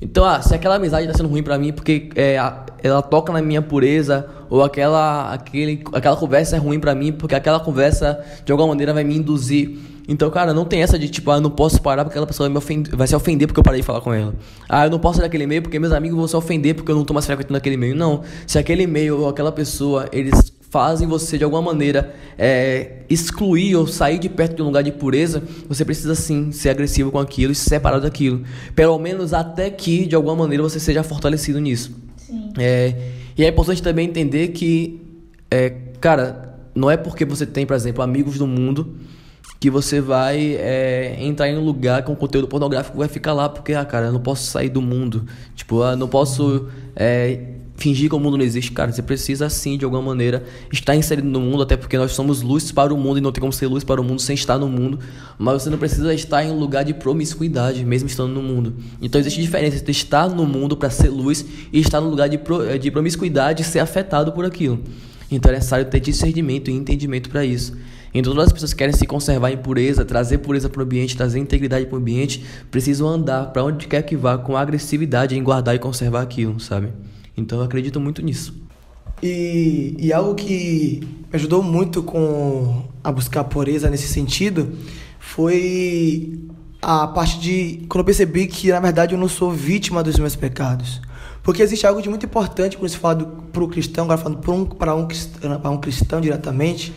Então, 0.00 0.24
ah, 0.24 0.42
se 0.42 0.54
aquela 0.54 0.74
amizade 0.74 1.06
está 1.06 1.16
sendo 1.16 1.30
ruim 1.30 1.42
para 1.42 1.56
mim 1.56 1.72
porque 1.72 2.10
é, 2.14 2.36
ela 2.82 3.00
toca 3.00 3.32
na 3.32 3.40
minha 3.40 3.62
pureza, 3.62 4.28
ou 4.50 4.62
aquela, 4.62 5.32
aquele, 5.32 5.82
aquela 5.92 6.16
conversa 6.16 6.56
é 6.56 6.58
ruim 6.58 6.78
para 6.78 6.94
mim 6.94 7.12
porque 7.12 7.34
aquela 7.34 7.58
conversa 7.58 8.22
de 8.44 8.52
alguma 8.52 8.68
maneira 8.68 8.92
vai 8.92 9.04
me 9.04 9.16
induzir. 9.16 9.78
Então, 10.08 10.30
cara, 10.30 10.54
não 10.54 10.64
tem 10.64 10.82
essa 10.82 10.98
de 10.98 11.08
tipo, 11.08 11.30
ah, 11.30 11.36
eu 11.36 11.40
não 11.40 11.50
posso 11.50 11.82
parar 11.82 12.04
porque 12.04 12.12
aquela 12.12 12.26
pessoa 12.26 12.48
vai, 12.48 12.62
vai 12.92 13.06
se 13.06 13.16
ofender 13.16 13.48
porque 13.48 13.58
eu 13.58 13.64
parei 13.64 13.80
de 13.80 13.86
falar 13.86 14.00
com 14.00 14.12
ela. 14.12 14.34
Ah, 14.68 14.86
eu 14.86 14.90
não 14.90 14.98
posso 14.98 15.20
ir 15.20 15.22
naquele 15.22 15.46
meio 15.46 15.62
porque 15.62 15.78
meus 15.78 15.92
amigos 15.92 16.16
vão 16.16 16.28
se 16.28 16.36
ofender 16.36 16.74
porque 16.74 16.90
eu 16.92 16.96
não 16.96 17.04
tô 17.04 17.12
mais 17.12 17.26
frequentando 17.26 17.56
aquele 17.56 17.76
meio. 17.76 17.94
Não. 17.96 18.22
Se 18.46 18.58
aquele 18.58 18.86
meio 18.86 19.20
ou 19.20 19.28
aquela 19.28 19.50
pessoa, 19.50 20.08
eles 20.12 20.52
fazem 20.70 21.08
você 21.08 21.38
de 21.38 21.44
alguma 21.44 21.62
maneira 21.62 22.14
é, 22.38 22.98
excluir 23.08 23.76
ou 23.76 23.86
sair 23.86 24.18
de 24.18 24.28
perto 24.28 24.56
de 24.56 24.62
um 24.62 24.66
lugar 24.66 24.82
de 24.82 24.92
pureza, 24.92 25.42
você 25.68 25.84
precisa 25.84 26.14
sim 26.14 26.52
ser 26.52 26.70
agressivo 26.70 27.10
com 27.10 27.18
aquilo 27.18 27.52
e 27.52 27.54
se 27.54 27.68
separar 27.68 27.98
daquilo. 27.98 28.42
Pelo 28.74 28.98
menos 28.98 29.32
até 29.32 29.70
que 29.70 30.06
de 30.06 30.14
alguma 30.14 30.36
maneira 30.36 30.62
você 30.62 30.78
seja 30.78 31.02
fortalecido 31.02 31.60
nisso. 31.60 31.96
É, 32.58 32.94
e 33.36 33.44
é 33.44 33.48
importante 33.48 33.82
também 33.82 34.08
entender 34.08 34.48
que, 34.48 35.00
é, 35.50 35.70
cara, 36.00 36.58
não 36.74 36.90
é 36.90 36.96
porque 36.96 37.24
você 37.24 37.46
tem, 37.46 37.66
por 37.66 37.74
exemplo, 37.74 38.02
amigos 38.02 38.38
do 38.38 38.46
mundo 38.46 38.94
que 39.58 39.70
você 39.70 40.00
vai 40.00 40.54
é, 40.54 41.16
entrar 41.18 41.48
em 41.48 41.56
um 41.56 41.64
lugar 41.64 42.02
com 42.02 42.14
conteúdo 42.14 42.46
pornográfico 42.46 42.98
vai 42.98 43.08
ficar 43.08 43.32
lá 43.32 43.48
porque, 43.48 43.72
ah, 43.72 43.84
cara, 43.84 44.06
eu 44.06 44.12
não 44.12 44.20
posso 44.20 44.50
sair 44.50 44.68
do 44.68 44.82
mundo. 44.82 45.24
Tipo, 45.54 45.82
eu 45.82 45.96
não 45.96 46.08
posso 46.08 46.68
é, 46.94 47.56
fingir 47.76 48.08
que 48.08 48.14
o 48.14 48.20
mundo 48.20 48.36
não 48.36 48.44
existe, 48.44 48.72
cara. 48.72 48.92
Você 48.92 49.02
precisa 49.02 49.48
sim, 49.48 49.78
de 49.78 49.84
alguma 49.84 50.02
maneira, 50.02 50.44
estar 50.72 50.96
inserido 50.96 51.28
no 51.28 51.40
mundo, 51.40 51.62
até 51.62 51.76
porque 51.76 51.96
nós 51.96 52.12
somos 52.12 52.42
luz 52.42 52.72
para 52.72 52.92
o 52.92 52.96
mundo 52.96 53.18
e 53.18 53.20
não 53.20 53.32
tem 53.32 53.40
como 53.40 53.52
ser 53.52 53.66
luz 53.66 53.84
para 53.84 54.00
o 54.00 54.04
mundo 54.04 54.20
sem 54.20 54.34
estar 54.34 54.58
no 54.58 54.68
mundo. 54.68 54.98
Mas 55.38 55.62
você 55.62 55.70
não 55.70 55.78
precisa 55.78 56.12
estar 56.12 56.44
em 56.44 56.50
um 56.50 56.58
lugar 56.58 56.84
de 56.84 56.94
promiscuidade, 56.94 57.84
mesmo 57.84 58.08
estando 58.08 58.32
no 58.32 58.42
mundo. 58.42 58.74
Então 59.00 59.20
existe 59.20 59.40
diferença 59.40 59.76
entre 59.76 59.92
estar 59.92 60.28
no 60.28 60.46
mundo 60.46 60.76
para 60.76 60.90
ser 60.90 61.08
luz 61.08 61.44
e 61.72 61.80
estar 61.80 62.00
no 62.00 62.08
lugar 62.08 62.28
de, 62.28 62.38
pro, 62.38 62.68
eh, 62.68 62.78
de 62.78 62.90
promiscuidade 62.90 63.62
e 63.62 63.64
ser 63.64 63.78
afetado 63.78 64.32
por 64.32 64.44
aquilo. 64.44 64.80
Então 65.30 65.50
é 65.50 65.54
necessário 65.54 65.86
ter 65.86 66.00
discernimento 66.00 66.70
e 66.70 66.74
entendimento 66.74 67.28
para 67.28 67.44
isso. 67.44 67.76
Então 68.18 68.32
todas 68.32 68.46
as 68.46 68.52
pessoas 68.52 68.72
que 68.72 68.78
querem 68.78 68.94
se 68.94 69.06
conservar 69.06 69.50
em 69.50 69.58
pureza, 69.58 70.02
trazer 70.02 70.38
pureza 70.38 70.70
para 70.70 70.80
o 70.80 70.84
ambiente, 70.84 71.14
trazer 71.14 71.38
integridade 71.38 71.84
para 71.84 71.96
o 71.96 71.98
ambiente, 71.98 72.42
precisam 72.70 73.06
andar 73.06 73.52
para 73.52 73.62
onde 73.62 73.86
quer 73.86 74.02
que 74.02 74.16
vá 74.16 74.38
com 74.38 74.56
agressividade 74.56 75.36
em 75.36 75.42
guardar 75.42 75.74
e 75.74 75.78
conservar 75.78 76.22
aquilo, 76.22 76.58
sabe? 76.58 76.88
Então 77.36 77.58
eu 77.58 77.64
acredito 77.64 78.00
muito 78.00 78.22
nisso. 78.22 78.54
E, 79.22 79.94
e 79.98 80.12
algo 80.14 80.34
que 80.34 81.00
me 81.30 81.34
ajudou 81.36 81.62
muito 81.62 82.02
com 82.02 82.84
a 83.04 83.12
buscar 83.12 83.44
pureza 83.44 83.90
nesse 83.90 84.08
sentido 84.08 84.72
foi 85.18 86.38
a 86.80 87.06
parte 87.06 87.38
de 87.38 87.84
quando 87.86 88.00
eu 88.00 88.04
percebi 88.04 88.46
que 88.46 88.70
na 88.70 88.80
verdade 88.80 89.14
eu 89.14 89.18
não 89.18 89.28
sou 89.28 89.50
vítima 89.50 90.02
dos 90.02 90.18
meus 90.18 90.34
pecados. 90.34 91.02
Porque 91.42 91.62
existe 91.62 91.86
algo 91.86 92.02
de 92.02 92.08
muito 92.08 92.26
importante 92.26 92.76
quando 92.76 92.90
se 92.90 92.96
fala 92.96 93.24
para 93.52 93.62
o 93.62 93.68
cristão, 93.68 94.04
agora 94.04 94.18
falando 94.18 94.38
para 94.74 94.94
um, 94.94 95.02
um, 95.02 95.60
para 95.60 95.70
um 95.70 95.78
cristão 95.78 96.20
diretamente, 96.20 96.92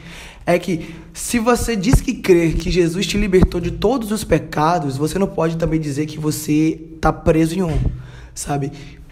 é 0.53 0.57
que 0.57 0.95
se 1.13 1.37
você 1.37 1.75
diz 1.75 2.01
que 2.01 2.15
crê 2.15 2.53
que 2.53 2.71
Jesus 2.71 3.05
te 3.05 3.17
libertou 3.17 3.61
de 3.61 3.69
todos 3.69 4.11
os 4.11 4.23
pecados, 4.23 4.97
você 4.97 5.19
não 5.19 5.27
pode 5.27 5.57
também 5.57 5.79
dizer 5.79 6.07
que 6.07 6.17
você 6.17 6.79
está 6.95 7.13
preso 7.13 7.55
em 7.55 7.61
um, 7.61 7.77
sabe? 8.33 8.71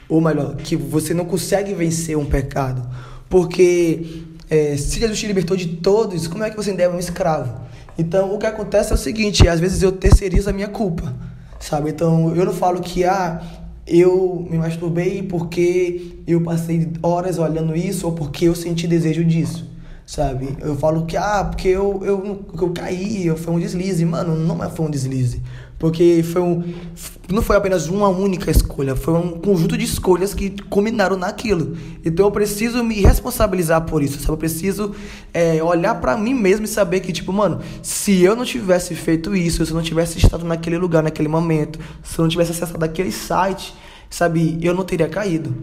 Ou 0.10 0.20
melhor, 0.20 0.56
que 0.56 0.76
você 0.76 1.14
não 1.14 1.26
consegue 1.26 1.76
vencer 1.76 2.18
um 2.18 2.26
pecado. 2.26 2.82
Porque 3.30 4.24
é, 4.50 4.76
se 4.78 5.00
Jesus 5.00 5.20
te 5.20 5.28
libertou 5.28 5.56
de 5.56 5.68
todos, 5.68 6.28
como 6.28 6.44
é 6.44 6.50
que 6.50 6.56
você 6.56 6.72
ainda 6.72 6.84
é 6.84 6.90
um 6.90 6.98
escravo? 6.98 7.62
Então, 8.00 8.34
o 8.34 8.40
que 8.40 8.48
acontece 8.48 8.92
é 8.92 8.96
o 8.96 8.98
seguinte, 8.98 9.48
às 9.48 9.60
vezes 9.60 9.84
eu 9.84 9.92
terceirizo 9.92 10.50
a 10.50 10.54
minha 10.54 10.68
culpa, 10.68 11.16
sabe? 11.60 11.92
Então, 11.92 12.36
eu 12.36 12.46
não 12.46 12.54
falo 12.54 12.82
que, 12.82 13.04
ah, 13.04 13.44
eu 13.86 14.48
me 14.50 14.58
masturbei 14.58 15.22
porque 15.22 16.16
eu 16.26 16.42
passei 16.42 16.90
horas 17.04 17.38
olhando 17.38 17.76
isso 17.76 18.08
ou 18.08 18.14
porque 18.14 18.46
eu 18.46 18.56
senti 18.56 18.88
desejo 18.88 19.24
disso 19.24 19.77
sabe? 20.08 20.58
Eu 20.62 20.78
falo 20.78 21.06
que, 21.06 21.18
ah, 21.18 21.44
porque 21.44 21.68
eu, 21.68 22.02
eu, 22.02 22.46
eu 22.60 22.70
caí, 22.72 23.28
eu, 23.28 23.36
foi 23.36 23.54
um 23.54 23.60
deslize. 23.60 24.06
Mano, 24.06 24.36
não 24.36 24.64
é, 24.64 24.70
foi 24.70 24.86
um 24.86 24.90
deslize. 24.90 25.42
Porque 25.78 26.24
foi 26.24 26.42
um, 26.42 26.64
não 27.30 27.42
foi 27.42 27.56
apenas 27.56 27.88
uma 27.88 28.08
única 28.08 28.50
escolha, 28.50 28.96
foi 28.96 29.14
um 29.14 29.34
conjunto 29.34 29.78
de 29.78 29.84
escolhas 29.84 30.34
que 30.34 30.50
culminaram 30.50 31.16
naquilo. 31.18 31.78
Então 32.04 32.26
eu 32.26 32.32
preciso 32.32 32.84
me 32.84 32.96
responsabilizar 33.02 33.86
por 33.86 34.02
isso, 34.02 34.18
sabe? 34.18 34.32
Eu 34.32 34.38
preciso 34.38 34.96
é, 35.32 35.62
olhar 35.62 35.94
para 35.96 36.18
mim 36.18 36.34
mesmo 36.34 36.66
e 36.66 36.68
saber 36.68 37.02
que, 37.02 37.12
tipo, 37.12 37.32
mano, 37.32 37.60
se 37.84 38.24
eu 38.24 38.36
não 38.36 38.44
tivesse 38.44 38.96
feito 38.96 39.36
isso, 39.36 39.64
se 39.64 39.72
eu 39.72 39.76
não 39.76 39.84
tivesse 39.84 40.18
estado 40.18 40.46
naquele 40.46 40.80
lugar, 40.80 41.04
naquele 41.04 41.28
momento, 41.28 41.80
se 42.02 42.18
eu 42.18 42.24
não 42.24 42.30
tivesse 42.30 42.52
acessado 42.52 42.84
aquele 42.84 43.12
site, 43.12 43.76
sabe, 44.10 44.58
eu 44.64 44.74
não 44.74 44.84
teria 44.84 45.08
caído. 45.08 45.54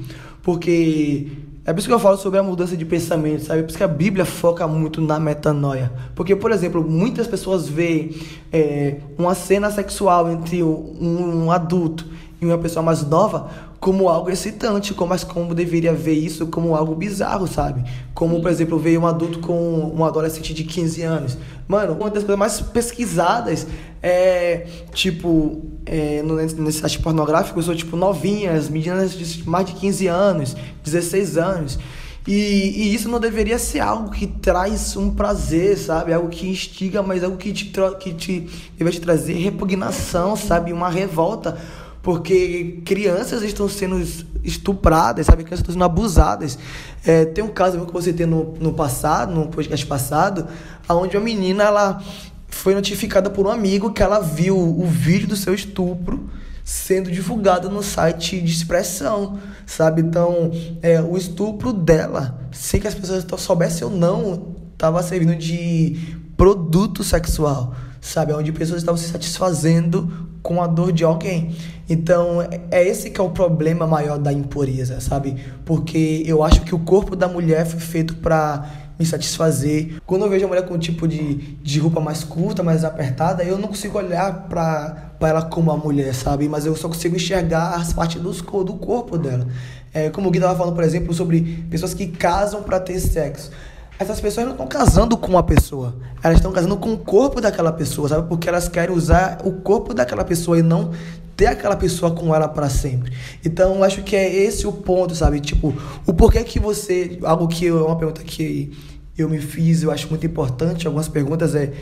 Porque 0.45 1.29
é 1.67 1.73
por 1.73 1.79
isso 1.79 1.89
que 1.89 1.95
eu 1.95 1.99
falo 1.99 2.19
sobre 2.19 2.39
a 2.39 2.43
mudança 2.43 2.77
de 2.77 2.85
pensamento, 2.85 3.45
sabe? 3.45 3.61
É 3.61 3.63
por 3.63 3.71
isso 3.71 3.79
que 3.79 3.85
a 3.85 3.89
Bíblia 3.89 4.27
foca 4.27 4.67
muito 4.69 5.01
na 5.01 5.19
metanoia. 5.19 5.91
Porque, 6.15 6.37
por 6.37 6.51
exemplo, 6.51 6.85
muitas 6.87 7.27
pessoas 7.27 7.67
veem 7.67 8.15
é, 8.53 8.97
uma 9.17 9.35
cena 9.35 9.71
sexual 9.71 10.31
entre 10.31 10.63
um, 10.63 11.45
um 11.45 11.51
adulto 11.51 12.07
e 12.41 12.45
uma 12.45 12.59
pessoa 12.59 12.83
mais 12.83 13.03
nova 13.07 13.49
como 13.85 14.09
algo 14.09 14.31
excitante, 14.31 14.95
como, 14.95 15.11
mas 15.11 15.25
como 15.25 15.55
deveria 15.55 15.93
ver 15.93 16.15
isso 16.15 16.47
como 16.47 16.75
algo 16.75 16.95
bizarro, 16.95 17.47
sabe? 17.47 17.85
Como, 18.15 18.41
por 18.41 18.51
exemplo, 18.51 18.79
ver 18.79 18.97
um 18.97 19.07
adulto 19.07 19.41
com 19.41 19.93
um 19.95 20.03
adolescente 20.03 20.55
de 20.55 20.65
15 20.65 21.03
anos. 21.03 21.37
Mano, 21.69 21.93
uma 21.93 22.09
das 22.09 22.23
coisas 22.23 22.39
mais 22.39 22.63
pesquisadas 22.63 23.67
é, 24.03 24.67
tipo, 24.95 25.61
é, 25.85 26.23
no, 26.23 26.37
nesse 26.37 26.81
site 26.81 26.99
pornográfico, 26.99 27.63
são, 27.63 27.77
tipo, 27.77 27.95
novinhas, 27.95 28.71
meninas 28.71 29.13
de 29.13 29.47
mais 29.47 29.67
de 29.67 29.75
15 29.75 30.07
anos, 30.07 30.57
16 30.83 31.37
anos. 31.37 31.79
E, 32.27 32.33
e, 32.33 32.95
isso 32.95 33.07
não 33.11 33.21
deveria 33.21 33.59
ser 33.59 33.81
algo 33.81 34.11
que 34.11 34.27
traz 34.27 34.97
um 34.97 35.11
prazer, 35.11 35.77
sabe? 35.77 36.11
Algo 36.11 36.31
que 36.31 36.49
instiga, 36.49 37.03
mas 37.03 37.23
algo 37.23 37.37
que 37.37 37.53
te, 37.53 37.71
que 38.01 38.15
te 38.15 38.49
te 38.79 39.01
trazer 39.03 39.35
repugnação, 39.35 40.35
sabe? 40.37 40.73
Uma 40.73 40.89
revolta 40.89 41.59
porque 42.05 42.83
crianças 42.85 43.43
estão 43.43 43.67
sendo 43.67 43.99
estupradas, 44.45 45.25
sabe? 45.25 45.43
Crianças 45.43 45.61
estão 45.61 45.73
sendo 45.73 45.85
abusadas. 45.85 46.59
É, 47.05 47.25
tem 47.25 47.43
um 47.43 47.49
caso 47.49 47.85
que 47.87 47.93
você 47.93 48.13
tem 48.13 48.27
no, 48.27 48.55
no 48.61 48.75
passado, 48.75 49.35
no 49.35 49.49
podcast 49.49 49.87
passado, 49.87 50.47
onde 50.89 51.17
uma 51.17 51.25
menina 51.25 51.65
ela 51.65 52.03
foi 52.47 52.75
notificada 52.75 53.31
por 53.31 53.47
um 53.47 53.51
amigo 53.51 53.91
que 53.91 54.03
ela 54.03 54.21
viu 54.21 54.57
o 54.57 54.87
vídeo 54.87 55.27
do 55.27 55.35
seu 55.35 55.55
estupro 55.55 56.29
sendo 56.63 57.11
divulgado 57.11 57.69
no 57.69 57.83
site 57.83 58.41
de 58.41 58.53
expressão, 58.53 59.39
sabe? 59.67 60.01
Então, 60.03 60.51
é, 60.83 61.01
o 61.01 61.17
estupro 61.17 61.73
dela, 61.73 62.39
sem 62.53 62.81
que 62.81 62.89
as 62.89 62.95
pessoas 62.95 63.25
soubessem 63.39 63.87
ou 63.87 63.91
não, 63.91 64.55
estava 64.73 65.03
servindo 65.03 65.37
de 65.37 66.17
produto 66.37 67.05
sexual, 67.05 67.75
sabe? 68.05 68.33
Onde 68.33 68.53
pessoas 68.53 68.83
estavam 68.83 68.99
se 68.99 69.09
satisfazendo 69.09 70.29
com 70.43 70.63
a 70.63 70.67
dor 70.67 70.93
de 70.93 71.03
alguém. 71.05 71.57
Então, 71.89 72.47
é 72.71 72.87
esse 72.87 73.11
que 73.11 73.21
é 73.21 73.25
o 73.25 73.31
problema 73.31 73.87
maior 73.87 74.19
da 74.19 74.33
impureza, 74.33 75.01
sabe? 75.01 75.37
Porque 75.65 76.23
eu 76.27 76.43
acho 76.43 76.61
que 76.63 76.75
o 76.75 76.79
corpo 76.79 77.17
da 77.17 77.27
mulher 77.27 77.65
foi 77.67 77.81
feito 77.81 78.17
para 78.17 78.71
me 78.99 79.07
satisfazer. 79.07 79.95
Quando 80.07 80.27
eu 80.27 80.31
vejo 80.31 80.45
a 80.45 80.49
mulher 80.49 80.67
com 80.67 80.75
um 80.75 80.79
tipo 80.79 81.09
de, 81.09 81.57
de 81.63 81.81
roupa 81.81 81.99
mais 81.99 82.23
curta, 82.23 82.63
mais 82.63 82.85
apertada, 82.85 83.43
eu 83.43 83.59
não 83.59 83.69
consigo 83.69 83.97
olhar 83.97 84.49
para 84.49 85.13
ela 85.21 85.43
como 85.43 85.73
uma 85.73 85.83
mulher, 85.83 86.15
sabe? 86.15 86.47
Mas 86.47 86.67
eu 86.67 86.77
só 86.77 86.89
consigo 86.89 87.17
enxergar 87.17 87.75
as 87.75 87.95
partes 87.95 88.21
dos, 88.21 88.43
do 88.43 88.75
corpo 88.75 89.17
dela. 89.17 89.47
É, 89.95 90.11
como 90.11 90.29
o 90.29 90.31
Gui 90.31 90.39
estava 90.39 90.57
falando, 90.57 90.75
por 90.75 90.85
exemplo, 90.85 91.15
sobre 91.15 91.65
pessoas 91.71 91.95
que 91.95 92.07
casam 92.09 92.63
para 92.63 92.79
ter 92.79 93.01
sexo 93.01 93.51
essas 93.99 94.21
pessoas 94.21 94.47
não 94.47 94.53
estão 94.53 94.67
casando 94.67 95.17
com 95.17 95.29
uma 95.29 95.43
pessoa. 95.43 95.95
Elas 96.23 96.39
estão 96.39 96.53
casando 96.53 96.77
com 96.77 96.93
o 96.93 96.99
corpo 96.99 97.41
daquela 97.41 97.73
pessoa, 97.73 98.09
sabe? 98.09 98.29
Porque 98.29 98.49
elas 98.49 98.69
querem 98.69 98.95
usar 98.95 99.41
o 99.45 99.53
corpo 99.53 99.95
daquela 99.95 100.25
pessoa 100.25 100.59
e 100.59 100.63
não 100.63 100.91
ter 101.37 101.47
aquela 101.47 101.77
pessoa 101.77 102.13
com 102.13 102.35
ela 102.35 102.49
para 102.49 102.69
sempre. 102.69 103.13
Então, 103.45 103.83
acho 103.83 104.03
que 104.03 104.17
é 104.17 104.33
esse 104.33 104.67
o 104.67 104.73
ponto, 104.73 105.15
sabe? 105.15 105.41
Tipo, 105.41 105.75
o 106.07 106.13
porquê 106.13 106.43
que 106.43 106.59
você. 106.59 107.19
Algo 107.23 107.47
que 107.47 107.69
é 107.69 107.73
uma 107.73 107.97
pergunta 107.97 108.23
que 108.23 108.73
eu 109.17 109.29
me 109.29 109.39
fiz, 109.39 109.83
eu 109.83 109.91
acho 109.91 110.09
muito 110.09 110.27
importante. 110.27 110.87
Algumas 110.87 111.09
perguntas 111.09 111.55
é. 111.55 111.73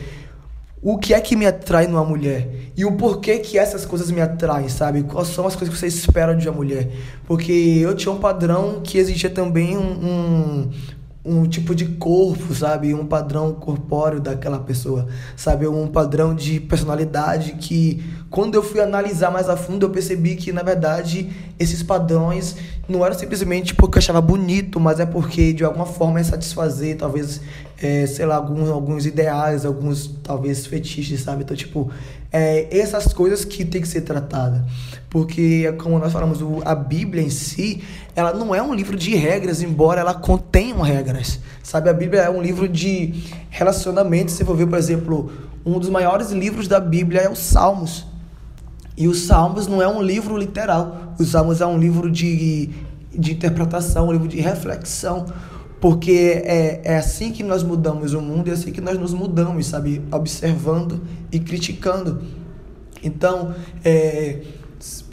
O 0.85 0.97
que 0.97 1.13
é 1.13 1.21
que 1.21 1.33
me 1.37 1.45
atrai 1.45 1.87
numa 1.87 2.03
mulher? 2.03 2.71
E 2.75 2.83
o 2.83 2.91
porquê 2.97 3.39
que 3.39 3.57
essas 3.57 3.85
coisas 3.85 4.11
me 4.11 4.19
atraem, 4.19 4.67
sabe? 4.67 5.03
Quais 5.03 5.29
são 5.29 5.47
as 5.47 5.55
coisas 5.55 5.73
que 5.73 5.79
você 5.79 5.87
espera 5.87 6.35
de 6.35 6.49
uma 6.49 6.57
mulher? 6.57 6.91
Porque 7.25 7.79
eu 7.81 7.95
tinha 7.95 8.11
um 8.11 8.19
padrão 8.19 8.81
que 8.83 8.97
exigia 8.97 9.29
também 9.29 9.77
um, 9.77 9.81
um 9.81 10.69
um 11.25 11.47
tipo 11.47 11.73
de 11.73 11.85
corpo, 11.85 12.53
sabe? 12.53 12.93
Um 12.93 13.05
padrão 13.05 13.53
corpóreo 13.53 14.19
daquela 14.19 14.59
pessoa, 14.59 15.07
sabe? 15.37 15.65
Um 15.67 15.87
padrão 15.87 16.35
de 16.35 16.59
personalidade 16.59 17.53
que, 17.53 18.03
quando 18.29 18.55
eu 18.55 18.63
fui 18.63 18.81
analisar 18.81 19.31
mais 19.31 19.47
a 19.47 19.55
fundo, 19.55 19.85
eu 19.85 19.89
percebi 19.89 20.35
que, 20.35 20.51
na 20.51 20.63
verdade, 20.63 21.31
esses 21.57 21.81
padrões 21.81 22.57
não 22.89 23.05
eram 23.05 23.17
simplesmente 23.17 23.73
porque 23.73 23.97
eu 23.97 23.99
achava 23.99 24.19
bonito, 24.19 24.79
mas 24.81 24.99
é 24.99 25.05
porque, 25.05 25.53
de 25.53 25.63
alguma 25.63 25.85
forma, 25.85 26.19
é 26.19 26.23
satisfazer, 26.23 26.97
talvez, 26.97 27.39
é, 27.81 28.05
sei 28.05 28.25
lá, 28.25 28.35
alguns, 28.35 28.69
alguns 28.69 29.05
ideais, 29.05 29.65
alguns, 29.65 30.07
talvez, 30.21 30.65
fetiches, 30.65 31.21
sabe? 31.21 31.43
Então, 31.43 31.55
tipo, 31.55 31.89
é, 32.33 32.67
essas 32.77 33.13
coisas 33.13 33.45
que 33.45 33.63
tem 33.63 33.81
que 33.81 33.87
ser 33.87 34.01
tratada. 34.01 34.65
Porque, 35.09 35.71
como 35.73 35.99
nós 35.99 36.11
falamos, 36.11 36.39
a 36.65 36.73
Bíblia 36.73 37.21
em 37.21 37.29
si, 37.29 37.83
ela 38.15 38.33
não 38.33 38.53
é 38.53 38.61
um 38.61 38.73
livro 38.73 38.95
de 38.95 39.15
regras, 39.15 39.61
embora 39.61 40.01
ela 40.01 40.13
contenha 40.13 40.83
regras. 40.83 41.39
Sabe, 41.63 41.89
a 41.89 41.93
Bíblia 41.93 42.21
é 42.21 42.29
um 42.29 42.41
livro 42.41 42.67
de 42.67 43.23
relacionamento. 43.49 44.31
Se 44.31 44.45
for 44.45 44.55
ver, 44.55 44.67
por 44.67 44.77
exemplo, 44.77 45.31
um 45.65 45.79
dos 45.79 45.89
maiores 45.89 46.31
livros 46.31 46.67
da 46.67 46.79
Bíblia 46.79 47.21
é 47.21 47.29
os 47.29 47.39
Salmos. 47.39 48.05
E 48.95 49.07
os 49.07 49.21
Salmos 49.25 49.67
não 49.67 49.81
é 49.81 49.87
um 49.87 50.01
livro 50.01 50.37
literal. 50.37 51.15
Os 51.19 51.29
Salmos 51.29 51.61
é 51.61 51.65
um 51.65 51.77
livro 51.77 52.11
de, 52.11 52.69
de 53.11 53.31
interpretação, 53.33 54.07
um 54.07 54.11
livro 54.11 54.27
de 54.27 54.39
reflexão. 54.39 55.25
Porque 55.81 56.43
é, 56.45 56.81
é 56.83 56.97
assim 56.97 57.31
que 57.31 57.43
nós 57.43 57.63
mudamos 57.63 58.13
o 58.13 58.21
mundo 58.21 58.49
é 58.49 58.53
assim 58.53 58.71
que 58.71 58.79
nós 58.79 58.97
nos 58.97 59.13
mudamos, 59.13 59.65
sabe? 59.65 60.01
Observando 60.11 61.01
e 61.31 61.39
criticando. 61.39 62.21
Então, 63.03 63.53
é, 63.83 64.41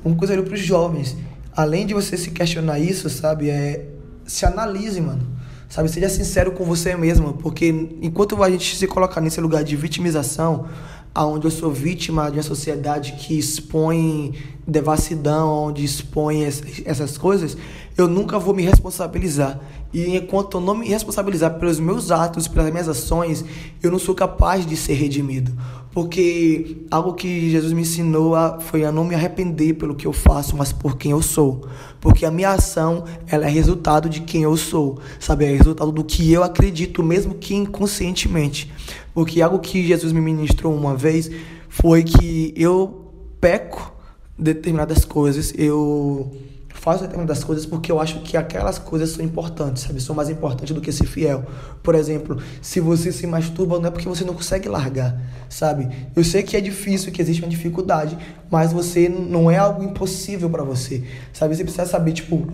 uma 0.05 0.15
coisa 0.15 0.41
para 0.43 0.55
os 0.55 0.61
jovens. 0.61 1.17
Além 1.57 1.87
de 1.87 1.95
você 1.95 2.17
se 2.17 2.31
questionar 2.31 2.79
isso, 2.79 3.09
sabe? 3.11 3.51
É, 3.51 3.87
se 4.25 4.47
analise, 4.47 5.01
mano. 5.01 5.27
Sabe? 5.69 5.89
Seja 5.89 6.09
sincero 6.09 6.53
com 6.53 6.65
você 6.65 6.97
mesmo. 6.97 7.35
Porque 7.35 7.69
enquanto 8.01 8.43
a 8.43 8.51
gente 8.51 8.77
se 8.77 8.87
colocar 8.87 9.21
nesse 9.21 9.41
lugar 9.41 9.63
de 9.63 9.77
vitimização, 9.77 10.67
aonde 11.15 11.47
eu 11.47 11.51
sou 11.51 11.71
vítima 11.71 12.31
de 12.31 12.39
uma 12.39 12.43
sociedade 12.43 13.13
que 13.13 13.39
expõe 13.39 14.35
devassidão, 14.71 15.67
onde 15.67 15.85
expõe 15.85 16.45
essas 16.45 17.19
coisas, 17.19 17.57
eu 17.97 18.09
nunca 18.09 18.39
vou 18.39 18.55
me 18.55 18.63
responsabilizar. 18.63 19.61
E 19.93 20.17
enquanto 20.17 20.57
eu 20.57 20.61
não 20.61 20.75
me 20.75 20.89
responsabilizar 20.89 21.59
pelos 21.59 21.81
meus 21.81 22.11
atos, 22.11 22.47
pelas 22.47 22.71
minhas 22.71 22.89
ações, 22.89 23.45
eu 23.83 23.91
não 23.91 23.99
sou 23.99 24.15
capaz 24.15 24.65
de 24.65 24.77
ser 24.77 24.95
redimido. 24.95 25.53
Porque 25.93 26.87
algo 26.89 27.15
que 27.15 27.51
Jesus 27.51 27.73
me 27.73 27.83
ensinou 27.83 28.35
foi 28.61 28.85
a 28.85 28.93
não 28.93 29.05
me 29.05 29.17
arrepender 29.17 29.75
pelo 29.75 29.97
que 29.97 30.07
eu 30.07 30.13
faço, 30.13 30.57
mas 30.57 30.73
por 30.73 30.97
quem 30.97 31.11
eu 31.11 31.21
sou. 31.21 31.67
Porque 32.01 32.25
a 32.25 32.31
minha 32.31 32.51
ação, 32.51 33.05
ela 33.27 33.47
é 33.47 33.51
resultado 33.51 34.09
de 34.09 34.21
quem 34.21 34.45
eu 34.45 34.57
sou, 34.57 35.01
sabe? 35.19 35.45
É 35.45 35.57
resultado 35.57 35.91
do 35.91 36.05
que 36.05 36.33
eu 36.33 36.45
acredito, 36.45 37.03
mesmo 37.03 37.35
que 37.35 37.57
inconscientemente. 37.57 38.73
Porque 39.13 39.43
algo 39.43 39.59
que 39.59 39.85
Jesus 39.85 40.13
me 40.13 40.21
ministrou 40.21 40.73
uma 40.73 40.95
vez 40.95 41.29
foi 41.69 42.05
que 42.05 42.55
eu 42.57 43.13
peco 43.41 43.93
determinadas 44.41 45.05
coisas, 45.05 45.53
eu 45.57 46.31
faço 46.69 47.03
determinadas 47.03 47.45
coisas 47.45 47.67
porque 47.67 47.93
eu 47.93 48.01
acho 48.01 48.21
que 48.21 48.37
aquelas 48.37 48.79
coisas 48.79 49.11
são 49.11 49.25
importantes, 49.25 49.83
sabe? 49.83 50.01
São 50.01 50.15
mais 50.17 50.31
importantes 50.31 50.75
do 50.75 50.81
que 50.81 50.91
ser 50.91 51.07
fiel. 51.07 51.45
Por 51.83 51.95
exemplo, 51.95 52.41
se 52.63 52.81
você 52.81 53.13
se 53.13 53.27
masturba, 53.27 53.79
não 53.79 53.89
é 53.89 53.91
porque 53.91 54.09
você 54.09 54.25
não 54.25 54.35
consegue 54.35 54.69
largar, 54.69 55.21
sabe? 55.49 55.89
Eu 56.17 56.25
sei 56.25 56.43
que 56.43 56.57
é 56.57 56.61
difícil, 56.61 57.13
que 57.13 57.21
existe 57.21 57.43
uma 57.43 57.49
dificuldade, 57.51 58.17
mas 58.51 58.73
você 58.73 59.09
não 59.09 59.51
é 59.51 59.59
algo 59.59 59.83
impossível 59.83 60.49
para 60.49 60.65
você, 60.65 61.05
sabe? 61.33 61.55
Você 61.55 61.65
precisa 61.65 61.85
saber, 61.85 62.13
tipo, 62.13 62.49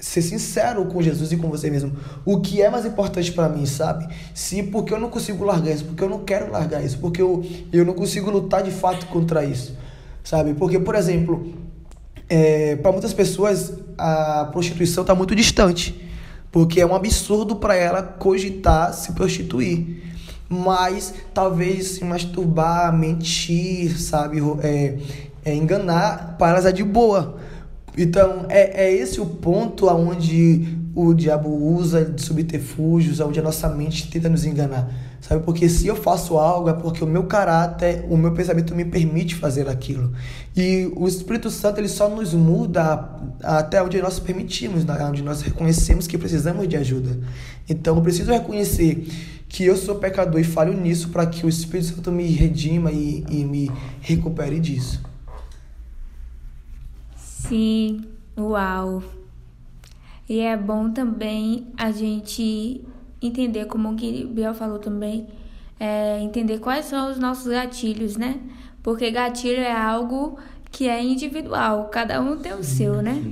ser 0.00 0.22
sincero 0.22 0.84
com 0.86 1.00
Jesus 1.00 1.30
e 1.32 1.36
com 1.36 1.48
você 1.48 1.70
mesmo. 1.70 1.92
O 2.24 2.40
que 2.40 2.60
é 2.60 2.70
mais 2.70 2.84
importante 2.84 3.32
para 3.32 3.48
mim, 3.48 3.66
sabe? 3.66 4.08
Se 4.34 4.62
porque 4.62 4.92
eu 4.92 4.98
não 4.98 5.10
consigo 5.10 5.44
largar 5.44 5.72
isso, 5.72 5.84
porque 5.84 6.02
eu 6.02 6.08
não 6.08 6.24
quero 6.24 6.50
largar 6.50 6.84
isso, 6.84 6.98
porque 6.98 7.20
eu, 7.20 7.44
eu 7.72 7.84
não 7.84 7.94
consigo 7.94 8.30
lutar 8.30 8.62
de 8.62 8.70
fato 8.70 9.06
contra 9.06 9.44
isso, 9.44 9.76
sabe? 10.22 10.54
Porque, 10.54 10.78
por 10.78 10.94
exemplo, 10.94 11.52
é, 12.28 12.76
para 12.76 12.92
muitas 12.92 13.12
pessoas 13.12 13.74
a 13.98 14.48
prostituição 14.52 15.02
está 15.02 15.14
muito 15.14 15.34
distante, 15.34 16.00
porque 16.50 16.80
é 16.80 16.86
um 16.86 16.94
absurdo 16.94 17.56
para 17.56 17.74
ela 17.74 18.02
cogitar 18.02 18.94
se 18.94 19.12
prostituir. 19.12 20.02
Mas 20.48 21.14
talvez 21.32 21.88
se 21.88 22.04
masturbar, 22.04 22.96
mentir, 22.96 24.00
sabe? 24.00 24.40
É, 24.62 24.98
é 25.44 25.54
enganar, 25.54 26.36
para 26.38 26.52
elas 26.52 26.66
é 26.66 26.72
de 26.72 26.82
boa. 26.82 27.38
Então, 27.96 28.46
é, 28.48 28.86
é 28.86 28.92
esse 28.92 29.20
o 29.20 29.26
ponto 29.26 29.88
aonde 29.88 30.78
o 30.94 31.14
diabo 31.14 31.48
usa 31.48 32.04
de 32.04 32.20
subterfúgios, 32.20 33.20
onde 33.20 33.38
a 33.38 33.42
nossa 33.42 33.68
mente 33.68 34.10
tenta 34.10 34.28
nos 34.28 34.44
enganar. 34.44 34.90
Sabe? 35.20 35.44
Porque 35.44 35.68
se 35.68 35.86
eu 35.86 35.94
faço 35.94 36.38
algo 36.38 36.70
é 36.70 36.72
porque 36.72 37.04
o 37.04 37.06
meu 37.06 37.24
caráter, 37.24 38.06
o 38.08 38.16
meu 38.16 38.32
pensamento 38.32 38.74
me 38.74 38.84
permite 38.84 39.34
fazer 39.34 39.68
aquilo. 39.68 40.12
E 40.56 40.90
o 40.96 41.06
Espírito 41.06 41.50
Santo 41.50 41.78
ele 41.78 41.88
só 41.88 42.08
nos 42.08 42.32
muda 42.32 43.08
até 43.42 43.82
onde 43.82 44.00
nós 44.00 44.18
permitimos, 44.18 44.84
né? 44.84 44.96
onde 45.04 45.22
nós 45.22 45.42
reconhecemos 45.42 46.06
que 46.06 46.16
precisamos 46.16 46.66
de 46.66 46.76
ajuda. 46.76 47.20
Então 47.68 47.96
eu 47.96 48.02
preciso 48.02 48.32
reconhecer 48.32 49.06
que 49.48 49.64
eu 49.64 49.76
sou 49.76 49.96
pecador 49.96 50.40
e 50.40 50.44
falho 50.44 50.72
nisso 50.72 51.10
para 51.10 51.26
que 51.26 51.44
o 51.44 51.48
Espírito 51.48 51.96
Santo 51.96 52.10
me 52.10 52.24
redima 52.24 52.90
e, 52.90 53.24
e 53.28 53.44
me 53.44 53.70
recupere 54.00 54.58
disso. 54.58 55.02
Sim, 57.16 58.04
uau. 58.38 59.02
E 60.28 60.40
é 60.40 60.56
bom 60.56 60.90
também 60.92 61.66
a 61.76 61.90
gente 61.90 62.84
entender, 63.20 63.66
como 63.66 63.90
o 63.90 63.96
que 63.96 64.24
Biel 64.24 64.54
falou 64.54 64.78
também, 64.78 65.26
é 65.78 66.20
entender 66.20 66.58
quais 66.58 66.86
são 66.86 67.10
os 67.10 67.18
nossos 67.18 67.50
gatilhos, 67.50 68.16
né? 68.16 68.38
Porque 68.82 69.10
gatilho 69.10 69.60
é 69.60 69.72
algo 69.72 70.38
que 70.70 70.88
é 70.88 71.02
individual, 71.02 71.88
cada 71.90 72.20
um 72.20 72.36
tem 72.36 72.52
o 72.52 72.62
seu, 72.62 73.02
né? 73.02 73.22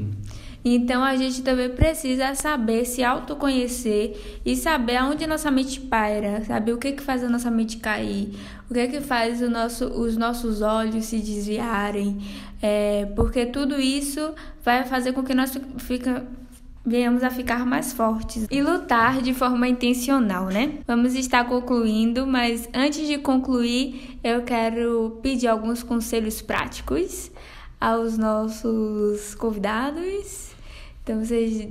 Então 0.64 1.04
a 1.04 1.16
gente 1.16 1.42
também 1.42 1.70
precisa 1.70 2.34
saber 2.34 2.84
se 2.84 3.02
autoconhecer 3.02 4.40
e 4.44 4.56
saber 4.56 4.96
aonde 4.96 5.26
nossa 5.26 5.50
mente 5.50 5.80
paira, 5.80 6.44
saber 6.44 6.72
o 6.72 6.78
que 6.78 6.92
que 6.92 7.02
faz 7.02 7.22
a 7.22 7.28
nossa 7.28 7.50
mente 7.50 7.76
cair, 7.78 8.36
o 8.68 8.74
que 8.74 8.88
que 8.88 9.00
faz 9.00 9.40
o 9.40 9.48
nosso, 9.48 9.86
os 9.86 10.16
nossos 10.16 10.60
olhos 10.60 11.06
se 11.06 11.18
desviarem, 11.18 12.18
é, 12.60 13.06
porque 13.14 13.46
tudo 13.46 13.80
isso 13.80 14.34
vai 14.64 14.84
fazer 14.84 15.12
com 15.12 15.22
que 15.22 15.32
nós 15.32 15.56
fica, 15.78 16.26
venhamos 16.88 17.22
a 17.22 17.30
ficar 17.30 17.64
mais 17.66 17.92
fortes 17.92 18.46
e 18.50 18.62
lutar 18.62 19.20
de 19.20 19.34
forma 19.34 19.68
intencional, 19.68 20.46
né? 20.46 20.78
Vamos 20.86 21.14
estar 21.14 21.44
concluindo, 21.44 22.26
mas 22.26 22.68
antes 22.74 23.06
de 23.06 23.18
concluir, 23.18 24.18
eu 24.24 24.42
quero 24.42 25.18
pedir 25.22 25.48
alguns 25.48 25.82
conselhos 25.82 26.40
práticos 26.40 27.30
aos 27.80 28.16
nossos 28.18 29.34
convidados. 29.34 30.50
Então 31.02 31.24
vocês 31.24 31.68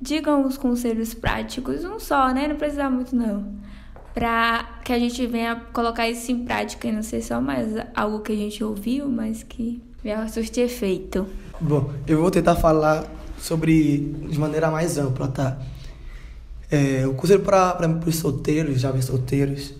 digam 0.00 0.46
os 0.46 0.56
conselhos 0.56 1.14
práticos, 1.14 1.84
um 1.84 1.98
só, 1.98 2.32
né? 2.32 2.48
Não 2.48 2.56
precisa 2.56 2.88
muito 2.88 3.14
não. 3.14 3.54
Para 4.14 4.64
que 4.84 4.92
a 4.92 4.98
gente 4.98 5.24
venha 5.26 5.56
colocar 5.72 6.08
isso 6.08 6.32
em 6.32 6.44
prática 6.44 6.88
e 6.88 6.92
não 6.92 7.02
ser 7.02 7.22
só 7.22 7.40
mais 7.40 7.68
algo 7.94 8.20
que 8.20 8.32
a 8.32 8.36
gente 8.36 8.64
ouviu, 8.64 9.08
mas 9.08 9.42
que 9.42 9.80
venha 10.02 10.26
surtir 10.28 10.64
efeito. 10.64 11.26
Bom, 11.60 11.92
eu 12.06 12.20
vou 12.20 12.30
tentar 12.30 12.56
falar 12.56 13.04
sobre 13.40 14.14
de 14.28 14.38
maneira 14.38 14.70
mais 14.70 14.98
ampla, 14.98 15.28
tá? 15.28 15.58
É, 16.70 17.04
o 17.06 17.14
conselho 17.14 17.40
para 17.40 18.00
os 18.06 18.16
solteiros, 18.16 18.80
jovens 18.80 19.06
solteiros, 19.06 19.74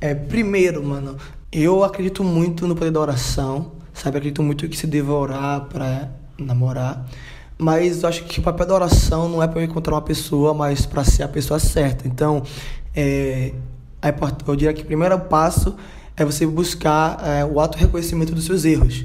é 0.00 0.14
primeiro, 0.14 0.82
mano, 0.82 1.16
eu 1.52 1.84
acredito 1.84 2.24
muito 2.24 2.66
no 2.66 2.74
poder 2.74 2.90
da 2.90 2.98
oração, 2.98 3.72
sabe? 3.92 4.16
Acredito 4.16 4.42
muito 4.42 4.68
que 4.68 4.76
se 4.76 4.86
deva 4.86 5.12
orar 5.12 5.66
para 5.66 6.10
namorar, 6.36 7.06
mas 7.56 8.02
eu 8.02 8.08
acho 8.08 8.24
que 8.24 8.40
o 8.40 8.42
papel 8.42 8.66
da 8.66 8.74
oração 8.74 9.28
não 9.28 9.42
é 9.42 9.46
para 9.46 9.62
encontrar 9.62 9.94
uma 9.94 10.02
pessoa, 10.02 10.52
mas 10.52 10.84
para 10.84 11.04
ser 11.04 11.22
a 11.22 11.28
pessoa 11.28 11.60
certa. 11.60 12.08
Então, 12.08 12.42
é, 12.96 13.52
eu 14.48 14.56
diria 14.56 14.72
que 14.72 14.82
o 14.82 14.86
primeiro 14.86 15.16
passo 15.20 15.76
é 16.16 16.24
você 16.24 16.44
buscar 16.44 17.22
é, 17.24 17.44
o 17.44 17.60
auto 17.60 17.78
reconhecimento 17.78 18.34
dos 18.34 18.46
seus 18.46 18.64
erros, 18.64 19.04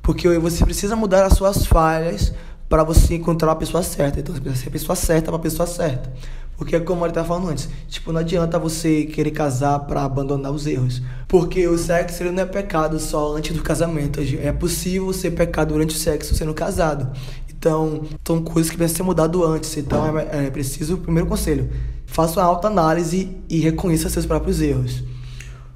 porque 0.00 0.26
você 0.38 0.64
precisa 0.64 0.96
mudar 0.96 1.26
as 1.26 1.34
suas 1.34 1.66
falhas 1.66 2.32
para 2.70 2.84
você 2.84 3.16
encontrar 3.16 3.50
a 3.50 3.56
pessoa 3.56 3.82
certa. 3.82 4.20
Então 4.20 4.32
você 4.32 4.40
precisa 4.40 4.62
ser 4.62 4.68
a 4.68 4.72
pessoa 4.72 4.96
certa 4.96 5.30
para 5.32 5.40
pessoa 5.40 5.66
certa. 5.66 6.10
Porque 6.56 6.78
como 6.78 7.04
ele 7.04 7.10
estava 7.10 7.26
falando 7.26 7.48
antes, 7.48 7.68
tipo, 7.88 8.12
não 8.12 8.20
adianta 8.20 8.58
você 8.58 9.04
querer 9.04 9.32
casar 9.32 9.80
para 9.80 10.04
abandonar 10.04 10.52
os 10.52 10.66
erros. 10.66 11.02
Porque 11.26 11.66
o 11.66 11.76
sexo 11.76 12.22
ele 12.22 12.30
não 12.30 12.42
é 12.42 12.46
pecado 12.46 13.00
só 13.00 13.34
antes 13.34 13.56
do 13.56 13.62
casamento. 13.62 14.20
É 14.40 14.52
possível 14.52 15.12
ser 15.12 15.32
pecado 15.32 15.72
durante 15.72 15.96
o 15.96 15.98
sexo 15.98 16.34
sendo 16.34 16.54
casado. 16.54 17.10
Então, 17.48 18.02
são 18.24 18.40
coisas 18.42 18.70
que 18.70 18.76
precisam 18.76 18.98
ser 18.98 19.02
mudado 19.02 19.44
antes. 19.44 19.76
Então, 19.76 20.18
é, 20.18 20.46
é 20.46 20.50
preciso, 20.50 20.98
primeiro 20.98 21.28
conselho, 21.28 21.68
faça 22.06 22.40
uma 22.40 22.46
autoanálise 22.46 23.36
e 23.48 23.58
reconheça 23.58 24.08
seus 24.08 24.26
próprios 24.26 24.60
erros. 24.60 25.02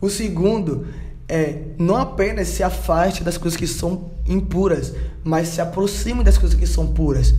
O 0.00 0.08
segundo 0.08 0.86
é 1.28 1.74
não 1.78 1.96
apenas 1.96 2.48
se 2.48 2.62
afaste 2.62 3.24
das 3.24 3.38
coisas 3.38 3.58
que 3.58 3.66
são 3.66 4.10
impuras, 4.26 4.94
mas 5.22 5.48
se 5.48 5.60
aproxime 5.60 6.22
das 6.22 6.38
coisas 6.38 6.58
que 6.58 6.66
são 6.66 6.86
puras. 6.86 7.34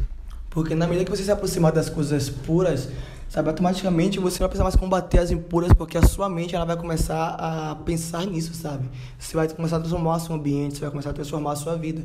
Porque 0.49 0.73
na 0.73 0.87
medida 0.87 1.03
que 1.03 1.11
você 1.11 1.23
se 1.23 1.31
aproximar 1.31 1.71
das 1.71 1.89
coisas 1.89 2.29
puras, 2.29 2.87
sabe, 3.27 3.49
automaticamente 3.49 4.19
você 4.19 4.39
vai 4.39 4.47
precisar 4.47 4.63
mais 4.63 4.75
combater 4.75 5.19
as 5.19 5.29
impuras, 5.29 5.73
porque 5.73 5.97
a 5.97 6.01
sua 6.01 6.29
mente 6.29 6.55
ela 6.55 6.63
vai 6.63 6.77
começar 6.77 7.35
a 7.37 7.75
pensar 7.75 8.25
nisso, 8.25 8.53
sabe? 8.53 8.89
Você 9.19 9.35
vai 9.35 9.49
começar 9.49 9.75
a 9.75 9.79
transformar 9.79 10.15
o 10.15 10.19
seu 10.21 10.33
ambiente, 10.33 10.75
você 10.75 10.81
vai 10.81 10.91
começar 10.91 11.09
a 11.09 11.13
transformar 11.13 11.51
a 11.51 11.55
sua 11.57 11.75
vida. 11.75 12.01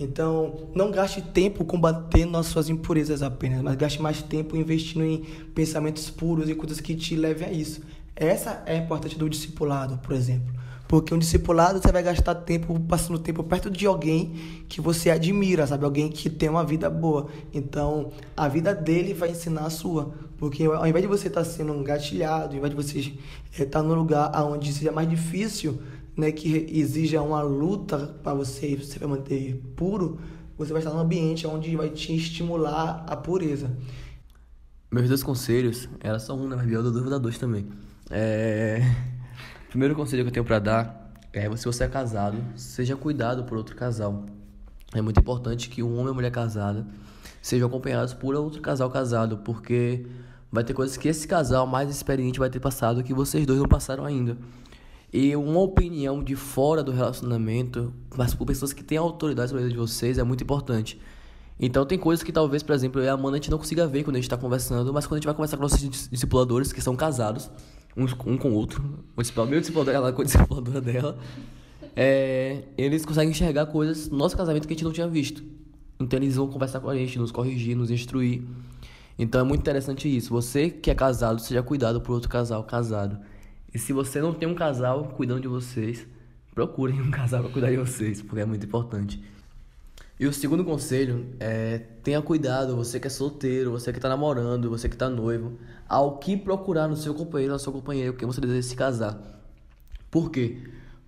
Então, 0.00 0.68
não 0.74 0.90
gaste 0.90 1.22
tempo 1.22 1.64
combatendo 1.64 2.36
as 2.36 2.46
suas 2.46 2.68
impurezas 2.68 3.22
apenas, 3.22 3.62
mas 3.62 3.76
gaste 3.76 4.02
mais 4.02 4.20
tempo 4.20 4.56
investindo 4.56 5.04
em 5.04 5.18
pensamentos 5.54 6.10
puros 6.10 6.48
e 6.48 6.56
coisas 6.56 6.80
que 6.80 6.96
te 6.96 7.14
levem 7.14 7.48
a 7.48 7.52
isso. 7.52 7.82
Essa 8.16 8.64
é 8.66 8.74
a 8.74 8.78
importância 8.78 9.16
do 9.16 9.30
discipulado, 9.30 9.98
por 9.98 10.12
exemplo. 10.12 10.52
Porque 10.92 11.14
um 11.14 11.18
discipulado 11.18 11.80
você 11.80 11.90
vai 11.90 12.02
gastar 12.02 12.34
tempo 12.34 12.78
passando 12.80 13.18
tempo 13.18 13.42
perto 13.42 13.70
de 13.70 13.86
alguém 13.86 14.34
que 14.68 14.78
você 14.78 15.08
admira, 15.08 15.66
sabe? 15.66 15.86
Alguém 15.86 16.10
que 16.10 16.28
tem 16.28 16.50
uma 16.50 16.62
vida 16.62 16.90
boa. 16.90 17.28
Então, 17.50 18.12
a 18.36 18.46
vida 18.46 18.74
dele 18.74 19.14
vai 19.14 19.30
ensinar 19.30 19.62
a 19.62 19.70
sua. 19.70 20.12
Porque 20.36 20.64
ao 20.64 20.86
invés 20.86 21.02
de 21.02 21.08
você 21.08 21.28
estar 21.28 21.44
tá 21.44 21.48
sendo 21.48 21.74
engatilhado, 21.74 22.48
ao 22.50 22.56
invés 22.56 22.74
de 22.74 22.76
você 22.76 22.98
estar 23.52 23.80
tá 23.80 23.82
num 23.82 23.94
lugar 23.94 24.30
onde 24.44 24.70
seja 24.70 24.92
mais 24.92 25.08
difícil, 25.08 25.80
né, 26.14 26.30
que 26.30 26.66
exija 26.70 27.22
uma 27.22 27.40
luta 27.40 28.14
para 28.22 28.34
você 28.34 28.76
se 28.80 29.02
manter 29.06 29.62
puro, 29.74 30.18
você 30.58 30.74
vai 30.74 30.82
estar 30.82 30.92
num 30.92 31.00
ambiente 31.00 31.46
onde 31.46 31.74
vai 31.74 31.88
te 31.88 32.14
estimular 32.14 33.06
a 33.08 33.16
pureza. 33.16 33.74
Meus 34.90 35.08
dois 35.08 35.22
conselhos, 35.22 35.88
era 36.00 36.18
só 36.18 36.36
um, 36.36 36.46
né? 36.46 36.54
Mas 36.54 36.66
do 36.66 36.92
dúvida 36.92 37.18
dois 37.18 37.38
também. 37.38 37.66
É... 38.10 38.82
Primeiro 39.72 39.94
conselho 39.94 40.22
que 40.22 40.28
eu 40.28 40.32
tenho 40.34 40.44
para 40.44 40.58
dar 40.58 41.10
é: 41.32 41.56
se 41.56 41.64
você 41.64 41.84
é 41.84 41.88
casado, 41.88 42.36
seja 42.54 42.94
cuidado 42.94 43.44
por 43.44 43.56
outro 43.56 43.74
casal. 43.74 44.26
É 44.94 45.00
muito 45.00 45.18
importante 45.18 45.70
que 45.70 45.82
um 45.82 45.94
homem 45.94 46.04
e 46.04 46.08
uma 46.08 46.14
mulher 46.14 46.30
casada 46.30 46.86
sejam 47.40 47.68
acompanhados 47.68 48.12
por 48.12 48.34
outro 48.34 48.60
casal 48.60 48.90
casado, 48.90 49.38
porque 49.38 50.04
vai 50.52 50.62
ter 50.62 50.74
coisas 50.74 50.98
que 50.98 51.08
esse 51.08 51.26
casal 51.26 51.66
mais 51.66 51.88
experiente 51.88 52.38
vai 52.38 52.50
ter 52.50 52.60
passado 52.60 53.02
que 53.02 53.14
vocês 53.14 53.46
dois 53.46 53.58
não 53.58 53.66
passaram 53.66 54.04
ainda. 54.04 54.36
E 55.10 55.34
uma 55.34 55.60
opinião 55.60 56.22
de 56.22 56.36
fora 56.36 56.82
do 56.82 56.92
relacionamento, 56.92 57.94
mas 58.14 58.34
por 58.34 58.44
pessoas 58.44 58.74
que 58.74 58.84
têm 58.84 58.98
autoridade 58.98 59.48
sobre 59.48 59.64
a 59.64 59.66
vida 59.68 59.74
de 59.74 59.80
vocês, 59.80 60.18
é 60.18 60.22
muito 60.22 60.44
importante. 60.44 61.00
Então 61.58 61.86
tem 61.86 61.98
coisas 61.98 62.22
que 62.22 62.30
talvez, 62.30 62.62
por 62.62 62.74
exemplo, 62.74 63.00
eu 63.00 63.06
e 63.06 63.08
a 63.08 63.14
Amanda 63.14 63.36
a 63.36 63.40
gente 63.40 63.50
não 63.50 63.56
consiga 63.56 63.86
ver 63.86 64.04
quando 64.04 64.16
a 64.16 64.18
gente 64.18 64.26
está 64.26 64.36
conversando, 64.36 64.92
mas 64.92 65.06
quando 65.06 65.14
a 65.14 65.18
gente 65.20 65.26
vai 65.26 65.34
conversar 65.34 65.56
com 65.56 65.62
nossos 65.62 65.80
discipuladores 66.10 66.74
que 66.74 66.82
são 66.82 66.94
casados, 66.94 67.50
uns, 67.96 68.12
um 68.26 68.36
com 68.36 68.50
o 68.50 68.54
outro, 68.54 68.82
o 69.16 69.20
discipulador, 69.20 69.50
meu 69.50 69.60
discipulador, 69.60 69.94
ela 69.94 70.12
com 70.12 70.22
a 70.22 70.24
discipuladora 70.24 70.80
dela, 70.82 71.18
é, 71.94 72.64
eles 72.76 73.04
conseguem 73.04 73.30
enxergar 73.30 73.66
coisas 73.66 74.08
no 74.08 74.16
nosso 74.16 74.36
casamento 74.36 74.66
que 74.66 74.72
a 74.72 74.76
gente 74.76 74.84
não 74.84 74.92
tinha 74.92 75.08
visto. 75.08 75.42
Então 76.00 76.18
eles 76.18 76.36
vão 76.36 76.48
conversar 76.48 76.80
com 76.80 76.88
a 76.88 76.96
gente, 76.96 77.18
nos 77.18 77.30
corrigir, 77.30 77.76
nos 77.76 77.90
instruir. 77.90 78.42
Então 79.18 79.40
é 79.40 79.44
muito 79.44 79.60
interessante 79.60 80.14
isso. 80.14 80.30
Você 80.30 80.70
que 80.70 80.90
é 80.90 80.94
casado, 80.94 81.40
seja 81.40 81.62
cuidado 81.62 82.00
por 82.00 82.12
outro 82.12 82.28
casal 82.28 82.64
casado. 82.64 83.18
E 83.72 83.78
se 83.78 83.92
você 83.92 84.20
não 84.20 84.34
tem 84.34 84.48
um 84.48 84.54
casal 84.54 85.04
cuidando 85.16 85.40
de 85.40 85.48
vocês, 85.48 86.06
procurem 86.54 87.00
um 87.00 87.10
casal 87.12 87.42
para 87.42 87.52
cuidar 87.52 87.70
de 87.70 87.76
vocês, 87.76 88.20
porque 88.22 88.40
é 88.40 88.44
muito 88.44 88.66
importante. 88.66 89.22
E 90.22 90.26
o 90.28 90.32
segundo 90.32 90.64
conselho 90.64 91.26
é 91.40 91.80
tenha 92.00 92.22
cuidado, 92.22 92.76
você 92.76 93.00
que 93.00 93.08
é 93.08 93.10
solteiro, 93.10 93.72
você 93.72 93.90
que 93.90 93.98
está 93.98 94.08
namorando, 94.08 94.70
você 94.70 94.88
que 94.88 94.94
está 94.94 95.10
noivo, 95.10 95.58
ao 95.88 96.18
que 96.18 96.36
procurar 96.36 96.86
no 96.86 96.96
seu 96.96 97.12
companheiro 97.12 97.52
na 97.52 97.58
sua 97.58 97.72
companheira, 97.72 98.12
porque 98.12 98.24
você 98.24 98.40
deseja 98.40 98.62
se 98.62 98.76
casar. 98.76 99.20
Por 100.12 100.30
quê? 100.30 100.58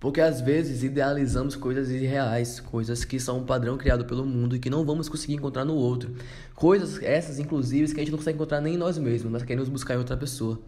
Porque 0.01 0.19
às 0.19 0.41
vezes 0.41 0.83
idealizamos 0.83 1.55
coisas 1.55 1.89
irreais, 1.89 2.59
coisas 2.59 3.05
que 3.05 3.17
são 3.17 3.37
um 3.39 3.45
padrão 3.45 3.77
criado 3.77 4.03
pelo 4.03 4.25
mundo 4.25 4.53
e 4.53 4.59
que 4.59 4.69
não 4.69 4.85
vamos 4.85 5.07
conseguir 5.07 5.35
encontrar 5.35 5.63
no 5.63 5.75
outro. 5.75 6.13
Coisas 6.53 7.01
essas, 7.01 7.39
inclusive, 7.39 7.93
que 7.93 8.01
a 8.01 8.03
gente 8.03 8.11
não 8.11 8.17
consegue 8.17 8.35
encontrar 8.35 8.59
nem 8.59 8.73
em 8.73 8.77
nós 8.77 8.97
mesmos, 8.97 9.31
mas 9.31 9.43
queremos 9.43 9.69
buscar 9.69 9.93
em 9.93 9.97
outra 9.97 10.17
pessoa. 10.17 10.59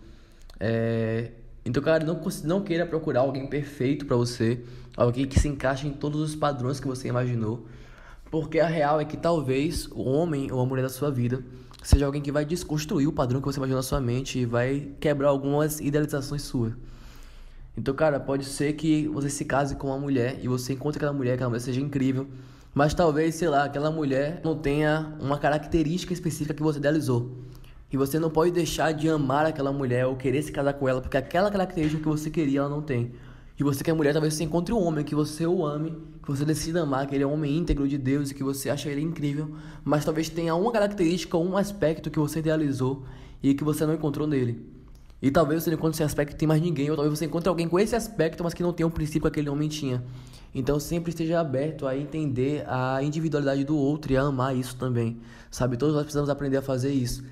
É... 0.58 1.32
Então, 1.66 1.84
cara, 1.84 2.06
não, 2.06 2.22
não 2.46 2.64
queira 2.64 2.86
procurar 2.86 3.20
alguém 3.20 3.46
perfeito 3.46 4.06
para 4.06 4.16
você, 4.16 4.62
alguém 4.96 5.28
que 5.28 5.38
se 5.38 5.50
encaixe 5.50 5.86
em 5.86 5.92
todos 5.92 6.22
os 6.22 6.34
padrões 6.34 6.80
que 6.80 6.88
você 6.88 7.10
imaginou. 7.10 7.68
Porque 8.30 8.60
a 8.60 8.68
real 8.68 9.00
é 9.00 9.06
que 9.06 9.16
talvez 9.16 9.88
o 9.92 10.04
homem 10.04 10.52
ou 10.52 10.60
a 10.60 10.66
mulher 10.66 10.84
da 10.84 10.90
sua 10.90 11.10
vida 11.10 11.44
seja 11.82 12.06
alguém 12.06 12.22
que 12.22 12.32
vai 12.32 12.44
desconstruir 12.44 13.08
o 13.08 13.14
padrão 13.14 13.40
que 13.40 13.48
você 13.48 13.58
imaginou 13.58 13.78
na 13.78 13.84
sua 13.84 14.02
mente 14.02 14.40
e 14.40 14.46
vai 14.46 14.90
quebrar 15.00 15.30
algumas 15.30 15.80
idealizações 15.80 16.42
suas. 16.42 16.74
Então, 17.78 17.94
cara, 17.94 18.20
pode 18.20 18.44
ser 18.44 18.74
que 18.74 19.08
você 19.08 19.30
se 19.30 19.46
case 19.46 19.76
com 19.76 19.88
uma 19.88 20.00
mulher 20.00 20.40
e 20.42 20.48
você 20.48 20.74
encontre 20.74 20.98
aquela 20.98 21.14
mulher, 21.14 21.32
que 21.32 21.36
aquela 21.36 21.50
mulher 21.50 21.62
seja 21.62 21.80
incrível, 21.80 22.28
mas 22.74 22.94
talvez, 22.94 23.36
sei 23.36 23.48
lá, 23.48 23.64
aquela 23.64 23.92
mulher 23.92 24.42
não 24.44 24.58
tenha 24.58 25.16
uma 25.20 25.38
característica 25.38 26.12
específica 26.12 26.54
que 26.54 26.64
você 26.64 26.80
idealizou. 26.80 27.38
E 27.92 27.96
você 27.96 28.20
não 28.20 28.30
pode 28.30 28.52
deixar 28.52 28.92
de 28.92 29.08
amar 29.08 29.46
aquela 29.46 29.72
mulher 29.72 30.06
ou 30.08 30.16
querer 30.16 30.42
se 30.42 30.52
casar 30.52 30.74
com 30.74 30.90
ela, 30.90 31.00
porque 31.00 31.16
aquela 31.16 31.50
característica 31.50 32.02
que 32.02 32.10
você 32.10 32.30
queria 32.30 32.60
ela 32.60 32.70
não 32.70 32.82
tem. 32.82 33.14
E 33.60 33.64
você 33.64 33.84
que 33.84 33.90
é 33.90 33.94
mulher, 33.94 34.14
talvez 34.14 34.36
você 34.36 34.44
encontre 34.44 34.74
um 34.74 34.84
homem 34.84 35.04
que 35.04 35.16
você 35.16 35.48
o 35.48 35.66
ame, 35.66 35.92
que 36.22 36.30
você 36.30 36.46
decida 36.46 36.84
amar, 36.84 37.08
que 37.08 37.16
ele 37.16 37.24
é 37.24 37.28
um 37.28 37.34
homem 37.34 37.58
íntegro 37.58 37.88
de 37.88 37.98
Deus 37.98 38.30
e 38.30 38.36
que 38.36 38.44
você 38.44 38.70
acha 38.70 38.88
ele 38.88 39.02
incrível, 39.02 39.56
mas 39.84 40.06
talvez 40.06 40.30
tenha 40.30 40.54
uma 40.54 40.72
característica, 40.72 41.38
um 41.38 41.58
aspecto 41.58 42.12
que 42.12 42.20
você 42.20 42.40
idealizou 42.40 43.04
e 43.42 43.56
que 43.56 43.64
você 43.64 43.86
não 43.86 43.96
encontrou 43.96 44.28
nele. 44.28 44.64
E 45.20 45.32
talvez 45.32 45.64
você 45.64 45.72
não 45.72 45.78
encontre 45.78 45.96
esse 45.96 46.04
aspecto 46.04 46.38
tem 46.38 46.48
mais 46.48 46.62
ninguém, 46.62 46.92
ou 46.92 46.96
talvez 46.96 47.18
você 47.18 47.26
encontre 47.26 47.50
alguém 47.50 47.68
com 47.68 47.80
esse 47.80 47.96
aspecto, 47.96 48.44
mas 48.44 48.54
que 48.54 48.62
não 48.62 48.72
tem 48.72 48.86
o 48.86 48.92
princípio 48.92 49.22
que 49.22 49.28
aquele 49.28 49.50
homem 49.50 49.68
tinha. 49.68 50.04
Então 50.54 50.80
sempre 50.80 51.10
esteja 51.10 51.40
aberto 51.40 51.88
a 51.88 51.98
entender 51.98 52.64
a 52.68 53.02
individualidade 53.02 53.64
do 53.64 53.76
outro 53.76 54.14
e 54.14 54.18
a 54.18 54.22
amar 54.22 54.56
isso 54.56 54.76
também. 54.76 55.18
Sabe, 55.50 55.78
todos 55.78 55.96
nós 55.96 56.04
precisamos 56.04 56.30
aprender 56.30 56.58
a 56.58 56.62
fazer 56.62 56.92
isso. 56.92 57.24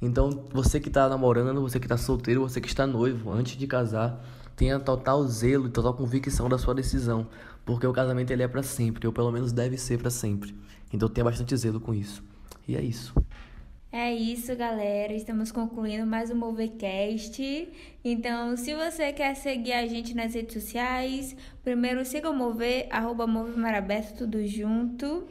Então, 0.00 0.44
você 0.52 0.78
que 0.78 0.88
está 0.88 1.08
namorando, 1.08 1.60
você 1.60 1.78
que 1.78 1.86
está 1.86 1.96
solteiro, 1.96 2.42
você 2.42 2.60
que 2.60 2.68
está 2.68 2.86
noivo, 2.86 3.32
antes 3.32 3.56
de 3.56 3.66
casar, 3.66 4.22
tenha 4.56 4.78
total 4.78 5.26
zelo 5.26 5.66
e 5.66 5.70
total 5.70 5.94
convicção 5.94 6.48
da 6.48 6.58
sua 6.58 6.74
decisão, 6.74 7.28
porque 7.64 7.86
o 7.86 7.92
casamento 7.92 8.30
ele 8.30 8.42
é 8.42 8.48
para 8.48 8.62
sempre, 8.62 9.06
ou 9.06 9.12
pelo 9.12 9.30
menos 9.30 9.52
deve 9.52 9.76
ser 9.76 9.98
para 9.98 10.10
sempre. 10.10 10.54
Então, 10.92 11.08
tenha 11.08 11.24
bastante 11.24 11.56
zelo 11.56 11.80
com 11.80 11.92
isso. 11.92 12.22
E 12.66 12.76
é 12.76 12.82
isso. 12.82 13.14
É 13.96 14.12
isso, 14.12 14.56
galera. 14.56 15.12
Estamos 15.12 15.52
concluindo 15.52 16.04
mais 16.04 16.28
um 16.28 16.34
Movecast. 16.34 17.68
Então, 18.04 18.56
se 18.56 18.74
você 18.74 19.12
quer 19.12 19.36
seguir 19.36 19.72
a 19.72 19.86
gente 19.86 20.14
nas 20.14 20.34
redes 20.34 20.52
sociais, 20.52 21.36
primeiro 21.62 22.04
siga 22.04 22.28
o 22.28 22.34
Mover, 22.34 22.88
arroba 22.90 23.24
Mover 23.24 23.56
Marabeto, 23.56 24.14
tudo 24.14 24.44
junto. 24.48 25.24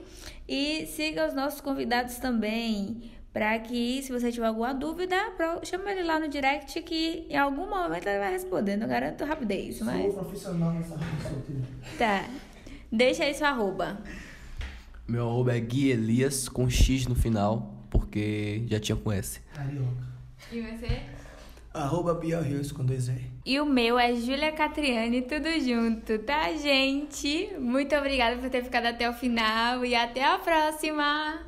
E 0.47 0.85
siga 0.85 1.27
os 1.27 1.33
nossos 1.33 1.59
convidados 1.59 2.15
também. 2.19 3.11
Para 3.33 3.57
que, 3.59 4.03
se 4.03 4.11
você 4.11 4.31
tiver 4.31 4.45
alguma 4.45 4.73
dúvida, 4.73 5.15
chama 5.63 5.91
ele 5.91 6.03
lá 6.03 6.19
no 6.19 6.27
direct 6.27 6.79
que 6.83 7.25
em 7.27 7.35
algum 7.35 7.67
momento 7.67 8.07
ele 8.07 8.19
vai 8.19 8.31
responder. 8.31 8.77
Não 8.77 8.87
garanto 8.87 9.25
rapidez, 9.25 9.81
mas. 9.81 10.13
Sou 10.13 10.23
profissional 10.23 10.71
nessa 10.71 10.95
Tá. 11.97 12.29
Deixa 12.91 13.23
aí 13.23 13.33
seu 13.33 13.47
arroba. 13.47 13.97
Meu 15.07 15.27
arroba 15.27 15.57
é 15.57 15.59
Gui 15.59 15.89
Elias 15.89 16.47
com 16.47 16.69
X 16.69 17.07
no 17.07 17.15
final 17.15 17.73
porque 17.89 18.63
já 18.67 18.79
tinha 18.79 18.95
com 18.95 19.11
S. 19.11 19.39
Carioca. 19.53 20.13
E 20.51 20.61
você? 20.61 21.01
Arroba 21.73 22.19
Rios 22.41 22.71
com 22.71 22.85
dois 22.85 23.07
E. 23.07 23.21
E 23.45 23.59
o 23.59 23.65
meu 23.65 23.97
é 23.97 24.15
Júlia 24.15 24.51
Catriani, 24.51 25.23
tudo 25.23 25.47
junto, 25.59 26.19
tá, 26.19 26.53
gente? 26.53 27.49
Muito 27.59 27.95
obrigada 27.95 28.37
por 28.37 28.49
ter 28.49 28.63
ficado 28.63 28.85
até 28.85 29.09
o 29.09 29.13
final 29.13 29.83
e 29.83 29.95
até 29.95 30.23
a 30.23 30.37
próxima! 30.37 31.39